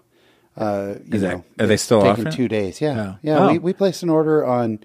uh, 0.59 0.95
you 1.05 1.15
Is 1.15 1.21
that- 1.21 1.29
know, 1.37 1.43
are 1.59 1.67
they 1.67 1.77
still 1.77 2.01
taking 2.01 2.27
offering 2.27 2.35
two 2.35 2.47
days? 2.47 2.81
Yeah, 2.81 2.99
Oh. 3.13 3.17
yeah. 3.21 3.39
Oh. 3.39 3.51
We 3.53 3.59
we 3.59 3.73
placed 3.73 4.03
an 4.03 4.09
order 4.09 4.45
on 4.45 4.79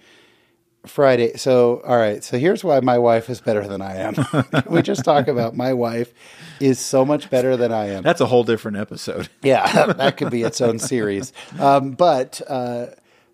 Friday. 0.87 1.37
So, 1.37 1.81
all 1.87 1.97
right. 1.97 2.23
So 2.23 2.39
here's 2.39 2.63
why 2.63 2.81
my 2.81 2.99
wife 2.99 3.31
is 3.31 3.41
better 3.41 3.67
than 3.67 3.81
I 3.81 3.97
am. 3.97 4.15
we 4.69 4.83
just 4.83 5.03
talk 5.05 5.29
about 5.29 5.57
my 5.57 5.73
wife 5.73 6.13
is 6.61 6.79
so 6.79 7.05
much 7.07 7.31
better 7.31 7.57
than 7.57 7.73
I 7.73 7.87
am. 7.89 8.03
That's 8.03 8.21
a 8.21 8.27
whole 8.27 8.45
different 8.45 8.77
episode. 8.77 9.29
Yeah, 9.43 9.93
that 9.95 10.17
could 10.19 10.31
be 10.31 10.43
its 10.43 10.61
own 10.61 10.79
series. 10.79 11.33
Um, 11.59 11.93
but 11.93 12.41
uh, 12.49 12.87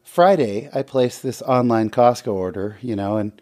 Friday, 0.04 0.68
I 0.72 0.82
placed 0.82 1.22
this 1.22 1.42
online 1.42 1.90
Costco 1.90 2.32
order, 2.32 2.78
you 2.82 2.94
know, 2.96 3.16
and 3.16 3.32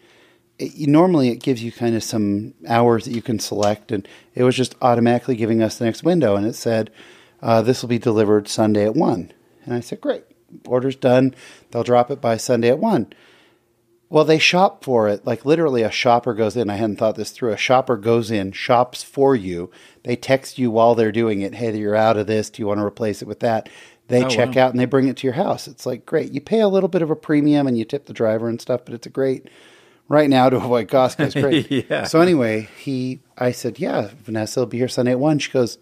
it, 0.59 0.89
normally 0.89 1.29
it 1.29 1.37
gives 1.43 1.63
you 1.63 1.71
kind 1.71 1.95
of 1.95 2.03
some 2.03 2.55
hours 2.67 3.05
that 3.05 3.13
you 3.15 3.23
can 3.23 3.39
select, 3.39 3.93
and 3.93 4.09
it 4.35 4.43
was 4.43 4.57
just 4.57 4.75
automatically 4.83 5.37
giving 5.37 5.63
us 5.63 5.79
the 5.79 5.85
next 5.85 6.03
window, 6.03 6.35
and 6.35 6.47
it 6.47 6.55
said, 6.55 6.91
uh, 7.43 7.63
"This 7.63 7.83
will 7.83 7.89
be 7.89 7.99
delivered 7.99 8.49
Sunday 8.49 8.85
at 8.85 8.95
one." 8.97 9.33
And 9.65 9.75
I 9.75 9.81
said, 9.81 10.01
"Great, 10.01 10.25
order's 10.67 10.97
done. 10.97 11.35
They'll 11.71 11.83
drop 11.85 12.11
it 12.11 12.21
by 12.21 12.37
Sunday 12.37 12.69
at 12.69 12.79
one." 12.79 13.13
Well, 14.11 14.25
they 14.25 14.39
shop 14.39 14.85
for 14.85 15.07
it. 15.09 15.27
Like 15.27 15.45
literally, 15.45 15.83
a 15.83 15.91
shopper 15.91 16.33
goes 16.33 16.57
in. 16.57 16.71
I 16.71 16.77
hadn't 16.77 16.97
thought 16.97 17.17
this 17.17 17.31
through. 17.31 17.53
A 17.53 17.59
shopper 17.59 17.97
goes 17.99 18.31
in, 18.31 18.53
shops 18.53 19.03
for 19.03 19.37
you. 19.37 19.71
They 20.05 20.17
text 20.17 20.59
you 20.59 20.71
while 20.71 20.95
they're 20.95 21.13
doing 21.13 21.43
it. 21.43 21.55
Hey, 21.57 21.77
you're 21.77 21.95
out 21.95 22.17
of 22.17 22.27
this. 22.27 22.49
Do 22.49 22.63
you 22.63 22.67
want 22.67 22.81
to 22.81 22.85
replace 22.87 23.21
it 23.21 23.29
with 23.29 23.41
that? 23.41 23.69
They 24.07 24.25
Oh, 24.25 24.29
check 24.29 24.55
wow. 24.55 24.63
out 24.65 24.71
and 24.71 24.81
they 24.81 24.87
bring 24.87 25.09
it 25.09 25.19
to 25.19 25.27
your 25.27 25.35
house. 25.35 25.69
It's 25.69 25.85
like 25.85 26.07
great. 26.07 26.33
You 26.33 26.41
pay 26.41 26.61
a 26.61 26.69
little 26.69 26.89
bit 26.89 27.03
of 27.03 27.11
a 27.11 27.17
premium 27.17 27.67
and 27.67 27.77
you 27.77 27.85
tip 27.85 28.07
the 28.07 28.15
driver 28.15 28.49
and 28.49 28.59
stuff, 28.59 28.81
but 28.87 28.95
it's 28.95 29.07
a 29.07 29.11
great. 29.11 29.51
Right 30.11 30.31
now, 30.31 30.49
to 30.49 30.57
avoid 30.57 30.89
Costco 30.89 31.27
is 31.27 31.35
great. 31.35 31.71
Yeah. 31.91 32.05
So 32.05 32.23
anyway, 32.23 32.71
he, 32.79 33.21
I 33.37 33.53
said, 33.53 33.79
yeah, 33.79 34.09
Vanessa 34.23 34.61
will 34.61 34.67
be 34.67 34.79
here 34.79 34.89
Sunday 34.89 35.11
at 35.13 35.21
one. 35.21 35.39
She 35.39 35.51
goes, 35.51 35.77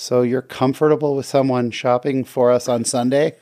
so 0.00 0.22
you're 0.22 0.40
comfortable 0.40 1.14
with 1.14 1.26
someone 1.26 1.70
shopping 1.70 2.24
for 2.24 2.50
us 2.50 2.68
on 2.68 2.84
Sunday? 2.84 3.34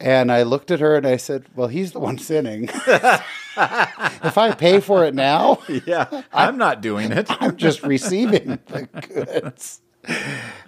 And 0.00 0.30
I 0.30 0.44
looked 0.44 0.70
at 0.70 0.80
her 0.80 0.96
and 0.96 1.06
I 1.06 1.16
said, 1.16 1.44
Well, 1.54 1.68
he's 1.68 1.92
the 1.92 1.98
one 1.98 2.18
sinning. 2.18 2.68
if 2.72 4.38
I 4.38 4.54
pay 4.56 4.80
for 4.80 5.04
it 5.04 5.14
now, 5.14 5.58
yeah, 5.86 6.22
I'm 6.32 6.56
not 6.56 6.80
doing 6.80 7.10
it. 7.12 7.26
I'm 7.42 7.56
just 7.56 7.82
receiving 7.82 8.60
the 8.68 8.88
goods. 9.08 9.80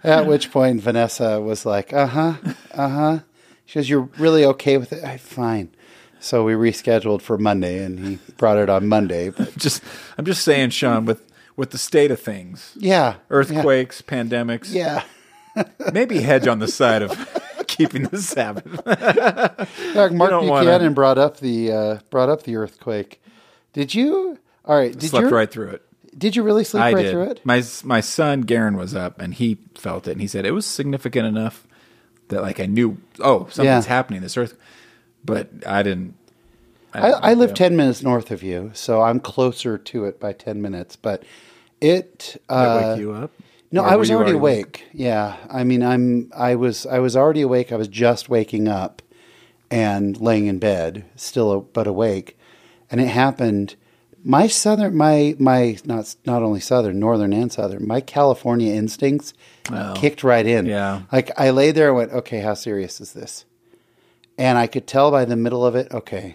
At 0.02 0.26
which 0.26 0.50
point, 0.50 0.80
Vanessa 0.82 1.40
was 1.40 1.64
like, 1.64 1.92
Uh 1.92 2.06
huh, 2.08 2.34
uh 2.74 2.88
huh. 2.88 3.18
She 3.66 3.78
goes, 3.78 3.88
You're 3.88 4.10
really 4.18 4.44
okay 4.44 4.78
with 4.78 4.92
it? 4.92 5.04
I, 5.04 5.16
Fine. 5.16 5.70
So 6.18 6.44
we 6.44 6.52
rescheduled 6.52 7.22
for 7.22 7.38
Monday 7.38 7.82
and 7.82 7.98
he 7.98 8.18
brought 8.36 8.58
it 8.58 8.68
on 8.68 8.88
Monday. 8.88 9.30
But 9.30 9.56
just 9.56 9.82
I'm 10.18 10.24
just 10.24 10.42
saying, 10.42 10.70
Sean, 10.70 11.06
with 11.06 11.29
with 11.60 11.70
the 11.72 11.78
state 11.78 12.10
of 12.10 12.18
things, 12.18 12.72
yeah. 12.78 13.16
earthquakes, 13.28 14.00
pandemics, 14.00 14.72
Yeah. 14.72 15.04
maybe 15.92 16.20
hedge 16.22 16.46
on 16.46 16.58
the 16.58 16.68
side 16.68 17.02
of 17.02 17.10
keeping 17.66 18.04
the 18.04 18.16
Sabbath. 18.18 18.64
Mark 19.94 20.30
don't 20.30 20.46
wanna- 20.48 20.64
Buchanan 20.64 20.94
brought 20.94 21.18
up 21.18 21.36
the 21.38 21.70
uh, 21.70 21.98
brought 22.08 22.30
up 22.30 22.44
the 22.44 22.56
earthquake. 22.56 23.22
Did 23.74 23.94
you? 23.94 24.38
All 24.64 24.76
right. 24.76 24.96
Did 24.96 25.10
Slept 25.10 25.26
you? 25.28 25.36
right 25.36 25.50
through 25.50 25.68
it. 25.70 25.82
Did 26.16 26.34
you 26.34 26.42
really 26.42 26.64
sleep 26.64 26.82
I 26.82 26.92
right 26.94 27.02
did. 27.02 27.12
through 27.12 27.30
it? 27.32 27.40
My 27.44 27.62
my 27.84 28.00
son 28.00 28.40
Garen 28.42 28.76
was 28.76 28.94
up 28.94 29.20
and 29.20 29.34
he 29.34 29.58
felt 29.76 30.08
it 30.08 30.12
and 30.12 30.20
he 30.20 30.26
said 30.26 30.46
it 30.46 30.52
was 30.52 30.64
significant 30.66 31.26
enough 31.26 31.66
that 32.28 32.40
like 32.42 32.58
I 32.58 32.66
knew 32.66 32.96
oh 33.20 33.40
something's 33.50 33.84
Yeah. 33.86 33.94
happening 33.96 34.20
this 34.22 34.36
earth, 34.38 34.54
but 35.24 35.50
I 35.66 35.82
didn't. 35.82 36.14
I, 36.92 37.10
I 37.12 37.34
live 37.34 37.54
10 37.54 37.76
minutes 37.76 38.02
north 38.02 38.32
of 38.32 38.42
you, 38.42 38.72
so 38.74 39.02
I'm 39.02 39.20
closer 39.20 39.78
to 39.78 40.04
it 40.06 40.18
by 40.18 40.32
10 40.32 40.60
minutes. 40.60 40.96
But 40.96 41.22
it. 41.80 42.40
Uh, 42.48 42.90
wake 42.92 43.00
you 43.00 43.12
up? 43.12 43.30
no, 43.72 43.82
Or 43.82 43.88
I 43.88 43.96
was 43.96 44.08
you 44.10 44.16
already 44.16 44.32
awake. 44.32 44.84
Yeah. 44.92 45.36
I 45.50 45.64
mean, 45.64 45.82
I'm, 45.82 46.30
I 46.36 46.54
was, 46.56 46.86
I 46.86 46.98
was 46.98 47.16
already 47.16 47.42
awake. 47.42 47.72
I 47.72 47.76
was 47.76 47.88
just 47.88 48.28
waking 48.28 48.68
up 48.68 49.02
and 49.70 50.20
laying 50.20 50.46
in 50.46 50.58
bed, 50.58 51.04
still, 51.16 51.60
but 51.60 51.86
awake. 51.86 52.36
And 52.90 53.00
it 53.00 53.06
happened. 53.08 53.76
My 54.24 54.48
southern, 54.48 54.96
my, 54.96 55.34
my, 55.38 55.78
not, 55.84 56.14
not 56.26 56.42
only 56.42 56.60
southern, 56.60 56.98
northern 56.98 57.32
and 57.32 57.50
southern, 57.52 57.86
my 57.86 58.00
California 58.00 58.74
instincts 58.74 59.32
Oh. 59.72 59.94
kicked 59.96 60.24
right 60.24 60.44
in. 60.46 60.66
Yeah. 60.66 61.02
Like 61.12 61.30
I 61.38 61.50
lay 61.50 61.70
there 61.70 61.88
and 61.88 61.96
went, 61.96 62.12
okay, 62.12 62.40
how 62.40 62.54
serious 62.54 63.00
is 63.00 63.12
this? 63.12 63.44
And 64.36 64.58
I 64.58 64.66
could 64.66 64.86
tell 64.88 65.12
by 65.12 65.24
the 65.24 65.36
middle 65.36 65.64
of 65.64 65.76
it, 65.76 65.92
okay, 65.92 66.34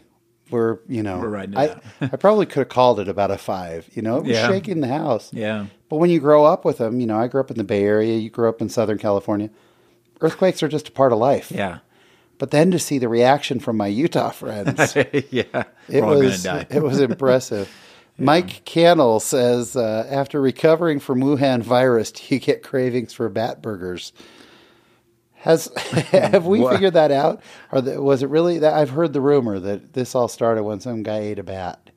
we're, 0.56 0.80
you 0.88 1.04
know, 1.04 1.20
We're 1.20 1.30
riding 1.30 1.58
I. 1.58 1.76
I 2.02 2.08
probably 2.16 2.46
could 2.46 2.60
have 2.62 2.70
called 2.70 3.00
it 3.00 3.08
about 3.08 3.30
a 3.30 3.38
five, 3.38 3.88
you 3.94 4.02
know, 4.02 4.18
it 4.18 4.24
was 4.24 4.32
Yeah. 4.32 4.48
shaking 4.48 4.80
the 4.82 4.88
house. 4.88 5.30
Yeah. 5.34 5.66
But 5.90 5.98
when 5.98 6.10
you 6.10 6.20
grow 6.20 6.46
up 6.46 6.66
with 6.66 6.78
them, 6.80 7.00
you 7.00 7.06
know, 7.08 7.18
I 7.20 7.28
grew 7.28 7.42
up 7.42 7.52
in 7.52 7.58
the 7.58 7.64
Bay 7.64 7.84
Area, 7.84 8.18
you 8.18 8.30
grew 8.30 8.50
up 8.50 8.62
in 8.62 8.70
Southern 8.70 8.98
California. 8.98 9.50
Earthquakes 10.22 10.64
are 10.64 10.68
just 10.68 10.88
a 10.88 10.92
part 10.92 11.12
of 11.12 11.20
life. 11.20 11.52
Yeah. 11.52 11.80
But 12.38 12.52
then 12.52 12.72
to 12.72 12.80
see 12.80 12.98
the 12.98 13.08
reaction 13.10 13.60
from 13.60 13.78
my 13.78 13.88
Utah 13.88 14.32
friends, 14.32 14.96
yeah. 15.30 15.64
it 15.90 16.04
was 16.04 16.46
it 16.46 16.82
was 16.82 17.00
impressive. 17.10 17.70
Mike 18.18 18.64
Cannell 18.66 19.20
says, 19.20 19.76
uh, 19.76 20.08
after 20.10 20.40
recovering 20.42 21.00
from 21.02 21.20
Wuhan 21.20 21.62
virus, 21.62 22.12
do 22.12 22.24
you 22.34 22.40
get 22.40 22.64
cravings 22.64 23.12
for 23.14 23.28
bat 23.30 23.62
burgers? 23.62 24.14
Has 25.46 25.72
have 26.12 26.48
we 26.48 26.60
What? 26.60 26.74
figured 26.74 26.94
that 26.96 27.12
out, 27.12 27.42
or 27.72 27.80
was 28.02 28.24
it 28.24 28.30
really 28.30 28.58
that? 28.60 28.74
I've 28.74 28.90
heard 28.90 29.14
the 29.14 29.22
rumor 29.22 29.60
that 29.60 29.94
this 29.94 30.16
all 30.16 30.28
started 30.28 30.64
when 30.64 30.80
some 30.80 31.04
guy 31.04 31.20
ate 31.20 31.38
a 31.38 31.44
bat. 31.44 31.92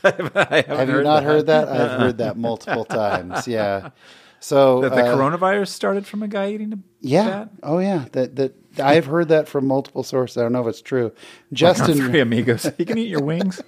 Have 0.02 0.18
you 0.18 0.94
heard 0.94 1.04
not 1.04 1.20
that. 1.20 1.22
heard 1.24 1.46
that? 1.46 1.68
I've 1.68 1.98
heard 2.00 2.18
that 2.18 2.36
multiple 2.38 2.84
times. 3.02 3.46
Yeah. 3.48 3.90
So 4.38 4.80
that 4.82 4.94
the 4.94 5.02
uh, 5.04 5.14
coronavirus 5.16 5.68
started 5.68 6.06
from 6.06 6.22
a 6.22 6.28
guy 6.28 6.52
eating 6.52 6.72
a 6.72 6.78
Yeah. 7.00 7.24
bat? 7.28 7.48
Oh, 7.64 7.78
yeah. 7.80 8.06
That 8.12 8.36
that 8.36 8.54
I've 8.82 9.04
heard 9.06 9.28
that 9.28 9.48
from 9.48 9.66
multiple 9.66 10.02
sources. 10.04 10.36
I 10.38 10.42
don't 10.42 10.52
know 10.52 10.62
if 10.62 10.68
it's 10.68 10.80
true. 10.80 11.06
Like 11.06 11.14
Justin, 11.52 11.98
Three 11.98 12.20
Amigos. 12.20 12.70
You 12.78 12.86
can 12.86 12.96
eat 12.98 13.08
your 13.08 13.22
wings. 13.24 13.60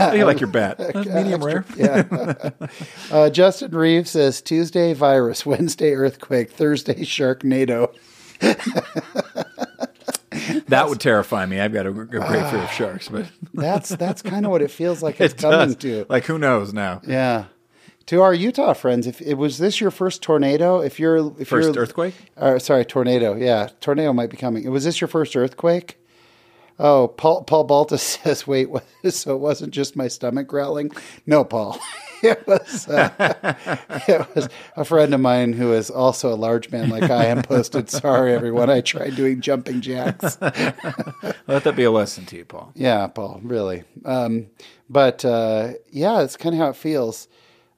You 0.14 0.24
like 0.24 0.40
your 0.40 0.50
bat? 0.50 0.78
Uh, 0.94 1.04
medium 1.04 1.44
rare. 1.44 1.64
yeah. 1.76 2.50
uh, 3.12 3.30
Justin 3.30 3.70
Reeves 3.72 4.10
says 4.10 4.40
Tuesday 4.42 4.92
virus, 4.94 5.44
Wednesday 5.46 5.92
earthquake, 5.94 6.50
Thursday 6.50 7.04
sharknado. 7.04 7.94
That 10.68 10.88
would 10.88 11.00
terrify 11.00 11.46
me. 11.46 11.60
I've 11.60 11.72
got 11.72 11.86
a, 11.86 11.90
a 11.90 11.92
great 11.92 12.22
fear 12.50 12.62
of 12.62 12.70
sharks, 12.70 13.08
but 13.08 13.26
That's 13.54 13.90
that's 13.90 14.22
kind 14.22 14.44
of 14.46 14.52
what 14.52 14.62
it 14.62 14.70
feels 14.70 15.02
like 15.02 15.20
it's 15.20 15.34
it 15.34 15.40
coming 15.40 15.74
does. 15.74 15.76
to. 15.76 16.06
Like 16.08 16.24
who 16.24 16.38
knows 16.38 16.72
now? 16.72 17.02
Yeah. 17.06 17.46
To 18.06 18.22
our 18.22 18.34
Utah 18.34 18.72
friends, 18.72 19.06
if 19.06 19.20
it 19.20 19.34
was 19.34 19.58
this 19.58 19.80
your 19.80 19.90
first 19.90 20.22
tornado, 20.22 20.80
if 20.80 20.98
you're 20.98 21.18
if 21.40 21.50
1st 21.50 21.74
you're, 21.74 21.82
earthquake? 21.82 22.14
Uh, 22.36 22.58
sorry, 22.58 22.84
tornado. 22.84 23.36
Yeah, 23.36 23.68
tornado 23.80 24.12
might 24.12 24.30
be 24.30 24.36
coming. 24.36 24.68
Was 24.70 24.84
this 24.84 25.00
your 25.00 25.08
first 25.08 25.36
earthquake? 25.36 25.99
Oh, 26.82 27.08
Paul 27.08 27.44
Paul 27.44 27.64
Balta 27.64 27.98
says, 27.98 28.46
"Wait, 28.46 28.70
what, 28.70 28.84
so 29.10 29.34
it 29.34 29.40
wasn't 29.40 29.72
just 29.72 29.96
my 29.96 30.08
stomach 30.08 30.46
growling? 30.46 30.90
No, 31.26 31.44
Paul, 31.44 31.78
it 32.22 32.46
was 32.46 32.88
uh, 32.88 33.10
it 34.08 34.34
was 34.34 34.48
a 34.76 34.84
friend 34.84 35.12
of 35.12 35.20
mine 35.20 35.52
who 35.52 35.74
is 35.74 35.90
also 35.90 36.32
a 36.32 36.36
large 36.36 36.70
man 36.70 36.88
like 36.88 37.10
I 37.10 37.26
am. 37.26 37.42
Posted, 37.42 37.90
sorry 37.90 38.32
everyone, 38.32 38.70
I 38.70 38.80
tried 38.80 39.14
doing 39.14 39.42
jumping 39.42 39.82
jacks. 39.82 40.40
Let 40.40 41.64
that 41.64 41.74
be 41.76 41.84
a 41.84 41.90
lesson 41.90 42.24
to 42.26 42.36
you, 42.36 42.46
Paul. 42.46 42.72
Yeah, 42.74 43.06
Paul, 43.08 43.40
really. 43.42 43.84
Um, 44.06 44.46
but 44.88 45.22
uh, 45.24 45.72
yeah, 45.90 46.22
it's 46.22 46.38
kind 46.38 46.54
of 46.54 46.60
how 46.60 46.70
it 46.70 46.76
feels. 46.76 47.28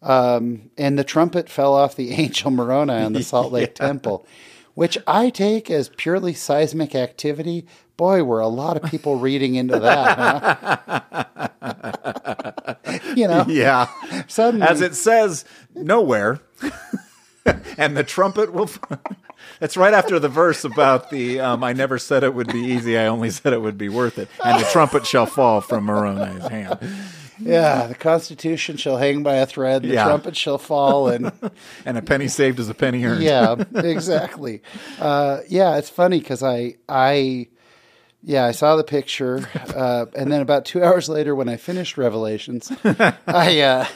Um, 0.01 0.71
and 0.79 0.99
the 0.99 1.05
trumpet 1.05 1.49
fell 1.49 1.75
off 1.75 1.97
the 1.97 2.13
angel 2.13 2.51
Moroni 2.53 2.93
on 2.93 3.13
the 3.15 3.23
Salt 3.23 3.53
Lake 3.53 3.75
Temple, 3.75 4.27
which 4.75 4.97
I 5.07 5.31
take 5.31 5.71
as 5.71 5.89
purely 5.89 6.35
seismic 6.35 6.95
activity. 6.95 7.67
Boy, 7.97 8.25
were 8.25 8.41
a 8.41 8.49
lot 8.49 8.77
of 8.83 8.91
people 8.91 9.17
reading 9.17 9.55
into 9.55 9.79
that. 9.79 11.49
Huh? 11.63 12.75
you 13.17 13.29
know, 13.29 13.45
Yeah. 13.49 13.89
suddenly, 14.29 14.67
As 14.67 14.81
it 14.81 14.95
says 14.95 15.45
nowhere. 15.75 16.41
and 17.79 17.97
the 17.97 18.05
trumpet 18.05 18.53
will. 18.53 18.71
That's 19.61 19.77
right 19.77 19.93
after 19.95 20.19
the 20.19 20.29
verse 20.29 20.65
about 20.65 21.11
the 21.11 21.41
um, 21.41 21.63
I 21.65 21.73
never 21.73 21.99
said 21.99 22.23
it 22.25 22.35
would 22.35 22.53
be 22.53 22.61
easy, 22.61 22.97
I 22.97 23.07
only 23.07 23.31
said 23.31 23.53
it 23.53 23.61
would 23.61 23.79
be 23.79 23.89
worth 23.89 24.19
it. 24.19 24.29
And 24.45 24.61
the 24.61 24.67
trumpet 24.69 25.07
shall 25.07 25.27
fall 25.27 25.61
from 25.61 25.85
Moroni's 25.85 26.47
hand. 26.49 26.79
yeah, 27.41 27.87
the 27.89 27.95
Constitution 27.95 28.77
shall 28.77 28.97
hang 28.97 29.23
by 29.25 29.37
a 29.37 29.47
thread, 29.47 29.83
the 29.83 29.89
Yeah. 29.89 30.05
trumpet 30.05 30.37
shall 30.37 30.59
fall, 30.59 31.09
and 31.09 31.33
And 31.87 31.99
a 31.99 32.03
penny 32.03 32.29
saved 32.29 32.59
is 32.61 32.69
a 32.69 32.75
penny 32.75 33.05
earned. 33.05 33.23
yeah, 33.23 33.57
exactly. 33.75 34.63
Uh, 35.01 35.41
yeah, 35.49 35.77
it's 35.77 35.91
funny 35.91 36.19
because 36.21 36.43
I 36.45 36.77
I 36.89 37.49
Yeah, 38.25 38.45
I 38.45 38.53
saw 38.53 38.77
the 38.77 38.85
picture, 38.85 39.49
uh, 39.75 40.07
and 40.15 40.31
then 40.31 40.41
about 40.41 40.65
two 40.65 40.83
hours 40.83 41.09
later, 41.09 41.35
when 41.35 41.49
I 41.49 41.57
finished 41.57 41.99
Revelations, 41.99 42.71
I 43.27 43.61
uh, 43.61 43.87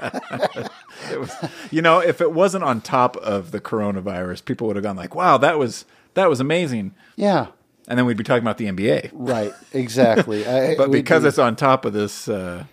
It 1.10 1.18
was, 1.18 1.32
you 1.70 1.80
know, 1.82 1.98
if 2.00 2.20
it 2.20 2.32
wasn't 2.32 2.62
on 2.64 2.80
top 2.82 3.16
of 3.16 3.52
the 3.52 3.60
coronavirus, 3.60 4.44
people 4.44 4.66
would 4.66 4.76
have 4.76 4.82
gone 4.82 4.96
like, 4.96 5.14
"Wow, 5.14 5.38
that 5.38 5.58
was 5.58 5.84
that 6.14 6.28
was 6.28 6.40
amazing," 6.40 6.94
yeah, 7.16 7.46
and 7.88 7.98
then 7.98 8.04
we'd 8.06 8.16
be 8.18 8.24
talking 8.24 8.42
about 8.44 8.58
the 8.58 8.66
NBA. 8.66 9.10
right, 9.14 9.52
exactly. 9.72 10.46
I, 10.46 10.76
But 10.76 10.90
because 10.90 11.22
be- 11.22 11.28
it's 11.30 11.38
on 11.38 11.56
top 11.56 11.84
of 11.86 11.92
this, 11.92 12.28
uh, 12.28 12.64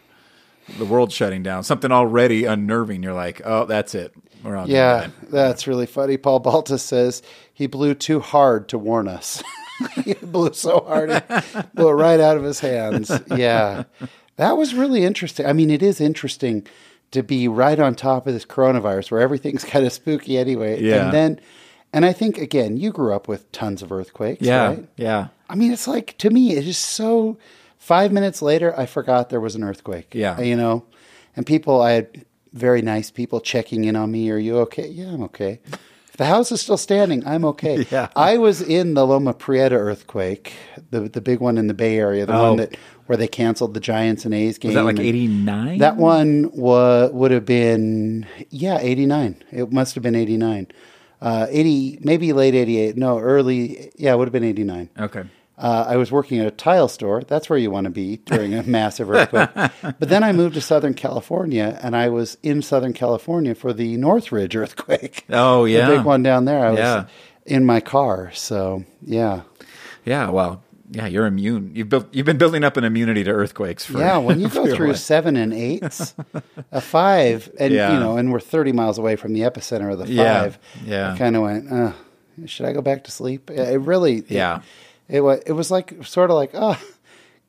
the 0.78 0.86
world 0.86 1.12
shutting 1.12 1.42
down, 1.42 1.64
something 1.64 1.92
already 1.92 2.44
unnerving, 2.46 3.02
you're 3.02 3.14
like, 3.14 3.42
"Oh, 3.46 3.66
that's 3.66 3.96
it. 3.96 4.14
We're 4.44 4.58
on." 4.58 4.68
yeah, 4.68 5.08
that's 5.24 5.68
really 5.68 5.86
funny. 5.86 6.18
Paul 6.18 6.40
Baltus 6.40 6.84
says 6.84 7.22
he 7.54 7.66
blew 7.66 7.94
too 7.96 8.20
hard 8.20 8.68
to 8.70 8.78
warn 8.78 9.08
us. 9.08 9.42
he 10.04 10.14
blew 10.14 10.54
so 10.54 10.84
hard, 10.88 11.12
he 11.12 11.62
blew 11.74 11.90
it 11.90 11.94
right 11.94 12.20
out 12.20 12.38
of 12.38 12.44
his 12.44 12.60
hands. 12.60 13.12
Yeah, 13.36 13.84
that 14.38 14.58
was 14.58 14.74
really 14.74 15.04
interesting. 15.04 15.46
I 15.46 15.54
mean, 15.54 15.70
it 15.70 15.84
is 15.84 16.02
interesting 16.02 16.66
to 17.12 17.24
be 17.24 17.48
right 17.48 17.80
on 17.80 17.96
top 17.96 18.28
of 18.28 18.34
this 18.34 18.46
coronavirus 18.46 19.12
where 19.12 19.22
everything's 19.22 19.64
kind 19.64 19.86
of 19.86 19.94
spooky 19.94 20.38
anyway. 20.38 20.82
Yeah. 20.82 21.06
and 21.06 21.14
then, 21.14 21.40
and 21.94 22.06
I 22.06 22.14
think 22.14 22.38
again, 22.38 22.78
you 22.78 22.92
grew 22.92 23.14
up 23.14 23.28
with 23.28 23.52
tons 23.52 23.82
of 23.82 23.92
earthquakes, 23.92 24.42
yeah, 24.42 24.68
right? 24.68 24.90
yeah, 24.98 25.28
I 25.50 25.56
mean, 25.56 25.72
it's 25.72 25.88
like 25.88 26.18
to 26.20 26.30
me, 26.30 26.56
it 26.56 26.68
is 26.68 26.78
so. 26.78 27.38
Five 27.80 28.12
minutes 28.12 28.42
later, 28.42 28.78
I 28.78 28.86
forgot 28.86 29.30
there 29.30 29.40
was 29.40 29.56
an 29.56 29.64
earthquake. 29.64 30.14
Yeah. 30.14 30.42
you 30.42 30.58
know, 30.58 30.84
and 31.38 31.46
people, 31.46 31.82
I 31.82 31.92
had 31.92 32.26
very 32.52 32.82
nice 32.82 33.12
people 33.12 33.40
checking 33.40 33.86
in 33.86 33.96
on 33.96 34.12
me. 34.12 34.30
Are 34.30 34.38
you 34.38 34.58
okay? 34.60 34.88
Yeah, 34.88 35.14
I'm 35.14 35.24
okay. 35.24 35.60
The 36.18 36.26
house 36.26 36.52
is 36.52 36.62
still 36.62 36.78
standing, 36.78 37.26
I'm 37.28 37.46
okay. 37.46 37.86
Yeah. 37.92 38.10
I 38.16 38.38
was 38.38 38.62
in 38.62 38.94
the 38.96 39.06
Loma 39.06 39.34
Prieta 39.34 39.76
earthquake, 39.76 40.54
the 40.92 41.02
the 41.02 41.22
big 41.22 41.40
one 41.40 41.58
in 41.58 41.68
the 41.68 41.74
Bay 41.74 41.98
Area, 41.98 42.26
the 42.26 42.34
Oh. 42.36 42.50
one 42.50 42.58
that 42.58 42.76
where 43.06 43.18
they 43.18 43.28
canceled 43.28 43.74
the 43.74 43.80
Giants 43.80 44.26
and 44.26 44.34
A's 44.34 44.58
game. 44.58 44.70
Was 44.70 44.76
that 44.76 44.84
like 44.84 45.00
eighty 45.00 45.28
nine? 45.28 45.78
That 45.80 45.96
one 45.98 46.50
wa- 46.54 47.08
would 47.08 47.32
have 47.32 47.46
been 47.46 48.26
yeah, 48.50 48.80
eighty 48.82 49.06
nine. 49.06 49.42
It 49.52 49.72
must 49.72 49.96
have 49.96 50.04
been 50.04 50.16
eighty 50.16 50.38
nine. 50.38 50.68
Uh, 51.22 51.48
eighty, 51.50 51.98
maybe 52.02 52.34
late 52.34 52.54
eighty 52.56 52.78
eight. 52.80 52.98
No, 52.98 53.18
early. 53.20 53.92
Yeah, 53.96 54.14
it 54.14 54.18
would 54.18 54.28
have 54.28 54.34
been 54.34 54.44
eighty 54.44 54.64
nine. 54.64 54.90
Okay. 55.00 55.24
Uh, 55.58 55.86
I 55.88 55.96
was 55.98 56.12
working 56.12 56.40
at 56.40 56.46
a 56.46 56.52
tile 56.52 56.88
store. 56.88 57.24
That's 57.24 57.50
where 57.50 57.58
you 57.58 57.72
want 57.72 57.86
to 57.86 57.90
be 57.90 58.18
during 58.18 58.54
a 58.54 58.62
massive 58.64 59.10
earthquake. 59.10 59.50
but 59.82 60.10
then 60.10 60.24
I 60.24 60.32
moved 60.32 60.54
to 60.54 60.62
Southern 60.62 60.94
California, 60.94 61.80
and 61.82 61.96
I 61.96 62.10
was 62.10 62.38
in 62.44 62.62
Southern 62.62 62.94
California 62.94 63.56
for 63.56 63.74
the 63.74 63.98
Northridge 63.98 64.56
earthquake. 64.56 65.26
Oh 65.32 65.66
yeah, 65.66 65.90
the 65.90 65.98
big 65.98 66.06
one 66.06 66.22
down 66.24 66.46
there. 66.46 66.64
I 66.66 66.70
was 66.70 66.80
Yeah. 66.80 67.06
in 67.46 67.66
my 67.66 67.80
car. 67.80 68.32
So 68.34 68.86
yeah, 69.04 69.42
Yeah, 70.06 70.30
well, 70.30 70.62
yeah, 70.92 71.08
you're 71.08 71.26
immune. 71.26 71.72
You've 71.76 71.90
built. 71.90 72.08
You've 72.14 72.26
been 72.26 72.38
building 72.38 72.64
up 72.64 72.78
an 72.78 72.84
immunity 72.86 73.24
to 73.26 73.32
earthquakes. 73.32 73.84
For, 73.86 73.98
yeah. 73.98 74.18
When 74.20 74.40
you 74.40 74.48
go 74.60 74.74
through 74.76 74.90
life. 74.90 74.98
seven 74.98 75.36
and 75.36 75.54
eights, 75.54 76.14
a 76.72 76.80
five, 76.82 77.52
and 77.60 77.74
Yeah. 77.74 77.94
you 77.94 78.00
know, 78.00 78.16
and 78.16 78.32
we're 78.32 78.40
thirty 78.40 78.72
miles 78.72 78.98
away 78.98 79.16
from 79.18 79.34
the 79.34 79.42
epicenter 79.42 79.92
of 79.92 79.98
the 80.00 80.08
Yeah. 80.08 80.42
five. 80.44 80.60
Yeah. 80.86 81.14
I 81.14 81.18
kind 81.18 81.36
of 81.36 81.42
went. 81.42 81.72
Uh, 81.72 81.92
should 82.46 82.68
I 82.68 82.72
go 82.74 82.82
back 82.82 83.04
to 83.06 83.12
sleep? 83.12 83.50
It 83.50 83.82
really. 83.82 84.24
Yeah. 84.30 84.58
It, 84.58 84.62
was. 85.10 85.42
It 85.46 85.54
was 85.54 85.72
like 85.72 86.06
sort 86.06 86.30
of 86.30 86.36
like 86.36 86.52
oh. 86.54 86.80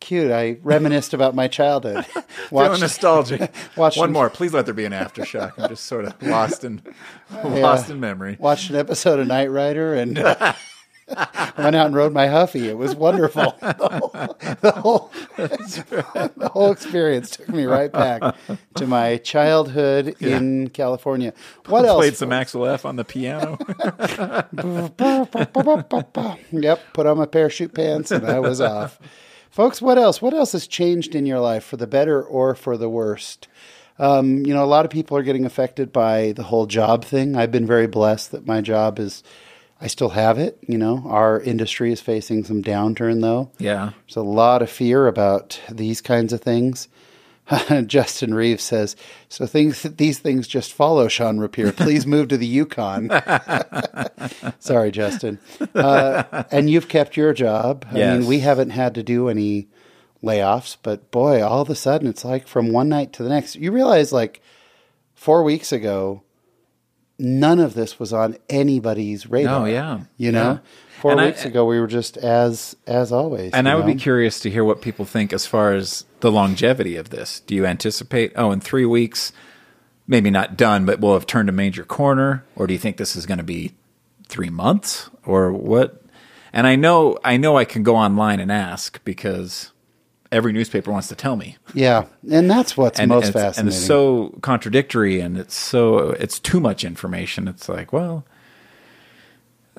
Cute. 0.00 0.30
I 0.30 0.58
reminisced 0.62 1.12
about 1.12 1.34
my 1.34 1.48
childhood. 1.48 2.06
Feeling 2.50 2.80
nostalgic. 2.80 3.52
watched 3.76 3.98
One 3.98 4.12
more, 4.12 4.30
please. 4.30 4.54
Let 4.54 4.64
there 4.64 4.74
be 4.74 4.84
an 4.84 4.92
aftershock. 4.92 5.54
I'm 5.58 5.68
just 5.68 5.86
sort 5.86 6.04
of 6.04 6.22
lost 6.22 6.62
in 6.62 6.82
lost 7.44 7.90
in 7.90 7.98
memory. 7.98 8.36
watched 8.38 8.70
an 8.70 8.76
episode 8.76 9.18
of 9.18 9.26
Knight 9.26 9.50
Rider 9.50 9.94
and 9.94 10.16
went 11.56 11.76
out 11.76 11.86
and 11.86 11.94
rode 11.94 12.12
my 12.12 12.26
Huffy. 12.26 12.68
It 12.68 12.76
was 12.76 12.94
wonderful. 12.94 13.56
The 13.78 13.92
whole, 13.92 14.10
the 14.60 14.72
whole, 14.72 15.10
the 16.36 16.48
whole 16.52 16.72
experience 16.72 17.30
took 17.30 17.48
me 17.48 17.64
right 17.64 17.92
back 17.92 18.34
to 18.74 18.86
my 18.86 19.18
childhood 19.18 20.16
in 20.20 20.70
California. 20.70 21.32
What 21.66 21.84
else? 21.84 21.98
Played 21.98 22.16
some 22.16 22.32
Axel 22.32 22.66
F 22.66 22.84
on 22.84 22.96
the 22.96 23.04
piano. 23.04 23.58
yep, 26.50 26.80
put 26.92 27.06
on 27.06 27.18
my 27.18 27.26
parachute 27.26 27.74
pants 27.74 28.10
and 28.10 28.26
I 28.26 28.40
was 28.40 28.60
off. 28.60 28.98
Folks, 29.50 29.80
what 29.80 29.98
else? 29.98 30.20
What 30.20 30.34
else 30.34 30.52
has 30.52 30.66
changed 30.66 31.14
in 31.14 31.26
your 31.26 31.40
life 31.40 31.64
for 31.64 31.76
the 31.76 31.86
better 31.86 32.22
or 32.22 32.54
for 32.54 32.76
the 32.76 32.88
worst? 32.88 33.48
Um, 33.98 34.46
you 34.46 34.54
know, 34.54 34.64
a 34.64 34.66
lot 34.66 34.84
of 34.84 34.90
people 34.90 35.16
are 35.16 35.22
getting 35.22 35.44
affected 35.44 35.92
by 35.92 36.32
the 36.32 36.44
whole 36.44 36.66
job 36.66 37.04
thing. 37.04 37.36
I've 37.36 37.50
been 37.50 37.66
very 37.66 37.86
blessed 37.86 38.30
that 38.32 38.46
my 38.46 38.60
job 38.60 38.98
is, 38.98 39.22
I 39.80 39.86
still 39.86 40.10
have 40.10 40.38
it. 40.38 40.58
You 40.66 40.76
know, 40.78 41.04
our 41.06 41.40
industry 41.40 41.92
is 41.92 42.00
facing 42.00 42.44
some 42.44 42.62
downturn 42.62 43.20
though. 43.20 43.50
yeah. 43.58 43.92
There's 44.06 44.16
a 44.16 44.22
lot 44.22 44.62
of 44.62 44.70
fear 44.70 45.06
about 45.06 45.60
these 45.70 46.00
kinds 46.00 46.32
of 46.32 46.40
things. 46.40 46.88
Justin 47.86 48.34
Reeves 48.34 48.62
says, 48.62 48.94
"So 49.30 49.46
things 49.46 49.82
these 49.82 50.18
things 50.18 50.46
just 50.46 50.72
follow 50.72 51.08
Sean 51.08 51.38
Rapier. 51.38 51.72
Please 51.72 52.06
move 52.06 52.28
to 52.28 52.36
the 52.36 52.46
Yukon." 52.46 53.08
Sorry, 54.58 54.90
Justin. 54.90 55.38
Uh, 55.74 56.44
and 56.50 56.68
you've 56.68 56.88
kept 56.88 57.16
your 57.16 57.32
job. 57.32 57.86
I 57.90 57.96
mean, 58.18 58.28
we 58.28 58.40
haven't 58.40 58.70
had 58.70 58.94
to 58.96 59.02
do 59.02 59.28
any 59.30 59.68
layoffs, 60.22 60.76
but 60.82 61.10
boy, 61.10 61.42
all 61.42 61.62
of 61.62 61.70
a 61.70 61.74
sudden, 61.74 62.08
it's 62.08 62.24
like 62.24 62.46
from 62.46 62.70
one 62.72 62.88
night 62.90 63.12
to 63.14 63.22
the 63.22 63.30
next. 63.30 63.56
You 63.56 63.72
realize, 63.72 64.12
like 64.12 64.42
four 65.14 65.42
weeks 65.42 65.72
ago, 65.72 66.22
none 67.18 67.58
of 67.58 67.74
this 67.74 67.98
was 67.98 68.12
on 68.12 68.36
anybody's 68.48 69.26
radar. 69.28 69.62
Oh, 69.62 69.64
yeah. 69.64 70.00
you 70.16 70.32
know. 70.32 70.52
Yeah. 70.52 70.58
Four 71.00 71.12
And 71.12 71.20
I- 71.20 71.26
weeks 71.26 71.44
ago, 71.44 71.64
we 71.64 71.78
were 71.78 71.86
just 71.86 72.16
as 72.16 72.74
as 72.86 73.12
always. 73.12 73.52
And 73.52 73.68
I 73.68 73.76
would 73.76 73.86
be 73.86 73.94
curious 73.94 74.40
to 74.40 74.50
hear 74.50 74.64
what 74.64 74.82
people 74.82 75.04
think 75.04 75.32
as 75.32 75.46
far 75.46 75.72
as 75.74 76.04
the 76.20 76.30
longevity 76.32 76.96
of 76.96 77.10
this. 77.10 77.38
Do 77.40 77.54
you 77.54 77.64
anticipate, 77.66 78.32
oh, 78.34 78.50
in 78.50 78.60
three 78.60 78.84
weeks, 78.84 79.32
maybe 80.08 80.28
not 80.30 80.56
done, 80.56 80.84
but 80.86 80.98
we'll 80.98 81.14
have 81.14 81.26
turned 81.26 81.48
a 81.48 81.52
major 81.52 81.84
corner? 81.84 82.44
Or 82.56 82.66
do 82.66 82.72
you 82.72 82.80
think 82.80 82.96
this 82.96 83.14
is 83.14 83.26
going 83.26 83.38
to 83.38 83.44
be 83.44 83.74
three 84.28 84.50
months 84.50 85.08
or 85.24 85.52
what? 85.52 86.02
And 86.52 86.66
I 86.66 86.74
know, 86.74 87.16
I 87.22 87.36
know 87.36 87.56
I 87.56 87.64
can 87.64 87.84
go 87.84 87.94
online 87.94 88.40
and 88.40 88.50
ask 88.50 88.98
because 89.04 89.70
every 90.30 90.52
newspaper 90.52 90.90
wants 90.90 91.08
to 91.08 91.14
tell 91.14 91.36
me. 91.36 91.56
Yeah, 91.74 92.04
and 92.30 92.50
that's 92.50 92.76
what's 92.76 92.98
And, 93.00 93.08
most 93.08 93.26
and 93.26 93.34
fascinating. 93.34 93.68
it's 93.68 93.86
so 93.86 94.38
contradictory 94.42 95.20
and 95.20 95.36
it's 95.38 95.54
so, 95.54 96.10
it's 96.10 96.38
too 96.38 96.60
much 96.60 96.84
information. 96.84 97.48
It's 97.48 97.68
like, 97.68 97.92
well, 97.92 98.24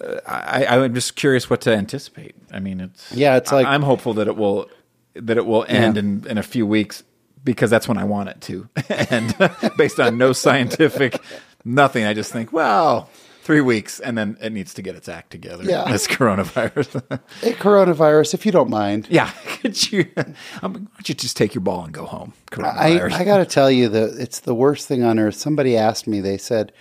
uh, 0.01 0.19
I, 0.25 0.65
I'm 0.65 0.93
just 0.93 1.15
curious 1.15 1.49
what 1.49 1.61
to 1.61 1.75
anticipate. 1.75 2.35
I 2.51 2.59
mean, 2.59 2.79
it's 2.81 3.11
Yeah, 3.11 3.35
it's 3.37 3.51
like- 3.51 3.67
I, 3.67 3.75
am 3.75 3.83
hopeful 3.83 4.13
that 4.15 4.27
it 4.27 4.35
will 4.35 4.69
that 5.15 5.37
it 5.37 5.45
will 5.45 5.65
end 5.67 5.95
Yeah. 5.95 5.99
in 6.01 6.25
in 6.29 6.37
a 6.37 6.43
few 6.43 6.65
weeks 6.65 7.03
because 7.43 7.69
that's 7.69 7.87
when 7.87 7.97
I 7.97 8.03
want 8.03 8.29
it 8.29 8.41
to. 8.41 8.69
and 9.09 9.35
based 9.77 9.99
on 9.99 10.17
no 10.17 10.33
scientific 10.33 11.19
nothing, 11.65 12.05
I 12.05 12.13
just 12.13 12.31
think, 12.31 12.53
well, 12.53 13.09
three 13.49 13.61
weeks, 13.61 13.99
and 13.99 14.15
then 14.15 14.37
it 14.39 14.51
needs 14.51 14.75
to 14.75 14.81
get 14.83 14.95
its 14.95 15.09
act 15.09 15.31
together. 15.31 15.63
Yeah. 15.63 15.91
this 15.91 16.05
coronavirus. 16.05 17.19
Hey, 17.41 17.53
coronavirus, 17.53 18.35
if 18.35 18.45
you 18.45 18.51
don't 18.51 18.69
mind. 18.69 19.07
yeah, 19.09 19.31
could 19.47 19.91
you? 19.91 20.05
Um, 20.15 20.27
why 20.61 20.71
don't 20.71 21.09
you 21.09 21.15
just 21.15 21.35
take 21.35 21.55
your 21.55 21.63
ball 21.63 21.83
and 21.83 21.91
go 21.91 22.05
home? 22.05 22.33
I, 22.51 22.55
Coronavirus. 22.55 23.11
I 23.13 23.23
got 23.23 23.37
to 23.39 23.45
tell 23.45 23.71
you 23.71 23.89
that 23.89 24.19
it's 24.19 24.41
the 24.41 24.53
worst 24.53 24.87
thing 24.87 25.01
on 25.01 25.17
earth. 25.17 25.33
Somebody 25.33 25.75
asked 25.75 26.05
me, 26.05 26.21
they 26.21 26.37
said, 26.37 26.71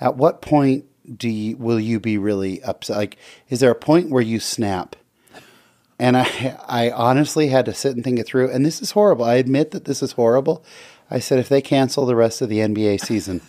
at 0.00 0.16
what 0.16 0.42
point 0.42 0.86
do 1.16 1.28
you, 1.28 1.56
will 1.58 1.78
you 1.78 2.00
be 2.00 2.18
really 2.18 2.60
upset? 2.64 2.96
Like, 2.96 3.18
is 3.48 3.60
there 3.60 3.70
a 3.70 3.76
point 3.76 4.10
where 4.10 4.20
you 4.20 4.40
snap? 4.40 4.96
And 6.00 6.16
I, 6.16 6.58
I 6.66 6.90
honestly 6.90 7.50
had 7.50 7.66
to 7.66 7.72
sit 7.72 7.94
and 7.94 8.02
think 8.02 8.18
it 8.18 8.26
through. 8.26 8.50
And 8.50 8.66
this 8.66 8.82
is 8.82 8.90
horrible. 8.90 9.24
I 9.24 9.34
admit 9.34 9.70
that 9.70 9.84
this 9.84 10.02
is 10.02 10.12
horrible. 10.12 10.64
I 11.08 11.20
said, 11.20 11.38
if 11.38 11.48
they 11.48 11.62
cancel 11.62 12.04
the 12.04 12.16
rest 12.16 12.42
of 12.42 12.48
the 12.48 12.58
NBA 12.58 13.00
season, 13.00 13.42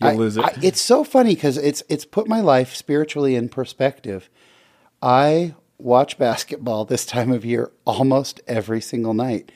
You'll 0.00 0.10
I- 0.10 0.14
lose 0.14 0.36
it. 0.36 0.44
I- 0.44 0.54
it's 0.62 0.80
so 0.80 1.04
funny 1.04 1.34
because 1.34 1.56
it's 1.58 1.82
it's 1.88 2.04
put 2.04 2.28
my 2.28 2.40
life 2.40 2.74
spiritually 2.74 3.34
in 3.34 3.48
perspective. 3.48 4.28
I 5.02 5.54
watch 5.78 6.18
basketball 6.18 6.84
this 6.84 7.06
time 7.06 7.32
of 7.32 7.44
year 7.44 7.70
almost 7.86 8.40
every 8.46 8.80
single 8.80 9.14
night. 9.14 9.50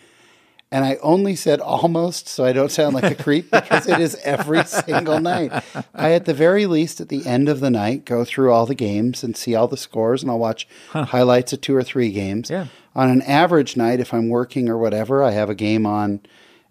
And 0.73 0.85
I 0.85 0.97
only 1.03 1.37
said 1.37 1.61
almost 1.61 2.27
so 2.27 2.45
I 2.45 2.53
don't 2.53 2.73
sound 2.73 2.95
like 2.95 3.05
a 3.05 3.15
creep 3.15 3.49
because 3.51 3.87
it 3.87 4.01
is 4.01 4.17
every 4.25 4.65
single 4.65 5.21
night. 5.21 5.53
I, 5.95 6.13
at 6.13 6.25
the 6.25 6.35
very 6.35 6.67
least, 6.67 7.01
at 7.01 7.11
the 7.11 7.25
end 7.27 7.49
of 7.49 7.61
the 7.61 7.71
night, 7.71 8.05
go 8.05 8.25
through 8.25 8.51
all 8.53 8.67
the 8.67 8.75
games 8.75 9.23
and 9.23 9.37
see 9.37 9.55
all 9.55 9.69
the 9.69 9.77
scores, 9.77 10.23
and 10.23 10.31
I'll 10.33 10.39
watch 10.39 10.67
highlights 10.93 11.53
of 11.53 11.61
two 11.61 11.77
or 11.77 11.85
three 11.85 12.11
games. 12.11 12.51
Yeah. 12.51 12.67
On 12.97 13.09
an 13.09 13.23
average 13.23 13.77
night, 13.77 14.01
if 14.01 14.13
I'm 14.13 14.29
working 14.29 14.69
or 14.69 14.77
whatever, 14.77 15.23
I 15.23 15.31
have 15.31 15.49
a 15.49 15.55
game 15.55 15.87
on 15.87 16.21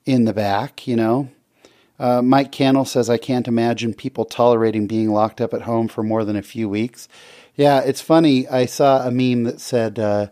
in 0.06 0.26
the 0.26 0.34
back, 0.34 0.86
you 0.86 0.98
know. 0.98 1.30
Uh, 2.00 2.22
Mike 2.22 2.52
Cannell 2.52 2.86
says, 2.86 3.10
I 3.10 3.18
can't 3.18 3.48
imagine 3.48 3.94
people 3.94 4.26
tolerating 4.26 4.88
being 4.88 5.12
locked 5.12 5.40
up 5.40 5.54
at 5.54 5.64
home 5.64 5.88
for 5.88 6.04
more 6.04 6.26
than 6.26 6.36
a 6.36 6.42
few 6.42 6.68
weeks. 6.68 7.08
Yeah, 7.56 7.82
it's 7.82 8.02
funny. 8.02 8.48
I 8.48 8.66
saw 8.66 9.08
a 9.08 9.12
meme 9.12 9.44
that 9.44 9.62
said, 9.62 10.00
uh, 10.00 10.28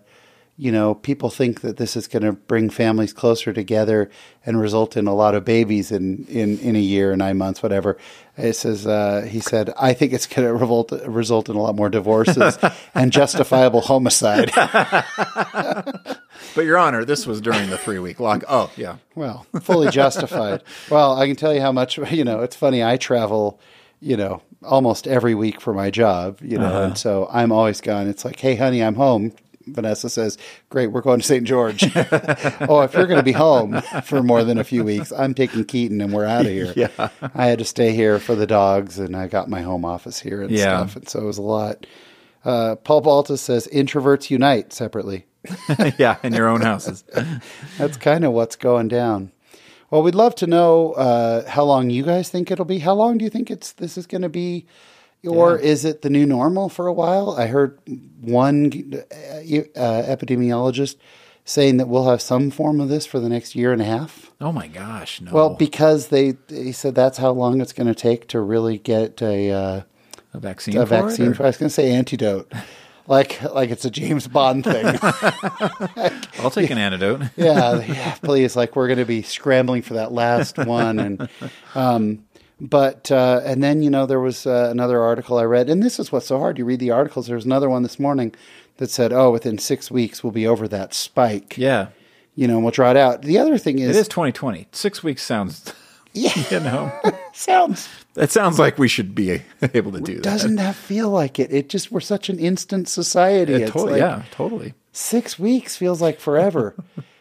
you 0.58 0.72
know, 0.72 0.96
people 0.96 1.30
think 1.30 1.62
that 1.62 1.78
this 1.78 1.96
is 1.96 2.08
going 2.08 2.24
to 2.24 2.34
bring 2.34 2.70
families 2.70 3.14
closer 3.14 3.54
together 3.54 4.10
and 4.46 4.60
result 4.60 4.98
in 4.98 5.08
a 5.08 5.14
lot 5.14 5.34
of 5.34 5.46
babies 5.46 5.92
in, 5.92 6.26
in, 6.26 6.60
in 6.60 6.76
a 6.76 6.80
year, 6.80 7.16
nine 7.16 7.38
months, 7.38 7.64
whatever. 7.64 7.98
It 8.38 8.54
says, 8.54 8.86
uh, 8.86 9.28
he 9.30 9.40
said, 9.40 9.74
I 9.80 9.94
think 9.94 10.14
it's 10.14 10.28
going 10.28 10.48
to 10.48 10.54
result, 10.54 10.92
result 11.08 11.50
in 11.50 11.56
a 11.56 11.62
lot 11.62 11.76
more 11.76 11.90
divorces 11.90 12.58
and 12.96 13.12
justifiable 13.12 13.82
homicide. 13.82 14.52
But 16.56 16.66
Your 16.66 16.78
Honor, 16.78 17.06
this 17.06 17.26
was 17.26 17.42
during 17.42 17.70
the 17.70 17.78
three 17.78 18.00
week 18.00 18.20
lock. 18.20 18.44
Oh, 18.50 18.72
yeah. 18.76 18.98
Well, 19.16 19.46
fully 19.62 19.90
justified. 19.90 20.64
well, 20.90 21.18
I 21.18 21.28
can 21.28 21.36
tell 21.36 21.54
you 21.54 21.62
how 21.62 21.72
much, 21.72 21.98
you 22.12 22.24
know, 22.24 22.42
it's 22.42 22.56
funny. 22.56 22.84
I 22.84 22.98
travel, 22.98 23.60
you 24.00 24.18
know, 24.18 24.42
almost 24.64 25.08
every 25.08 25.36
week 25.36 25.62
for 25.62 25.74
my 25.74 25.90
job, 25.90 26.40
you 26.42 26.58
know, 26.58 26.66
uh-huh. 26.66 26.82
and 26.84 26.98
so 26.98 27.28
I'm 27.32 27.52
always 27.52 27.82
gone. 27.82 28.08
It's 28.08 28.26
like, 28.26 28.40
hey, 28.40 28.56
honey, 28.56 28.84
I'm 28.84 28.96
home. 28.96 29.34
Vanessa 29.68 30.10
says, 30.10 30.38
great, 30.70 30.88
we're 30.88 31.02
going 31.02 31.20
to 31.20 31.26
St. 31.26 31.46
George. 31.46 31.84
oh, 31.96 32.82
if 32.82 32.94
you're 32.94 33.06
going 33.06 33.20
to 33.20 33.24
be 33.24 33.32
home 33.32 33.80
for 34.04 34.24
more 34.24 34.44
than 34.44 34.58
a 34.58 34.64
few 34.64 34.84
weeks, 34.84 35.12
I'm 35.12 35.34
taking 35.36 35.64
Keaton 35.66 36.02
and 36.02 36.12
we're 36.12 36.26
out 36.26 36.46
of 36.48 36.52
here. 36.52 36.74
Yeah. 36.76 37.10
I 37.36 37.46
had 37.46 37.60
to 37.60 37.66
stay 37.66 37.94
here 37.94 38.20
for 38.20 38.34
the 38.34 38.48
dogs 38.48 38.98
and 38.98 39.16
I 39.16 39.28
got 39.28 39.50
my 39.50 39.62
home 39.62 39.86
office 39.86 40.20
here 40.20 40.42
and 40.42 40.50
Yeah. 40.52 40.80
stuff. 40.80 40.96
And 40.96 41.08
so 41.10 41.20
it 41.20 41.26
was 41.26 41.38
a 41.38 41.44
lot. 41.44 41.86
Uh, 42.44 42.76
Paul 42.76 43.02
Baltus 43.02 43.42
says, 43.42 43.68
introverts 43.72 44.30
unite 44.30 44.74
separately. 44.74 45.26
yeah, 45.98 46.18
in 46.24 46.34
your 46.34 46.48
own 46.48 46.62
houses. 46.62 47.04
That's 47.78 47.98
kind 47.98 48.26
of 48.26 48.34
what's 48.34 48.56
going 48.56 48.88
down. 48.88 49.32
Well, 49.90 50.04
we'd 50.04 50.16
love 50.16 50.36
to 50.36 50.48
know 50.48 50.94
uh, 50.94 51.50
how 51.50 51.64
long 51.64 51.90
you 51.90 52.04
guys 52.04 52.30
think 52.30 52.50
it'll 52.50 52.66
be. 52.66 52.80
How 52.80 52.94
long 52.94 53.18
do 53.18 53.26
you 53.26 53.30
think 53.30 53.52
it's 53.52 53.74
this 53.74 53.98
is 53.98 54.08
going 54.08 54.22
to 54.22 54.30
be, 54.30 54.66
or 55.26 55.58
is 55.58 55.84
it 55.84 56.02
the 56.02 56.10
new 56.10 56.26
normal 56.26 56.70
for 56.70 56.88
a 56.88 56.94
while? 56.94 57.32
I 57.32 57.48
heard 57.48 57.78
one 58.22 58.68
uh, 58.68 59.42
epidemiologist 59.76 60.96
saying 61.44 61.76
that 61.78 61.90
we'll 61.90 62.10
have 62.10 62.22
some 62.22 62.52
form 62.52 62.80
of 62.80 62.88
this 62.88 63.06
for 63.06 63.20
the 63.20 63.28
next 63.28 63.54
year 63.54 63.74
and 63.74 63.82
a 63.82 63.86
half. 63.86 64.32
Oh 64.40 64.54
my 64.54 64.68
gosh, 64.68 65.20
no. 65.20 65.34
Well, 65.34 65.56
because 65.56 66.08
they 66.08 66.38
he 66.48 66.72
said 66.72 66.96
that's 66.96 67.18
how 67.18 67.32
long 67.32 67.60
it's 67.60 67.74
going 67.74 67.88
to 67.88 67.96
take 67.96 68.28
to 68.30 68.40
really 68.40 68.78
get 68.78 69.22
a 69.22 69.52
uh, 69.52 69.82
a 70.34 70.40
vaccine. 70.40 70.78
a 70.78 70.86
vaccine. 70.86 71.28
or- 71.30 71.34
For, 71.36 71.44
I 71.44 71.48
was 71.48 71.58
going 71.58 71.70
to 71.70 71.74
say 71.74 71.92
antidote, 71.92 72.52
like 73.08 73.42
like 73.54 73.70
it's 73.70 73.86
a 73.86 73.90
James 73.92 74.28
Bond 74.28 74.64
thing. 74.64 74.86
I'll 76.40 76.52
take 76.52 76.70
an 76.70 76.78
antidote. 76.78 77.22
yeah, 77.38 77.82
yeah, 77.82 78.14
please. 78.22 78.56
Like 78.56 78.76
we're 78.76 78.88
going 78.88 79.00
to 79.00 79.06
be 79.06 79.22
scrambling 79.22 79.82
for 79.82 79.96
that 79.96 80.12
last 80.12 80.58
one, 80.66 81.00
and 81.00 81.30
um, 81.76 82.24
but 82.60 83.12
uh, 83.12 83.42
and 83.44 83.64
then 83.64 83.82
you 83.82 83.90
know 83.90 84.06
there 84.06 84.20
was 84.20 84.46
uh, 84.46 84.70
another 84.72 85.02
article 85.02 85.38
I 85.38 85.44
read, 85.44 85.70
and 85.70 85.82
this 85.84 86.00
is 86.00 86.12
what's 86.12 86.28
so 86.28 86.40
hard. 86.40 86.58
You 86.58 86.66
read 86.66 86.80
the 86.80 86.92
articles. 86.92 87.28
There 87.28 87.36
was 87.36 87.46
another 87.46 87.70
one 87.70 87.84
this 87.84 88.00
morning 88.00 88.34
that 88.78 88.90
said, 88.90 89.12
"Oh, 89.14 89.32
within 89.32 89.58
six 89.58 89.92
weeks 89.92 90.24
we'll 90.24 90.32
be 90.32 90.48
over 90.48 90.68
that 90.68 90.94
spike." 90.94 91.58
Yeah. 91.58 91.88
You 92.34 92.48
know, 92.48 92.56
and 92.56 92.64
we'll 92.64 92.72
draw 92.72 92.90
it 92.92 92.98
out. 92.98 93.24
The 93.24 93.38
other 93.38 93.58
thing 93.58 93.80
is, 93.80 93.90
It 93.90 93.92
is, 93.92 93.98
is 94.04 94.08
2020. 94.08 94.70
Six 94.72 95.04
weeks 95.04 95.22
sounds, 95.22 95.74
yeah, 96.14 96.34
you 96.52 96.60
know, 96.60 96.92
sounds 97.34 97.88
it 98.16 98.32
sounds 98.32 98.60
like 98.60 98.78
we 98.78 98.88
should 98.88 99.16
be 99.16 99.42
able 99.74 99.92
to 99.94 100.02
do 100.02 100.16
that. 100.16 100.24
doesn't 100.24 100.56
that 100.56 100.76
feel 100.76 101.10
like 101.10 101.40
it? 101.40 101.52
It 101.54 101.70
just 101.70 101.92
we're 101.92 102.00
such 102.02 102.30
an 102.30 102.40
instant 102.40 102.88
society. 102.90 103.54
It 103.54 103.68
totally, 103.70 103.94
like, 103.94 104.00
yeah, 104.02 104.24
totally. 104.32 104.74
six 104.92 105.40
weeks 105.40 105.78
feels 105.78 106.02
like 106.02 106.20
forever. 106.20 106.76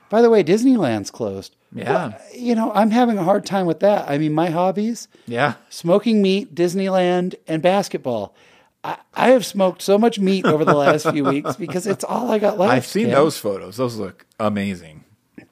By 0.09 0.23
the 0.23 0.31
way, 0.31 0.43
Disneyland's 0.43 1.11
closed. 1.13 1.55
Yeah. 1.73 2.09
Well, 2.09 2.21
you 2.35 2.57
know, 2.57 2.73
I'm 2.73 2.91
having 2.91 3.17
a 3.17 3.23
hard 3.23 3.47
time 3.47 3.67
with 3.67 3.79
that. 3.81 4.11
I 4.11 4.19
mean, 4.19 4.33
my 4.33 4.51
hobbies 4.51 5.07
Yeah. 5.29 5.55
smoking 5.69 6.21
meat, 6.21 6.53
Disneyland, 6.53 7.37
and 7.47 7.63
basketball. 7.63 8.35
I, 8.83 8.97
I 9.15 9.29
have 9.31 9.47
smoked 9.47 9.83
so 9.83 9.97
much 9.99 10.19
meat 10.19 10.45
over 10.47 10.65
the 10.65 10.75
last 10.75 11.09
few 11.11 11.23
weeks 11.25 11.55
because 11.55 11.87
it's 11.87 12.03
all 12.03 12.29
I 12.33 12.41
got 12.41 12.59
left. 12.59 12.73
I've 12.73 12.87
seen 12.87 13.07
Ken. 13.07 13.15
those 13.15 13.39
photos. 13.39 13.77
Those 13.77 13.95
look 13.97 14.27
amazing. 14.41 15.00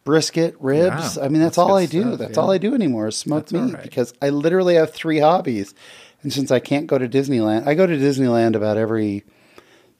Brisket, 0.09 0.56
ribs. 0.59 1.18
I 1.18 1.28
mean, 1.28 1.34
that's, 1.34 1.56
that's 1.56 1.59
all 1.59 1.76
I 1.76 1.84
do. 1.84 2.00
stuff, 2.00 2.18
that's 2.18 2.36
yeah. 2.38 2.42
all 2.42 2.50
I 2.50 2.56
do 2.56 2.74
anymore 2.74 3.09
is 3.09 3.16
smoke 3.18 3.48
That's 3.48 3.52
meat 3.52 3.74
right. 3.74 3.82
because 3.82 4.14
I 4.22 4.30
literally 4.30 4.76
have 4.76 4.90
three 4.90 5.18
hobbies. 5.18 5.74
And 6.22 6.32
since 6.32 6.50
I 6.50 6.61
can't 6.61 6.86
go 6.86 6.96
to 6.96 7.06
Disneyland, 7.06 7.66
I 7.66 7.74
go 7.74 7.86
to 7.86 7.94
Disneyland 7.94 8.56
about 8.56 8.78
every 8.78 9.26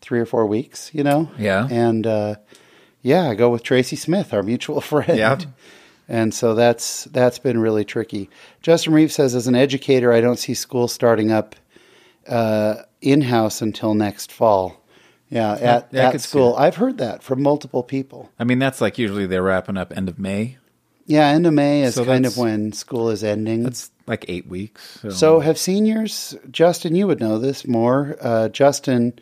three 0.01 0.19
or 0.19 0.25
four 0.25 0.47
weeks, 0.47 0.91
you 0.95 1.05
know? 1.05 1.31
Yeah. 1.37 1.69
And 1.71 2.07
uh, 2.07 2.37
yeah, 3.03 3.29
I 3.29 3.35
go 3.35 3.51
with 3.51 3.63
Tracy 3.63 3.97
Smith, 3.97 4.33
our 4.33 4.43
mutual 4.43 4.81
friend. 4.93 5.19
Yeah. 5.19 5.39
And 6.09 6.33
so 6.33 6.55
that's 6.55 7.05
that's 7.05 7.39
been 7.39 7.61
really 7.61 7.85
tricky. 7.85 8.31
Justin 8.63 8.95
Reeve 8.95 9.13
says, 9.13 9.35
as 9.35 9.47
an 9.47 9.55
educator, 9.55 10.11
I 10.11 10.23
don't 10.23 10.39
see 10.39 10.55
school 10.55 10.89
starting 10.89 11.31
up 11.31 11.55
uh, 12.27 12.77
in 13.03 13.21
house 13.21 13.61
until 13.61 13.93
next 13.93 14.33
fall. 14.33 14.78
Yeah, 15.31 15.53
at, 15.53 15.89
I 15.93 15.99
at 15.99 16.21
school. 16.21 16.55
I've 16.57 16.77
heard 16.77 16.99
that 16.99 17.23
from 17.23 17.43
multiple 17.43 17.83
people. 17.83 18.31
I 18.39 18.45
mean, 18.45 18.59
that's 18.59 18.81
like 18.81 18.99
usually 18.99 19.27
they're 19.27 19.43
wrapping 19.43 19.77
up 19.77 19.97
end 19.97 20.09
of 20.09 20.19
May. 20.19 20.57
Yeah, 21.07 21.27
end 21.29 21.47
of 21.47 21.55
May 21.55 21.83
is 21.83 21.95
So 21.95 22.05
kind 22.05 22.27
of 22.27 22.37
when 22.37 22.73
school 22.73 23.09
is 23.11 23.25
ending. 23.25 23.63
That's 23.63 23.91
like 24.07 24.27
eight 24.29 24.47
weeks. 24.47 24.99
So, 25.01 25.11
So, 25.11 25.41
have 25.41 25.59
seniors, 25.59 26.37
Justin, 26.51 26.95
you 26.95 27.07
would 27.07 27.19
know 27.19 27.39
this 27.39 27.67
more. 27.67 28.17
Uh, 28.21 28.49
Justin 28.51 29.19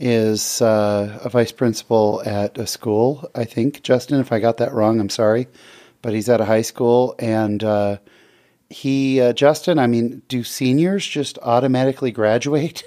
is 0.00 0.60
uh, 0.60 1.20
a 1.22 1.28
vice 1.28 1.52
principal 1.52 2.22
at 2.24 2.58
a 2.58 2.66
school, 2.66 3.30
I 3.34 3.44
think. 3.44 3.82
Justin, 3.82 4.20
if 4.20 4.32
I 4.32 4.40
got 4.40 4.56
that 4.58 4.72
wrong, 4.72 5.00
I'm 5.00 5.08
sorry. 5.08 5.48
But 6.02 6.12
he's 6.12 6.28
at 6.28 6.40
a 6.40 6.44
high 6.44 6.62
school. 6.62 7.14
And 7.20 7.62
uh, 7.62 7.98
he, 8.68 9.20
uh, 9.20 9.32
Justin, 9.32 9.78
I 9.78 9.86
mean, 9.86 10.22
do 10.28 10.42
seniors 10.44 11.06
just 11.06 11.38
automatically 11.42 12.10
graduate? 12.12 12.82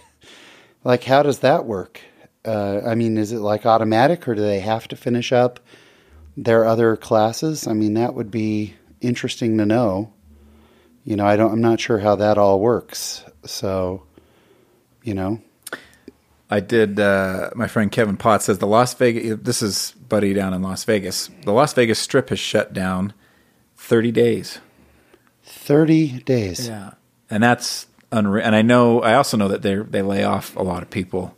like, 0.84 1.04
how 1.06 1.24
does 1.24 1.40
that 1.40 1.66
work? 1.66 2.02
Uh, 2.44 2.82
I 2.86 2.96
mean, 2.96 3.18
is 3.18 3.32
it 3.32 3.40
like 3.40 3.66
automatic 3.66 4.28
or 4.28 4.36
do 4.36 4.42
they 4.42 4.60
have 4.60 4.88
to 4.90 4.96
finish 4.96 5.32
up 5.32 5.60
their 6.36 6.66
other 6.66 6.98
classes? 6.98 7.68
I 7.68 7.74
mean, 7.74 7.94
that 7.96 8.14
would 8.14 8.32
be 8.32 8.76
interesting 9.02 9.58
to 9.58 9.66
know 9.66 10.14
you 11.04 11.16
know, 11.16 11.26
I 11.26 11.36
don't. 11.36 11.52
I'm 11.52 11.62
not 11.62 11.80
sure 11.80 12.00
how 12.00 12.16
that 12.18 12.38
all 12.38 12.60
works. 12.60 13.24
So, 13.46 14.04
you 15.04 15.14
know, 15.14 15.42
I 16.50 16.60
did. 16.60 17.00
Uh, 17.00 17.50
my 17.56 17.68
friend 17.68 17.92
Kevin 17.92 18.18
Potts 18.18 18.46
says 18.46 18.60
the 18.60 18.68
Las 18.68 18.94
Vegas. 18.94 19.40
This 19.42 19.62
is 19.62 19.94
Buddy 20.08 20.34
down 20.34 20.54
in 20.54 20.62
Las 20.62 20.84
Vegas. 20.84 21.30
The 21.44 21.54
Las 21.54 21.74
Vegas 21.74 21.98
Strip 21.98 22.30
has 22.30 22.40
shut 22.40 22.74
down 22.74 23.14
thirty 23.76 24.12
days. 24.12 24.60
thirty 25.44 26.20
days. 26.22 26.68
Yeah, 26.68 26.92
and 27.30 27.42
that's 27.42 27.88
unreal. 28.12 28.46
And 28.46 28.56
I 28.56 28.62
know. 28.62 29.02
I 29.02 29.16
also 29.16 29.38
know 29.38 29.48
that 29.48 29.64
they 29.64 29.76
they 29.76 30.04
lay 30.04 30.24
off 30.24 30.56
a 30.56 30.64
lot 30.64 30.84
of 30.84 30.92
people 30.92 31.36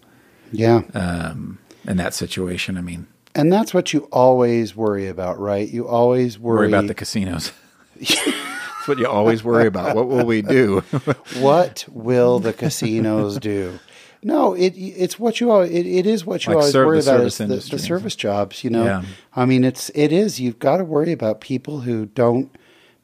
Yeah, 0.53 0.81
um, 0.93 1.59
in 1.85 1.97
that 1.97 2.13
situation. 2.13 2.77
I 2.77 2.81
mean, 2.81 3.07
and 3.35 3.51
that's 3.51 3.73
what 3.73 3.93
you 3.93 4.07
always 4.11 4.75
worry 4.75 5.07
about, 5.07 5.39
right? 5.39 5.67
You 5.67 5.87
always 5.87 6.39
worry, 6.39 6.57
worry 6.57 6.67
about 6.69 6.87
the 6.87 6.93
casinos. 6.93 7.51
that's 7.99 8.87
what 8.87 8.99
you 8.99 9.07
always 9.07 9.43
worry 9.43 9.67
about. 9.67 9.95
What 9.95 10.07
will 10.07 10.25
we 10.25 10.41
do? 10.41 10.79
what 11.39 11.85
will 11.89 12.39
the 12.39 12.53
casinos 12.53 13.39
do? 13.39 13.79
No, 14.21 14.53
it 14.53 14.69
it's 14.77 15.19
what 15.19 15.41
you 15.41 15.51
always, 15.51 15.71
it, 15.71 15.85
it 15.85 16.05
is 16.05 16.25
what 16.25 16.45
you 16.45 16.51
Like 16.51 16.59
always 16.59 16.75
worry 16.75 17.01
the 17.01 17.09
about 17.11 17.19
service 17.19 17.39
is 17.41 17.69
the, 17.69 17.75
the 17.75 17.79
service 17.81 18.15
jobs. 18.15 18.63
You 18.63 18.69
know, 18.69 18.85
Yeah. 18.85 19.03
I 19.35 19.45
mean, 19.45 19.63
it's 19.63 19.89
it 19.93 20.11
is 20.11 20.39
you've 20.39 20.59
got 20.59 20.77
to 20.77 20.85
worry 20.85 21.11
about 21.11 21.41
people 21.41 21.81
who 21.81 22.05
don't 22.05 22.55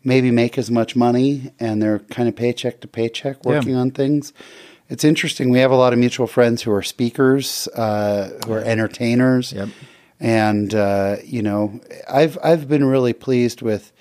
maybe 0.04 0.32
make 0.32 0.58
as 0.58 0.72
much 0.72 0.96
money 0.96 1.52
and 1.60 1.82
they're 1.82 2.00
kind 2.00 2.30
of 2.30 2.36
paycheck 2.36 2.80
to 2.82 2.88
paycheck 2.88 3.44
working 3.44 3.76
on 3.76 3.92
things. 3.92 4.32
It's 4.90 5.04
interesting. 5.04 5.50
We 5.52 5.60
have 5.60 5.72
a 5.72 5.76
lot 5.76 5.94
of 5.94 6.00
mutual 6.00 6.26
friends 6.28 6.64
who 6.64 6.72
are 6.72 6.82
speakers, 6.82 7.68
uh, 7.76 8.40
who 8.46 8.54
are 8.54 8.60
entertainers, 8.64 9.54
Yep. 9.54 9.70
and 10.20 10.74
uh, 10.74 11.18
you 11.24 11.42
know, 11.44 11.80
I've 12.12 12.38
I've 12.44 12.68
been 12.68 12.86
really 12.86 13.14
pleased 13.14 13.62
with 13.62 13.92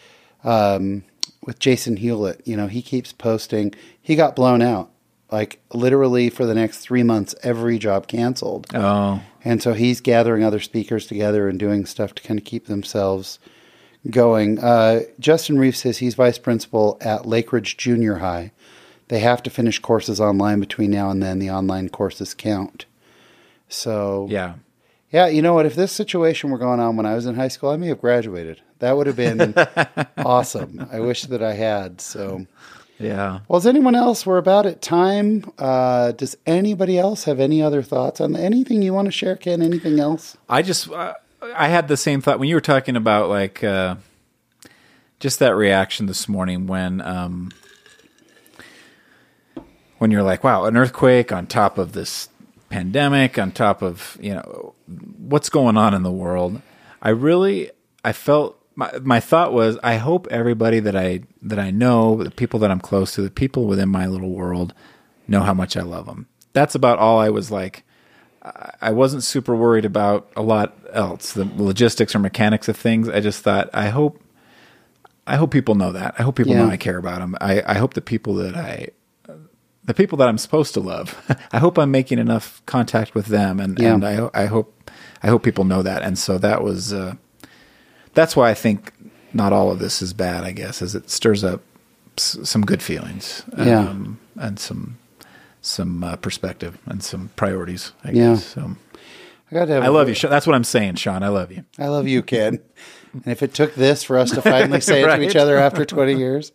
um, 0.45 1.05
with 1.45 1.59
Jason 1.59 1.97
Hewlett. 1.99 2.41
You 2.47 2.57
know, 2.57 2.67
he 2.69 2.81
keeps 2.83 3.13
posting. 3.13 3.75
He 4.01 4.17
got 4.17 4.35
blown 4.35 4.63
out, 4.63 4.91
like 5.31 5.61
literally 5.75 6.31
for 6.31 6.47
the 6.47 6.55
next 6.55 6.79
three 6.79 7.03
months. 7.03 7.35
Every 7.43 7.79
job 7.79 8.07
canceled, 8.07 8.67
oh, 8.75 9.21
and 9.45 9.63
so 9.63 9.75
he's 9.75 10.01
gathering 10.01 10.43
other 10.43 10.61
speakers 10.61 11.07
together 11.07 11.49
and 11.51 11.59
doing 11.59 11.85
stuff 11.85 12.15
to 12.15 12.23
kind 12.23 12.41
of 12.41 12.47
keep 12.47 12.67
themselves 12.67 13.39
going. 14.09 14.59
Uh, 14.59 15.01
Justin 15.21 15.59
Reeves 15.59 15.79
says 15.81 15.99
he's 15.99 16.15
vice 16.15 16.39
principal 16.39 16.97
at 17.03 17.23
Lakeridge 17.25 17.77
Junior 17.77 18.17
High. 18.17 18.53
They 19.09 19.21
have 19.21 19.43
to 19.45 19.51
finish 19.51 19.79
courses 19.79 20.21
online 20.21 20.61
between 20.61 20.91
now 20.91 21.11
and 21.11 21.23
then. 21.23 21.39
The 21.39 21.51
online 21.51 21.89
courses 21.89 22.35
count. 22.35 22.85
So 23.69 24.27
yeah. 24.31 24.55
yeah, 25.11 25.27
you 25.27 25.43
know 25.43 25.55
what? 25.55 25.67
If 25.67 25.75
this 25.75 25.93
situation 25.93 26.51
were 26.51 26.59
going 26.59 26.81
on 26.81 26.97
when 26.97 27.07
I 27.07 27.15
was 27.15 27.27
in 27.27 27.35
high 27.35 27.49
school, 27.49 27.71
I 27.71 27.77
may 27.77 27.89
have 27.89 28.01
graduated. 28.01 28.61
That 28.79 28.97
would 28.97 29.07
have 29.07 29.17
been 29.17 29.55
awesome. 30.19 30.87
I 30.93 31.01
wish 31.01 31.23
that 31.23 31.43
I 31.43 31.55
had. 31.55 32.01
So, 32.01 32.47
Yeah. 32.99 33.41
well, 33.49 33.59
is 33.59 33.67
anyone 33.67 33.95
else? 33.95 34.25
We're 34.25 34.39
about 34.39 34.67
at 34.67 34.81
time. 34.81 35.51
Uh, 35.59 36.13
does 36.13 36.37
anybody 36.47 36.99
else 36.99 37.25
have 37.25 37.41
any 37.41 37.63
other 37.63 37.83
thoughts 37.83 38.21
on 38.21 38.37
anything 38.37 38.83
you 38.83 38.95
want 38.95 39.07
to 39.07 39.13
share, 39.13 39.37
Ken? 39.37 39.63
Anything 39.63 39.99
else? 39.99 40.37
I 40.49 40.63
just 40.63 40.91
uh, 40.91 41.15
I 41.43 41.69
had 41.69 41.89
the 41.89 41.97
same 41.97 42.21
thought 42.21 42.39
when 42.39 42.49
you 42.49 42.55
were 42.55 42.61
talking 42.61 42.97
about 42.97 43.29
like 43.29 43.65
uh, 43.65 43.97
just 45.21 45.39
that 45.41 45.55
reaction 45.57 46.07
this 46.07 46.29
morning 46.29 46.67
when 46.67 47.01
um, 47.01 47.51
when 49.99 50.11
you're 50.11 50.23
like, 50.23 50.43
wow, 50.45 50.65
an 50.65 50.77
earthquake 50.77 51.33
on 51.33 51.47
top 51.47 51.79
of 51.79 51.93
this 51.93 52.29
pandemic, 52.71 53.39
on 53.39 53.53
top 53.53 53.83
of 53.83 54.17
you 54.21 54.35
know 54.35 54.75
what's 55.19 55.49
going 55.49 55.77
on 55.77 55.95
in 55.95 56.03
the 56.03 56.13
world. 56.13 56.61
I 57.03 57.11
really, 57.11 57.71
I 58.05 58.13
felt 58.13 58.61
my 58.75 58.91
my 59.03 59.21
thought 59.21 59.53
was, 59.53 59.79
I 59.83 59.97
hope 59.97 60.27
everybody 60.31 60.81
that 60.81 60.97
I 60.97 61.21
that 61.43 61.59
I 61.59 61.71
know, 61.71 62.23
the 62.23 62.31
people 62.31 62.59
that 62.61 62.71
I'm 62.71 62.81
close 62.81 63.15
to, 63.15 63.23
the 63.23 63.31
people 63.31 63.67
within 63.67 63.89
my 63.89 64.07
little 64.07 64.31
world, 64.31 64.75
know 65.27 65.41
how 65.41 65.55
much 65.55 65.77
I 65.77 65.83
love 65.83 66.07
them. 66.07 66.27
That's 66.53 66.75
about 66.75 66.99
all 66.99 67.19
I 67.19 67.29
was 67.31 67.51
like. 67.51 67.85
I- 68.81 68.93
wasn't 68.93 69.25
super 69.25 69.55
worried 69.55 69.85
about 69.85 70.31
a 70.35 70.41
lot 70.43 70.75
else, 70.93 71.33
the 71.33 71.45
logistics 71.57 72.15
or 72.15 72.19
mechanics 72.21 72.67
of 72.69 72.77
things. 72.77 73.07
I 73.09 73.21
just 73.21 73.43
thought, 73.43 73.69
I 73.75 73.89
hope, 73.89 74.23
I 75.27 75.37
hope 75.37 75.51
people 75.51 75.75
know 75.75 75.93
that. 75.93 76.15
I 76.19 76.23
hope 76.23 76.37
people 76.37 76.55
Yeah. 76.55 76.65
know 76.65 76.71
I 76.71 76.77
care 76.79 76.97
about 76.97 77.19
them. 77.19 77.37
I, 77.43 77.63
I 77.67 77.75
hope 77.75 77.93
the 77.95 78.01
people 78.01 78.35
that 78.37 78.57
I, 78.57 78.89
the 79.89 79.95
people 79.95 80.17
that 80.19 80.29
I'm 80.29 80.39
supposed 80.39 80.75
to 80.75 80.81
love, 80.81 81.21
I 81.53 81.59
hope 81.59 81.79
I'm 81.79 81.91
making 81.91 82.19
enough 82.21 82.63
contact 82.67 83.15
with 83.15 83.27
them, 83.27 83.59
and, 83.59 83.77
Yeah. 83.79 83.95
and 83.95 84.05
I, 84.07 84.31
I 84.35 84.47
hope, 84.47 84.91
I 85.23 85.29
hope 85.29 85.43
people 85.43 85.65
know 85.65 85.83
that. 85.83 86.03
And 86.03 86.17
so 86.19 86.39
that 86.39 86.63
was, 86.63 86.93
uh, 86.93 87.15
that's 88.15 88.37
why 88.37 88.51
I 88.51 88.55
think 88.55 88.93
not 89.33 89.53
all 89.53 89.71
of 89.71 89.79
this 89.81 90.01
is 90.03 90.13
bad. 90.13 90.45
I 90.45 90.53
guess 90.53 90.81
is 90.83 90.95
it 90.95 91.11
stirs 91.11 91.43
up 91.45 91.61
s- 92.17 92.39
some 92.45 92.65
good 92.65 92.83
feelings, 92.83 93.43
Yeah. 93.57 93.81
um, 93.81 94.19
and 94.37 94.59
some 94.61 94.99
some 95.61 96.05
uh, 96.05 96.17
perspective 96.17 96.79
and 96.87 97.03
some 97.03 97.31
priorities. 97.37 97.93
I 98.05 98.11
Yeah. 98.13 98.35
guess. 98.35 98.45
So, 98.47 98.77
I 99.51 99.55
got 99.55 99.65
to 99.67 99.73
have 99.75 99.83
I 99.85 99.89
love 99.89 100.09
you. 100.09 100.15
Sean. 100.15 100.31
That's 100.31 100.47
what 100.47 100.55
I'm 100.55 100.65
saying, 100.65 100.95
Sean. 100.97 101.23
I 101.23 101.29
love 101.29 101.51
you. 101.51 101.65
I 101.79 101.89
love 101.89 102.07
you, 102.07 102.23
kid. 102.23 102.61
And 103.13 103.27
if 103.27 103.43
it 103.43 103.55
took 103.55 103.75
this 103.75 104.03
for 104.05 104.19
us 104.19 104.31
to 104.33 104.41
finally 104.43 104.81
say 104.91 105.03
it 105.03 105.07
to 105.07 105.21
each 105.23 105.35
other 105.37 105.57
after 105.59 105.85
20 105.85 106.15
years, 106.15 106.53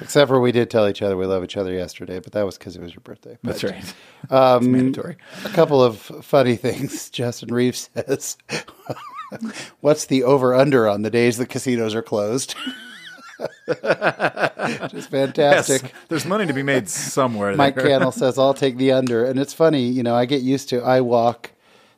except 0.00 0.28
for 0.28 0.40
we 0.40 0.52
did 0.52 0.70
tell 0.70 0.88
each 0.88 1.02
other 1.02 1.16
we 1.16 1.26
love 1.26 1.44
each 1.44 1.56
other 1.56 1.72
yesterday, 1.72 2.18
but 2.20 2.32
that 2.32 2.44
was 2.44 2.58
because 2.58 2.76
it 2.76 2.82
was 2.82 2.92
your 2.92 3.00
birthday. 3.00 3.38
That's 3.42 3.64
right. 3.64 3.94
Um, 4.30 4.62
it's 4.62 4.66
mandatory. 4.66 5.16
A 5.44 5.48
couple 5.50 5.82
of 5.82 5.98
funny 5.98 6.56
things. 6.56 7.10
Justin 7.10 7.52
Reeves 7.52 7.90
says, 7.94 8.36
What's 9.80 10.06
the 10.06 10.24
over 10.24 10.54
under 10.54 10.88
on 10.88 11.02
the 11.02 11.10
days 11.10 11.36
the 11.36 11.46
casinos 11.46 11.94
are 11.94 12.02
closed? 12.02 12.54
Just 14.88 15.10
fantastic. 15.10 15.82
Yes, 15.82 15.92
there's 16.08 16.26
money 16.26 16.46
to 16.46 16.52
be 16.52 16.62
made 16.62 16.88
somewhere. 16.88 17.54
Mike 17.56 17.76
there. 17.76 17.86
Cannell 17.86 18.12
says, 18.12 18.38
I'll 18.38 18.54
take 18.54 18.76
the 18.76 18.92
under. 18.92 19.24
And 19.24 19.38
it's 19.38 19.54
funny, 19.54 19.82
you 19.82 20.02
know, 20.02 20.14
I 20.14 20.26
get 20.26 20.42
used 20.42 20.68
to, 20.70 20.82
I 20.82 21.00
walk 21.00 21.52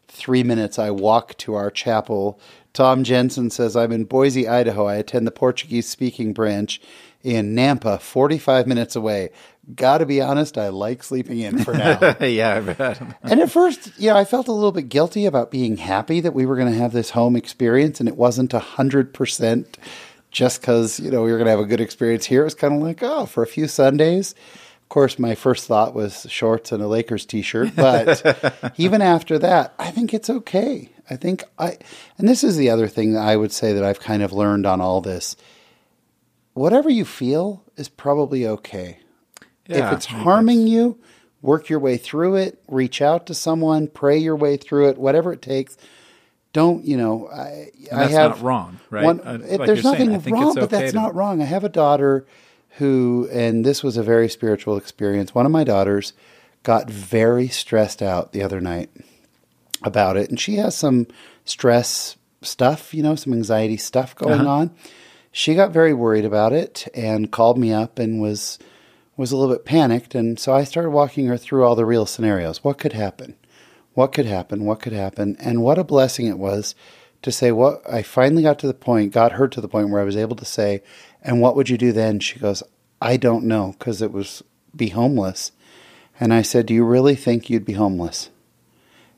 three 0.08 0.42
minutes, 0.42 0.78
I 0.78 0.90
walk 0.90 1.36
to 1.38 1.54
our 1.54 1.70
chapel. 1.70 2.38
Tom 2.72 3.04
Jensen 3.04 3.50
says, 3.50 3.76
I'm 3.76 3.92
in 3.92 4.04
Boise, 4.04 4.48
Idaho. 4.48 4.86
I 4.86 4.94
attend 4.96 5.26
the 5.26 5.32
Portuguese 5.32 5.88
speaking 5.88 6.32
branch 6.32 6.80
in 7.22 7.54
Nampa, 7.54 8.00
45 8.00 8.66
minutes 8.66 8.96
away. 8.96 9.30
Got 9.74 9.98
to 9.98 10.06
be 10.06 10.20
honest, 10.20 10.58
I 10.58 10.68
like 10.68 11.04
sleeping 11.04 11.38
in 11.38 11.62
for 11.62 11.72
now. 11.72 12.16
yeah, 12.20 12.56
I 12.56 12.60
bet. 12.60 13.00
and 13.22 13.40
at 13.40 13.50
first, 13.50 13.92
you 13.96 14.10
know, 14.10 14.16
I 14.16 14.24
felt 14.24 14.48
a 14.48 14.52
little 14.52 14.72
bit 14.72 14.88
guilty 14.88 15.24
about 15.24 15.50
being 15.50 15.76
happy 15.76 16.20
that 16.20 16.34
we 16.34 16.46
were 16.46 16.56
going 16.56 16.72
to 16.72 16.78
have 16.78 16.92
this 16.92 17.10
home 17.10 17.36
experience 17.36 18.00
and 18.00 18.08
it 18.08 18.16
wasn't 18.16 18.50
100% 18.50 19.66
just 20.32 20.60
because, 20.60 20.98
you 20.98 21.10
know, 21.10 21.22
we 21.22 21.30
were 21.30 21.38
going 21.38 21.46
to 21.46 21.52
have 21.52 21.60
a 21.60 21.64
good 21.64 21.80
experience 21.80 22.26
here. 22.26 22.40
It 22.40 22.44
was 22.44 22.54
kind 22.54 22.74
of 22.74 22.82
like, 22.82 23.02
oh, 23.02 23.26
for 23.26 23.42
a 23.42 23.46
few 23.46 23.68
Sundays. 23.68 24.34
Of 24.82 24.88
course, 24.88 25.18
my 25.18 25.34
first 25.34 25.66
thought 25.66 25.94
was 25.94 26.26
shorts 26.28 26.72
and 26.72 26.82
a 26.82 26.88
Lakers 26.88 27.24
t 27.24 27.40
shirt. 27.40 27.72
But 27.76 28.74
even 28.76 29.00
after 29.00 29.38
that, 29.38 29.74
I 29.78 29.90
think 29.90 30.12
it's 30.12 30.28
okay. 30.28 30.90
I 31.08 31.16
think 31.16 31.44
I, 31.58 31.78
and 32.18 32.28
this 32.28 32.42
is 32.42 32.56
the 32.56 32.70
other 32.70 32.88
thing 32.88 33.12
that 33.12 33.22
I 33.22 33.36
would 33.36 33.52
say 33.52 33.74
that 33.74 33.84
I've 33.84 34.00
kind 34.00 34.22
of 34.22 34.32
learned 34.32 34.66
on 34.66 34.80
all 34.80 35.00
this. 35.00 35.36
Whatever 36.54 36.90
you 36.90 37.04
feel 37.04 37.64
is 37.76 37.88
probably 37.88 38.46
okay 38.46 38.98
Yeah, 39.66 39.86
if 39.88 39.92
it's 39.94 40.06
harming 40.06 40.66
you, 40.66 40.98
work 41.40 41.68
your 41.68 41.78
way 41.78 41.96
through 41.96 42.36
it, 42.36 42.62
reach 42.68 43.00
out 43.00 43.26
to 43.26 43.34
someone, 43.34 43.88
pray 43.88 44.18
your 44.18 44.36
way 44.36 44.56
through 44.56 44.88
it, 44.90 44.98
whatever 44.98 45.32
it 45.32 45.42
takes. 45.42 45.76
Don't, 46.52 46.84
you 46.84 46.96
know, 46.98 47.28
I, 47.28 47.70
I 47.90 48.04
have 48.04 48.30
not 48.36 48.42
wrong, 48.42 48.80
right? 48.90 49.04
one- 49.04 49.20
Uh, 49.20 49.38
like 49.40 49.66
there's 49.66 49.82
you're 49.82 49.94
saying, 49.94 50.12
nothing 50.12 50.34
wrong, 50.34 50.48
it's 50.48 50.54
but 50.60 50.70
that's 50.70 50.92
to- 50.92 50.96
not 50.98 51.14
wrong. 51.14 51.40
I 51.40 51.46
have 51.46 51.64
a 51.64 51.68
daughter 51.70 52.26
who, 52.76 53.28
and 53.32 53.64
this 53.64 53.82
was 53.82 53.96
a 53.96 54.02
very 54.02 54.28
spiritual 54.28 54.76
experience. 54.76 55.34
One 55.34 55.46
of 55.46 55.52
my 55.52 55.64
daughters 55.64 56.12
got 56.62 56.90
very 56.90 57.48
stressed 57.48 58.02
out 58.02 58.32
the 58.32 58.42
other 58.42 58.60
night 58.60 58.90
about 59.82 60.16
it, 60.18 60.28
and 60.30 60.38
she 60.38 60.56
has 60.56 60.76
some 60.76 61.06
stress 61.44 62.16
stuff, 62.42 62.92
you 62.94 63.02
know, 63.02 63.14
some 63.14 63.32
anxiety 63.32 63.76
stuff 63.78 64.14
going 64.14 64.40
Uh-huh. 64.42 64.50
on. 64.50 64.70
She 65.32 65.54
got 65.54 65.72
very 65.72 65.94
worried 65.94 66.26
about 66.26 66.52
it 66.52 66.86
and 66.94 67.32
called 67.32 67.58
me 67.58 67.72
up 67.72 67.98
and 67.98 68.20
was 68.20 68.58
was 69.16 69.32
a 69.32 69.36
little 69.36 69.54
bit 69.54 69.64
panicked, 69.64 70.14
and 70.14 70.38
so 70.38 70.54
I 70.54 70.64
started 70.64 70.90
walking 70.90 71.26
her 71.26 71.36
through 71.36 71.64
all 71.64 71.74
the 71.74 71.84
real 71.84 72.06
scenarios. 72.06 72.64
What 72.64 72.78
could 72.78 72.94
happen? 72.94 73.36
What 73.94 74.12
could 74.12 74.24
happen? 74.24 74.64
What 74.64 74.80
could 74.80 74.94
happen? 74.94 75.36
And 75.38 75.62
what 75.62 75.78
a 75.78 75.84
blessing 75.84 76.26
it 76.26 76.38
was 76.38 76.74
to 77.20 77.30
say 77.30 77.52
what 77.52 77.82
I 77.88 78.02
finally 78.02 78.42
got 78.42 78.58
to 78.60 78.66
the 78.66 78.74
point, 78.74 79.12
got 79.12 79.32
her 79.32 79.48
to 79.48 79.60
the 79.60 79.68
point 79.68 79.90
where 79.90 80.00
I 80.00 80.04
was 80.04 80.16
able 80.16 80.36
to 80.36 80.44
say, 80.44 80.82
and 81.22 81.40
what 81.40 81.54
would 81.56 81.68
you 81.68 81.78
do 81.78 81.92
then? 81.92 82.20
She 82.20 82.38
goes, 82.38 82.62
I 83.00 83.16
don't 83.16 83.44
know, 83.44 83.74
because 83.78 84.00
it 84.02 84.12
was 84.12 84.42
be 84.74 84.88
homeless. 84.88 85.52
And 86.18 86.32
I 86.32 86.42
said, 86.42 86.66
Do 86.66 86.74
you 86.74 86.84
really 86.84 87.14
think 87.14 87.48
you'd 87.48 87.64
be 87.64 87.74
homeless? 87.74 88.30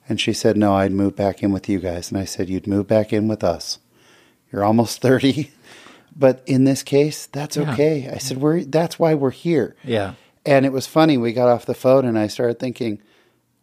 And 0.08 0.20
she 0.20 0.32
said, 0.32 0.56
No, 0.56 0.74
I'd 0.74 0.92
move 0.92 1.16
back 1.16 1.42
in 1.42 1.52
with 1.52 1.68
you 1.68 1.78
guys. 1.78 2.10
And 2.10 2.18
I 2.18 2.24
said, 2.24 2.48
You'd 2.48 2.66
move 2.66 2.86
back 2.86 3.12
in 3.12 3.28
with 3.28 3.44
us. 3.44 3.78
You're 4.50 4.64
almost 4.64 5.00
30. 5.00 5.50
But 6.16 6.42
in 6.46 6.64
this 6.64 6.82
case, 6.82 7.26
that's 7.26 7.56
Yeah. 7.56 7.72
okay. 7.72 8.08
I 8.08 8.18
said, 8.18 8.38
we're, 8.38 8.64
That's 8.64 8.98
why 8.98 9.14
we're 9.14 9.30
here. 9.30 9.74
Yeah. 9.84 10.14
And 10.46 10.64
it 10.66 10.72
was 10.72 10.86
funny. 10.86 11.16
We 11.16 11.32
got 11.32 11.48
off 11.48 11.66
the 11.66 11.74
phone 11.74 12.04
and 12.04 12.18
I 12.18 12.26
started 12.28 12.58
thinking, 12.58 13.00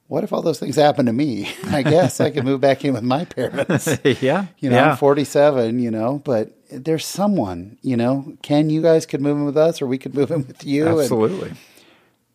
what 0.07 0.23
if 0.25 0.33
all 0.33 0.41
those 0.41 0.59
things 0.59 0.75
happen 0.75 1.05
to 1.05 1.13
me? 1.13 1.49
I 1.67 1.83
guess 1.83 2.19
I 2.19 2.31
could 2.31 2.43
move 2.43 2.59
back 2.59 2.83
in 2.83 2.93
with 2.93 3.03
my 3.03 3.23
parents. 3.25 3.87
yeah. 4.21 4.47
You 4.59 4.69
know, 4.69 4.75
yeah. 4.75 4.91
I'm 4.91 4.97
47, 4.97 5.79
you 5.79 5.91
know, 5.91 6.21
but 6.25 6.51
there's 6.69 7.05
someone, 7.05 7.77
you 7.81 7.95
know, 7.95 8.35
Ken, 8.41 8.69
you 8.69 8.81
guys 8.81 9.05
could 9.05 9.21
move 9.21 9.37
in 9.37 9.45
with 9.45 9.57
us 9.57 9.81
or 9.81 9.87
we 9.87 9.97
could 9.97 10.13
move 10.13 10.31
in 10.31 10.45
with 10.45 10.65
you. 10.65 10.87
And 10.87 10.99
Absolutely. 10.99 11.51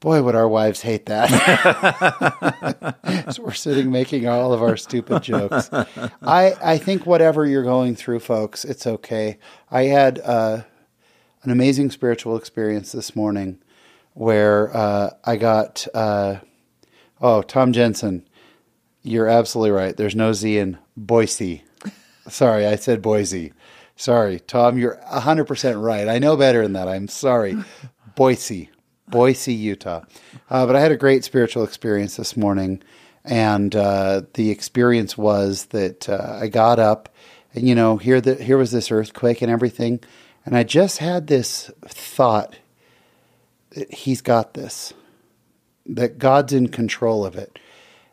Boy, 0.01 0.22
would 0.22 0.34
our 0.34 0.49
wives 0.49 0.82
hate 0.82 1.07
that. 1.07 1.28
so 3.32 3.42
we're 3.42 3.53
sitting 3.53 3.90
making 3.90 4.28
all 4.28 4.53
of 4.53 4.62
our 4.62 4.76
stupid 4.76 5.22
jokes. 5.22 5.70
I, 5.72 6.55
I 6.62 6.78
think 6.78 7.07
whatever 7.07 7.47
you're 7.47 7.62
going 7.62 7.97
through, 7.97 8.20
folks, 8.20 8.64
it's 8.64 8.86
okay. 8.86 9.38
I 9.70 9.84
had 9.84 10.18
uh, 10.20 10.62
an 11.42 11.51
amazing 11.51 11.90
spiritual 11.90 12.36
experience 12.36 12.92
this 12.92 13.16
morning 13.16 13.59
where 14.14 14.74
uh, 14.76 15.11
I 15.24 15.36
got, 15.36 15.86
uh, 15.94 16.36
oh, 17.20 17.42
Tom 17.42 17.72
Jensen, 17.72 18.26
you're 19.03 19.28
absolutely 19.28 19.70
right. 19.70 19.97
There's 19.97 20.16
no 20.16 20.32
Z 20.32 20.59
in 20.59 20.78
Boise. 20.97 21.62
Sorry, 22.28 22.66
I 22.66 22.76
said 22.76 23.03
Boise. 23.03 23.53
Sorry, 23.94 24.40
Tom, 24.40 24.78
you're 24.78 25.01
100% 25.11 25.82
right. 25.82 26.09
I 26.09 26.18
know 26.18 26.36
better 26.36 26.62
than 26.62 26.74
that. 26.74 26.88
I'm 26.88 27.09
sorry. 27.09 27.57
Boise, 28.14 28.70
Boise, 29.09 29.52
Utah. 29.54 30.02
Uh, 30.50 30.66
but 30.66 30.76
I 30.76 30.80
had 30.80 30.92
a 30.92 30.96
great 30.96 31.24
spiritual 31.24 31.64
experience 31.64 32.16
this 32.16 32.36
morning. 32.36 32.82
And 33.24 33.74
uh, 33.74 34.22
the 34.34 34.50
experience 34.50 35.18
was 35.18 35.66
that 35.66 36.09
uh, 36.09 36.38
I 36.40 36.46
got 36.48 36.78
up 36.78 37.09
and, 37.54 37.66
you 37.66 37.74
know, 37.74 37.96
here, 37.96 38.20
the, 38.20 38.34
here 38.34 38.59
was 38.59 38.70
this 38.70 38.90
earthquake 38.90 39.42
and 39.42 39.50
everything. 39.50 40.00
And 40.44 40.57
I 40.57 40.62
just 40.62 40.98
had 40.98 41.26
this 41.26 41.70
thought 41.86 42.57
that 43.70 43.92
he's 43.92 44.20
got 44.20 44.54
this, 44.54 44.92
that 45.86 46.18
God's 46.18 46.52
in 46.52 46.68
control 46.68 47.24
of 47.24 47.34
it. 47.34 47.59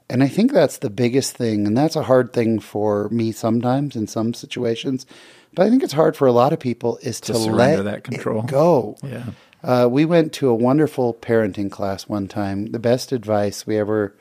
And 0.09 0.23
I 0.23 0.27
think 0.27 0.51
that's 0.51 0.79
the 0.79 0.89
biggest 0.89 1.35
thing. 1.37 1.67
And 1.67 1.77
that's 1.77 1.95
a 1.95 2.03
hard 2.03 2.33
thing 2.33 2.59
for 2.59 3.09
me 3.09 3.31
sometimes 3.31 3.95
in 3.95 4.07
some 4.07 4.33
situations. 4.33 5.05
But 5.53 5.67
I 5.67 5.69
think 5.69 5.83
it's 5.83 5.93
hard 5.93 6.15
for 6.17 6.27
a 6.27 6.31
lot 6.31 6.53
of 6.53 6.59
people 6.59 6.97
is 7.01 7.21
to, 7.21 7.33
To 7.33 7.37
let 7.37 7.83
that 7.83 8.03
control. 8.03 8.41
go. 8.43 8.97
Yeah. 9.03 9.25
Uh, 9.63 9.87
we 9.89 10.03
went 10.03 10.33
to 10.33 10.49
a 10.49 10.55
wonderful 10.55 11.13
parenting 11.13 11.71
class 11.71 12.07
one 12.07 12.27
time. 12.27 12.67
The 12.67 12.79
best 12.79 13.11
advice 13.13 13.65
we 13.65 13.77
ever 13.77 14.13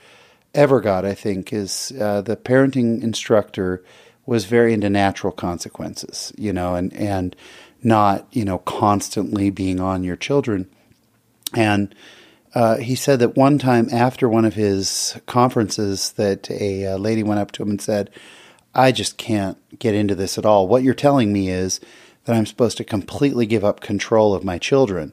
ever 0.54 0.80
got, 0.80 1.04
I 1.04 1.14
think, 1.14 1.52
is 1.52 1.92
uh, 1.98 2.20
the 2.20 2.36
parenting 2.36 3.02
instructor 3.02 3.82
was 4.24 4.44
very 4.44 4.72
into 4.72 4.88
natural 4.88 5.32
consequences, 5.32 6.32
you 6.38 6.52
know, 6.52 6.76
and 6.76 6.92
and 6.92 7.34
not 7.82 8.26
you 8.30 8.44
know 8.44 8.58
constantly 8.58 9.50
being 9.50 9.80
on 9.80 10.04
your 10.04 10.16
children. 10.16 10.70
And 11.54 11.92
uh, 12.54 12.76
he 12.76 12.94
said 12.94 13.18
that 13.18 13.36
one 13.36 13.58
time 13.58 13.88
after 13.90 14.28
one 14.28 14.44
of 14.44 14.54
his 14.54 15.18
conferences, 15.26 16.12
that 16.12 16.50
a 16.50 16.86
uh, 16.86 16.98
lady 16.98 17.24
went 17.24 17.40
up 17.40 17.50
to 17.52 17.64
him 17.64 17.70
and 17.70 17.80
said, 17.80 18.10
"I 18.76 18.92
just 18.92 19.16
can't 19.16 19.58
get 19.80 19.96
into 19.96 20.14
this 20.14 20.38
at 20.38 20.46
all. 20.46 20.68
What 20.68 20.84
you're 20.84 20.94
telling 20.94 21.32
me 21.32 21.48
is 21.48 21.80
that 22.26 22.36
I'm 22.36 22.46
supposed 22.46 22.76
to 22.76 22.84
completely 22.84 23.46
give 23.46 23.64
up 23.64 23.80
control 23.80 24.34
of 24.34 24.44
my 24.44 24.58
children." 24.58 25.12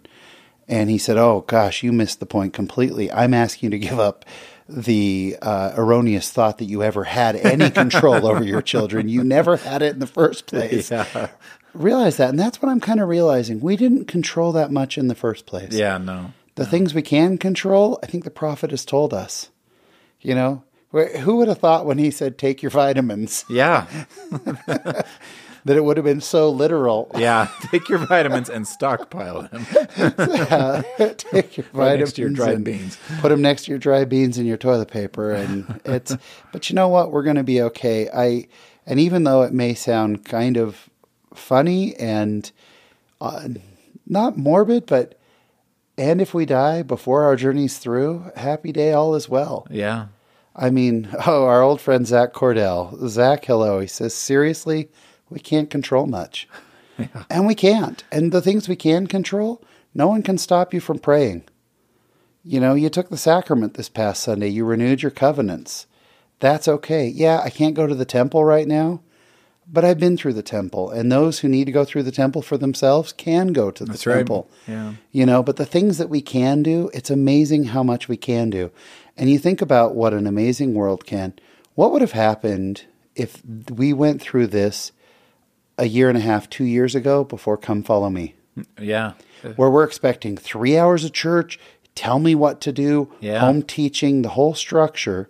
And 0.70 0.89
he 0.89 0.97
said, 0.97 1.17
"Oh 1.17 1.43
gosh, 1.47 1.84
you 1.84 1.91
missed 1.91 2.20
the 2.22 2.26
point 2.26 2.53
completely. 2.53 3.11
I'm 3.11 3.34
asking 3.34 3.67
you 3.67 3.80
to 3.80 3.80
give 3.88 3.99
up." 3.99 4.24
The 4.72 5.36
uh, 5.41 5.74
erroneous 5.76 6.30
thought 6.32 6.59
that 6.59 6.65
you 6.65 6.84
ever 6.84 7.03
had 7.03 7.36
any 7.36 7.72
control 7.72 8.28
over 8.28 8.43
your 8.43 8.61
children. 8.61 9.09
You 9.09 9.24
never 9.24 9.57
had 9.57 9.82
it 9.82 9.93
in 9.95 9.99
the 9.99 10.05
first 10.05 10.45
place. 10.47 10.91
Yeah. 10.91 11.30
Realize 11.74 12.17
that. 12.17 12.30
And 12.30 12.39
that's 12.39 12.61
what 12.61 12.70
I'm 12.70 12.80
kind 12.80 12.99
of 12.99 13.07
realizing. 13.09 13.61
We 13.61 13.76
didn't 13.76 14.05
control 14.05 14.51
that 14.51 14.70
much 14.70 14.95
in 14.95 15.07
the 15.07 15.15
first 15.15 15.47
place. 15.47 15.74
Yeah. 15.74 15.97
No. 15.97 16.34
The 16.53 16.67
things 16.67 16.93
we 16.93 17.01
can 17.01 17.39
control, 17.39 17.97
I 18.03 18.05
think 18.05 18.26
the 18.26 18.30
prophet 18.30 18.70
has 18.70 18.86
told 18.86 19.11
us. 19.11 19.49
You 20.22 20.36
know, 20.36 20.63
Who 20.91 21.38
would 21.38 21.47
have 21.47 21.57
thought 21.57 21.88
when 21.88 21.97
he 21.97 22.11
said 22.11 22.38
take 22.38 22.61
your 22.61 22.70
vitamins 22.70 23.45
Yeah. 23.49 23.88
that 25.70 25.78
it 25.78 25.84
would 25.84 25.97
have 25.97 26.03
been 26.03 26.20
so 26.20 26.49
literal? 26.49 27.11
Yeah. 27.15 27.47
Take 27.70 27.89
your 27.89 27.99
vitamins 27.99 28.49
and 28.49 28.67
stockpile 28.67 29.43
them. 29.43 29.67
take 31.15 31.57
your 31.57 31.67
vitamins 31.67 31.99
next 31.99 32.13
to 32.13 32.22
your 32.24 32.32
dried 32.32 32.63
beans. 32.63 32.97
Put 33.20 33.30
them 33.30 33.43
next 33.43 33.65
to 33.65 33.72
your 33.72 33.78
dry 33.78 34.03
beans 34.03 34.39
and 34.39 34.47
your 34.47 34.57
toilet 34.57 34.89
paper, 34.89 35.32
and 35.32 35.80
it's. 35.86 36.17
but 36.51 36.72
you 36.72 36.76
know 36.76 36.88
what? 36.88 37.11
We're 37.11 37.22
going 37.22 37.36
to 37.36 37.43
be 37.43 37.61
okay. 37.61 38.09
I 38.11 38.47
and 38.88 38.99
even 38.99 39.26
though 39.26 39.43
it 39.43 39.53
may 39.53 39.76
sound 39.76 40.26
kind 40.26 40.57
of 40.57 40.89
funny 41.36 41.95
and 41.97 42.51
uh, 43.22 43.49
not 44.07 44.38
morbid, 44.39 44.88
but 44.88 45.20
and 45.99 46.20
if 46.20 46.34
we 46.34 46.47
die 46.47 46.82
before 46.82 47.26
our 47.26 47.36
journey's 47.36 47.78
through, 47.78 48.32
happy 48.36 48.72
day, 48.72 48.91
all 48.91 49.13
is 49.13 49.30
well. 49.30 49.67
Yeah. 49.70 50.07
I 50.55 50.72
mean, 50.72 51.09
oh, 51.28 51.45
our 51.45 51.61
old 51.61 51.80
friend 51.80 52.07
Zach 52.07 52.34
Cordell. 52.34 53.07
Zach, 53.07 53.45
hello. 53.45 53.80
He 53.80 53.86
says, 53.88 54.15
seriously, 54.15 54.89
we 55.30 55.39
can't 55.39 55.69
control 55.69 56.05
much. 56.05 56.47
And 57.30 57.47
we 57.47 57.55
can't. 57.55 58.03
And 58.11 58.34
the 58.34 58.41
things 58.41 58.67
we 58.67 58.75
can 58.75 59.07
control, 59.07 59.63
no 59.93 60.07
one 60.07 60.21
can 60.21 60.38
stop 60.38 60.73
you 60.73 60.82
from 60.82 60.99
praying. 60.99 61.45
You 62.43 62.59
know, 62.59 62.73
you 62.73 62.89
took 62.89 63.09
the 63.09 63.15
sacrament 63.15 63.75
this 63.75 63.88
past 63.88 64.21
Sunday, 64.21 64.49
you 64.49 64.65
renewed 64.65 65.01
your 65.01 65.11
covenants. 65.11 65.88
That's 66.39 66.67
okay. 66.67 67.07
Yeah, 67.07 67.41
I 67.41 67.49
can't 67.49 67.75
go 67.75 67.88
to 67.88 67.95
the 67.95 68.05
temple 68.05 68.43
right 68.43 68.67
now, 68.67 69.01
but 69.67 69.86
I've 69.86 69.99
been 69.99 70.17
through 70.17 70.34
the 70.34 70.43
temple. 70.43 70.89
And 70.89 71.11
those 71.11 71.39
who 71.39 71.47
need 71.47 71.65
to 71.65 71.71
go 71.71 71.86
through 71.86 72.03
the 72.03 72.11
temple 72.11 72.41
for 72.41 72.57
themselves 72.57 73.13
can 73.13 73.53
go 73.53 73.71
to 73.71 73.86
the 73.86 73.91
That's 73.91 74.05
right. 74.07 74.17
temple. 74.17 74.49
Yeah. 74.67 74.93
You 75.11 75.25
know, 75.25 75.43
but 75.43 75.57
the 75.57 75.65
things 75.65 75.97
that 75.97 76.09
we 76.09 76.21
can 76.21 76.63
do, 76.63 76.89
it's 76.93 77.09
amazing 77.09 77.65
how 77.65 77.84
much 77.84 78.07
we 78.07 78.17
can 78.17 78.49
do. 78.49 78.71
And 79.17 79.30
you 79.30 79.38
think 79.38 79.61
about 79.61 79.95
what 79.95 80.13
an 80.13 80.27
amazing 80.27 80.73
world 80.73 81.05
can. 81.05 81.34
What 81.75 81.91
would 81.91 82.01
have 82.01 82.13
happened 82.13 82.86
if 83.15 83.41
we 83.45 83.91
went 83.93 84.21
through 84.21 84.47
this 84.47 84.91
a 85.80 85.86
year 85.88 86.09
and 86.09 86.17
a 86.17 86.21
half, 86.21 86.49
two 86.49 86.65
years 86.65 86.93
ago 86.93 87.23
before 87.23 87.57
Come 87.57 87.82
Follow 87.84 88.09
Me? 88.09 88.36
Yeah. 88.80 89.13
Where 89.55 89.69
we're 89.69 89.86
expecting 89.86 90.36
three 90.36 90.77
hours 90.77 91.05
of 91.05 91.13
church, 91.13 91.57
tell 91.95 92.19
me 92.19 92.36
what 92.36 92.59
to 92.61 92.71
do, 92.71 93.11
Yeah. 93.21 93.39
home 93.39 93.63
teaching, 93.63 94.21
the 94.21 94.30
whole 94.30 94.53
structure. 94.53 95.30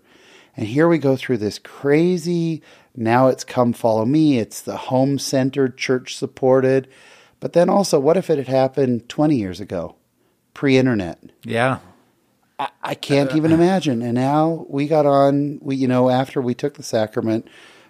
And 0.58 0.68
here 0.68 0.88
we 0.90 0.98
go 0.98 1.16
through 1.16 1.38
this 1.38 1.60
crazy, 1.60 2.62
now 2.96 3.28
it's 3.28 3.44
Come 3.44 3.72
Follow 3.72 4.06
Me, 4.06 4.40
it's 4.40 4.60
the 4.62 4.78
home 4.78 5.20
centered, 5.20 5.78
church 5.78 6.18
supported. 6.18 6.88
But 7.40 7.54
then 7.54 7.70
also, 7.70 8.00
what 8.00 8.18
if 8.18 8.30
it 8.30 8.38
had 8.38 8.48
happened 8.48 9.08
20 9.08 9.36
years 9.36 9.60
ago, 9.62 9.96
pre 10.54 10.78
internet? 10.78 11.20
Yeah. 11.44 11.78
I, 12.58 12.70
I 12.84 12.96
can't 12.96 13.34
even 13.36 13.52
imagine. 13.54 14.02
And 14.02 14.16
now 14.16 14.66
we 14.68 14.88
got 14.88 15.06
on, 15.06 15.60
we, 15.62 15.76
you 15.78 15.88
know, 15.88 16.10
after 16.10 16.42
we 16.42 16.54
took 16.54 16.74
the 16.74 16.84
sacrament, 16.84 17.48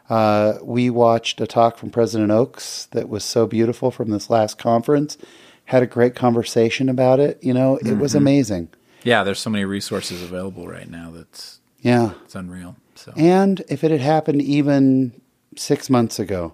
uh, 0.10 0.54
we 0.64 0.90
watched 0.90 1.40
a 1.42 1.48
talk 1.48 1.78
from 1.78 1.90
President 1.92 2.32
Oaks 2.32 2.86
that 2.92 3.10
was 3.10 3.24
so 3.24 3.46
beautiful 3.48 3.92
from 3.92 4.10
this 4.10 4.30
last 4.30 4.58
conference. 4.58 5.18
Had 5.66 5.84
a 5.84 5.88
great 5.88 6.16
conversation 6.16 6.90
about 6.90 7.20
it. 7.20 7.38
You 7.44 7.54
know, 7.54 7.78
it 7.78 7.98
was 7.98 8.16
amazing. 8.16 8.70
Yeah. 9.04 9.24
There's 9.24 9.40
so 9.40 9.50
many 9.52 9.66
resources 9.66 10.22
available 10.24 10.68
right 10.68 10.90
now 10.90 11.12
that's 11.12 11.60
Yeah. 11.82 12.12
it's 12.26 12.36
unreal. 12.36 12.76
So 12.96 13.14
And 13.16 13.62
if 13.70 13.84
it 13.84 13.92
had 13.92 14.02
happened 14.02 14.42
even 14.42 15.22
six 15.56 15.90
months 15.90 16.20
ago, 16.20 16.54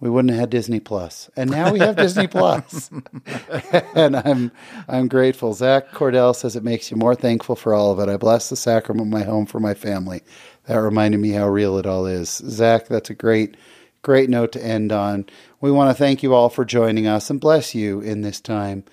we 0.00 0.08
wouldn't 0.10 0.30
have 0.30 0.38
had 0.40 0.50
Disney 0.50 0.78
Plus, 0.78 1.28
and 1.36 1.50
now 1.50 1.72
we 1.72 1.80
have 1.80 1.96
Disney 1.96 2.26
Plus. 2.38 2.88
Plus, 2.88 3.72
and 3.96 4.14
I'm 4.16 4.52
I'm 4.86 5.08
grateful. 5.08 5.54
Zach 5.54 5.90
Cordell 5.90 6.36
says 6.36 6.54
it 6.54 6.62
makes 6.62 6.90
you 6.90 6.96
more 6.96 7.16
thankful 7.16 7.56
for 7.56 7.74
all 7.74 7.90
of 7.90 7.98
it. 7.98 8.08
I 8.08 8.16
bless 8.16 8.48
the 8.48 8.54
sacrament 8.54 9.08
of 9.08 9.12
my 9.12 9.24
home 9.24 9.44
for 9.44 9.58
my 9.58 9.74
family. 9.74 10.22
That 10.68 10.82
reminded 10.82 11.18
me 11.18 11.30
how 11.30 11.48
real 11.48 11.78
it 11.78 11.86
all 11.86 12.04
is. 12.04 12.28
Zach, 12.28 12.88
that's 12.88 13.08
a 13.08 13.14
great 13.14 13.56
great 14.02 14.28
note 14.30 14.52
to 14.52 14.64
end 14.64 14.92
on. 14.92 15.26
We 15.60 15.70
want 15.70 15.90
to 15.90 15.94
thank 15.94 16.22
you 16.22 16.34
all 16.34 16.50
for 16.50 16.64
joining 16.64 17.06
us 17.06 17.30
and 17.30 17.40
bless 17.40 17.74
you 17.74 18.00
in 18.00 18.20
this 18.20 18.40
time. 18.40 18.84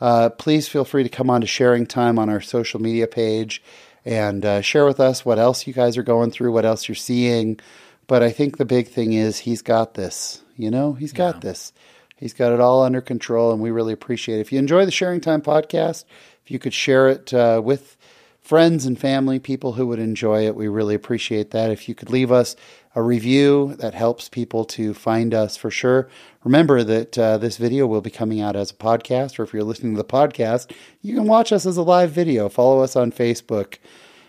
Uh, 0.00 0.30
please 0.30 0.68
feel 0.68 0.84
free 0.84 1.02
to 1.02 1.08
come 1.08 1.28
on 1.28 1.40
to 1.40 1.46
sharing 1.46 1.86
time 1.86 2.18
on 2.18 2.30
our 2.30 2.40
social 2.40 2.80
media 2.80 3.06
page 3.06 3.62
and 4.04 4.44
uh, 4.44 4.60
share 4.60 4.86
with 4.86 5.00
us 5.00 5.24
what 5.24 5.38
else 5.38 5.66
you 5.66 5.72
guys 5.72 5.96
are 5.96 6.02
going 6.02 6.30
through, 6.30 6.52
what 6.52 6.64
else 6.64 6.88
you're 6.88 6.94
seeing. 6.94 7.58
But 8.06 8.22
I 8.22 8.30
think 8.30 8.56
the 8.56 8.64
big 8.64 8.88
thing 8.88 9.12
is 9.12 9.40
he's 9.40 9.62
got 9.62 9.94
this. 9.94 10.42
You 10.56 10.70
know, 10.70 10.92
he's 10.92 11.12
got 11.12 11.40
this. 11.40 11.72
He's 12.16 12.32
got 12.32 12.52
it 12.52 12.60
all 12.60 12.84
under 12.84 13.00
control, 13.00 13.50
and 13.50 13.60
we 13.60 13.72
really 13.72 13.92
appreciate 13.92 14.38
it. 14.38 14.42
If 14.42 14.52
you 14.52 14.60
enjoy 14.60 14.84
the 14.84 14.92
Sharing 14.92 15.20
Time 15.20 15.42
podcast, 15.42 16.04
if 16.44 16.50
you 16.50 16.60
could 16.60 16.74
share 16.74 17.08
it 17.08 17.34
uh, 17.34 17.60
with 17.64 17.96
friends 18.44 18.84
and 18.84 19.00
family, 19.00 19.38
people 19.38 19.72
who 19.72 19.86
would 19.86 19.98
enjoy 19.98 20.46
it, 20.46 20.54
we 20.54 20.68
really 20.68 20.94
appreciate 20.94 21.50
that. 21.50 21.70
If 21.70 21.88
you 21.88 21.94
could 21.94 22.10
leave 22.10 22.30
us 22.30 22.54
a 22.94 23.02
review, 23.02 23.74
that 23.78 23.94
helps 23.94 24.28
people 24.28 24.66
to 24.66 24.92
find 24.92 25.32
us 25.32 25.56
for 25.56 25.70
sure. 25.70 26.08
Remember 26.44 26.84
that 26.84 27.18
uh, 27.18 27.38
this 27.38 27.56
video 27.56 27.86
will 27.86 28.02
be 28.02 28.10
coming 28.10 28.42
out 28.42 28.54
as 28.54 28.70
a 28.70 28.74
podcast, 28.74 29.38
or 29.38 29.44
if 29.44 29.54
you're 29.54 29.64
listening 29.64 29.94
to 29.94 30.02
the 30.02 30.06
podcast, 30.06 30.70
you 31.00 31.14
can 31.14 31.26
watch 31.26 31.52
us 31.52 31.64
as 31.64 31.78
a 31.78 31.82
live 31.82 32.10
video. 32.10 32.50
Follow 32.50 32.82
us 32.82 32.94
on 32.94 33.10
Facebook 33.10 33.78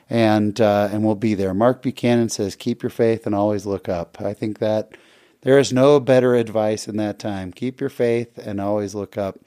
and 0.09 0.61
uh, 0.61 0.89
and 0.91 1.03
we'll 1.03 1.15
be 1.15 1.33
there. 1.33 1.53
Mark 1.53 1.81
Buchanan 1.81 2.29
says, 2.29 2.55
"Keep 2.55 2.83
your 2.83 2.89
faith 2.89 3.25
and 3.25 3.35
always 3.35 3.65
look 3.65 3.89
up." 3.89 4.21
I 4.21 4.33
think 4.33 4.59
that 4.59 4.91
there 5.41 5.59
is 5.59 5.73
no 5.73 5.99
better 5.99 6.35
advice 6.35 6.87
in 6.87 6.97
that 6.97 7.19
time. 7.19 7.51
Keep 7.51 7.81
your 7.81 7.89
faith 7.89 8.37
and 8.37 8.61
always 8.61 8.95
look 8.95 9.17
up. 9.17 9.39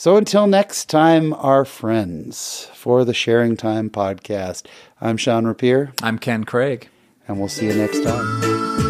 So 0.00 0.16
until 0.16 0.46
next 0.46 0.88
time, 0.88 1.34
our 1.34 1.64
friends, 1.64 2.70
for 2.72 3.04
the 3.04 3.12
Sharing 3.12 3.56
Time 3.56 3.90
podcast, 3.90 4.64
I'm 5.00 5.16
Sean 5.16 5.44
Rapier, 5.44 5.92
I'm 6.00 6.20
Ken 6.20 6.44
Craig. 6.44 6.88
and 7.26 7.40
we'll 7.40 7.48
see 7.48 7.66
you 7.66 7.74
next 7.74 8.04
time. 8.04 8.87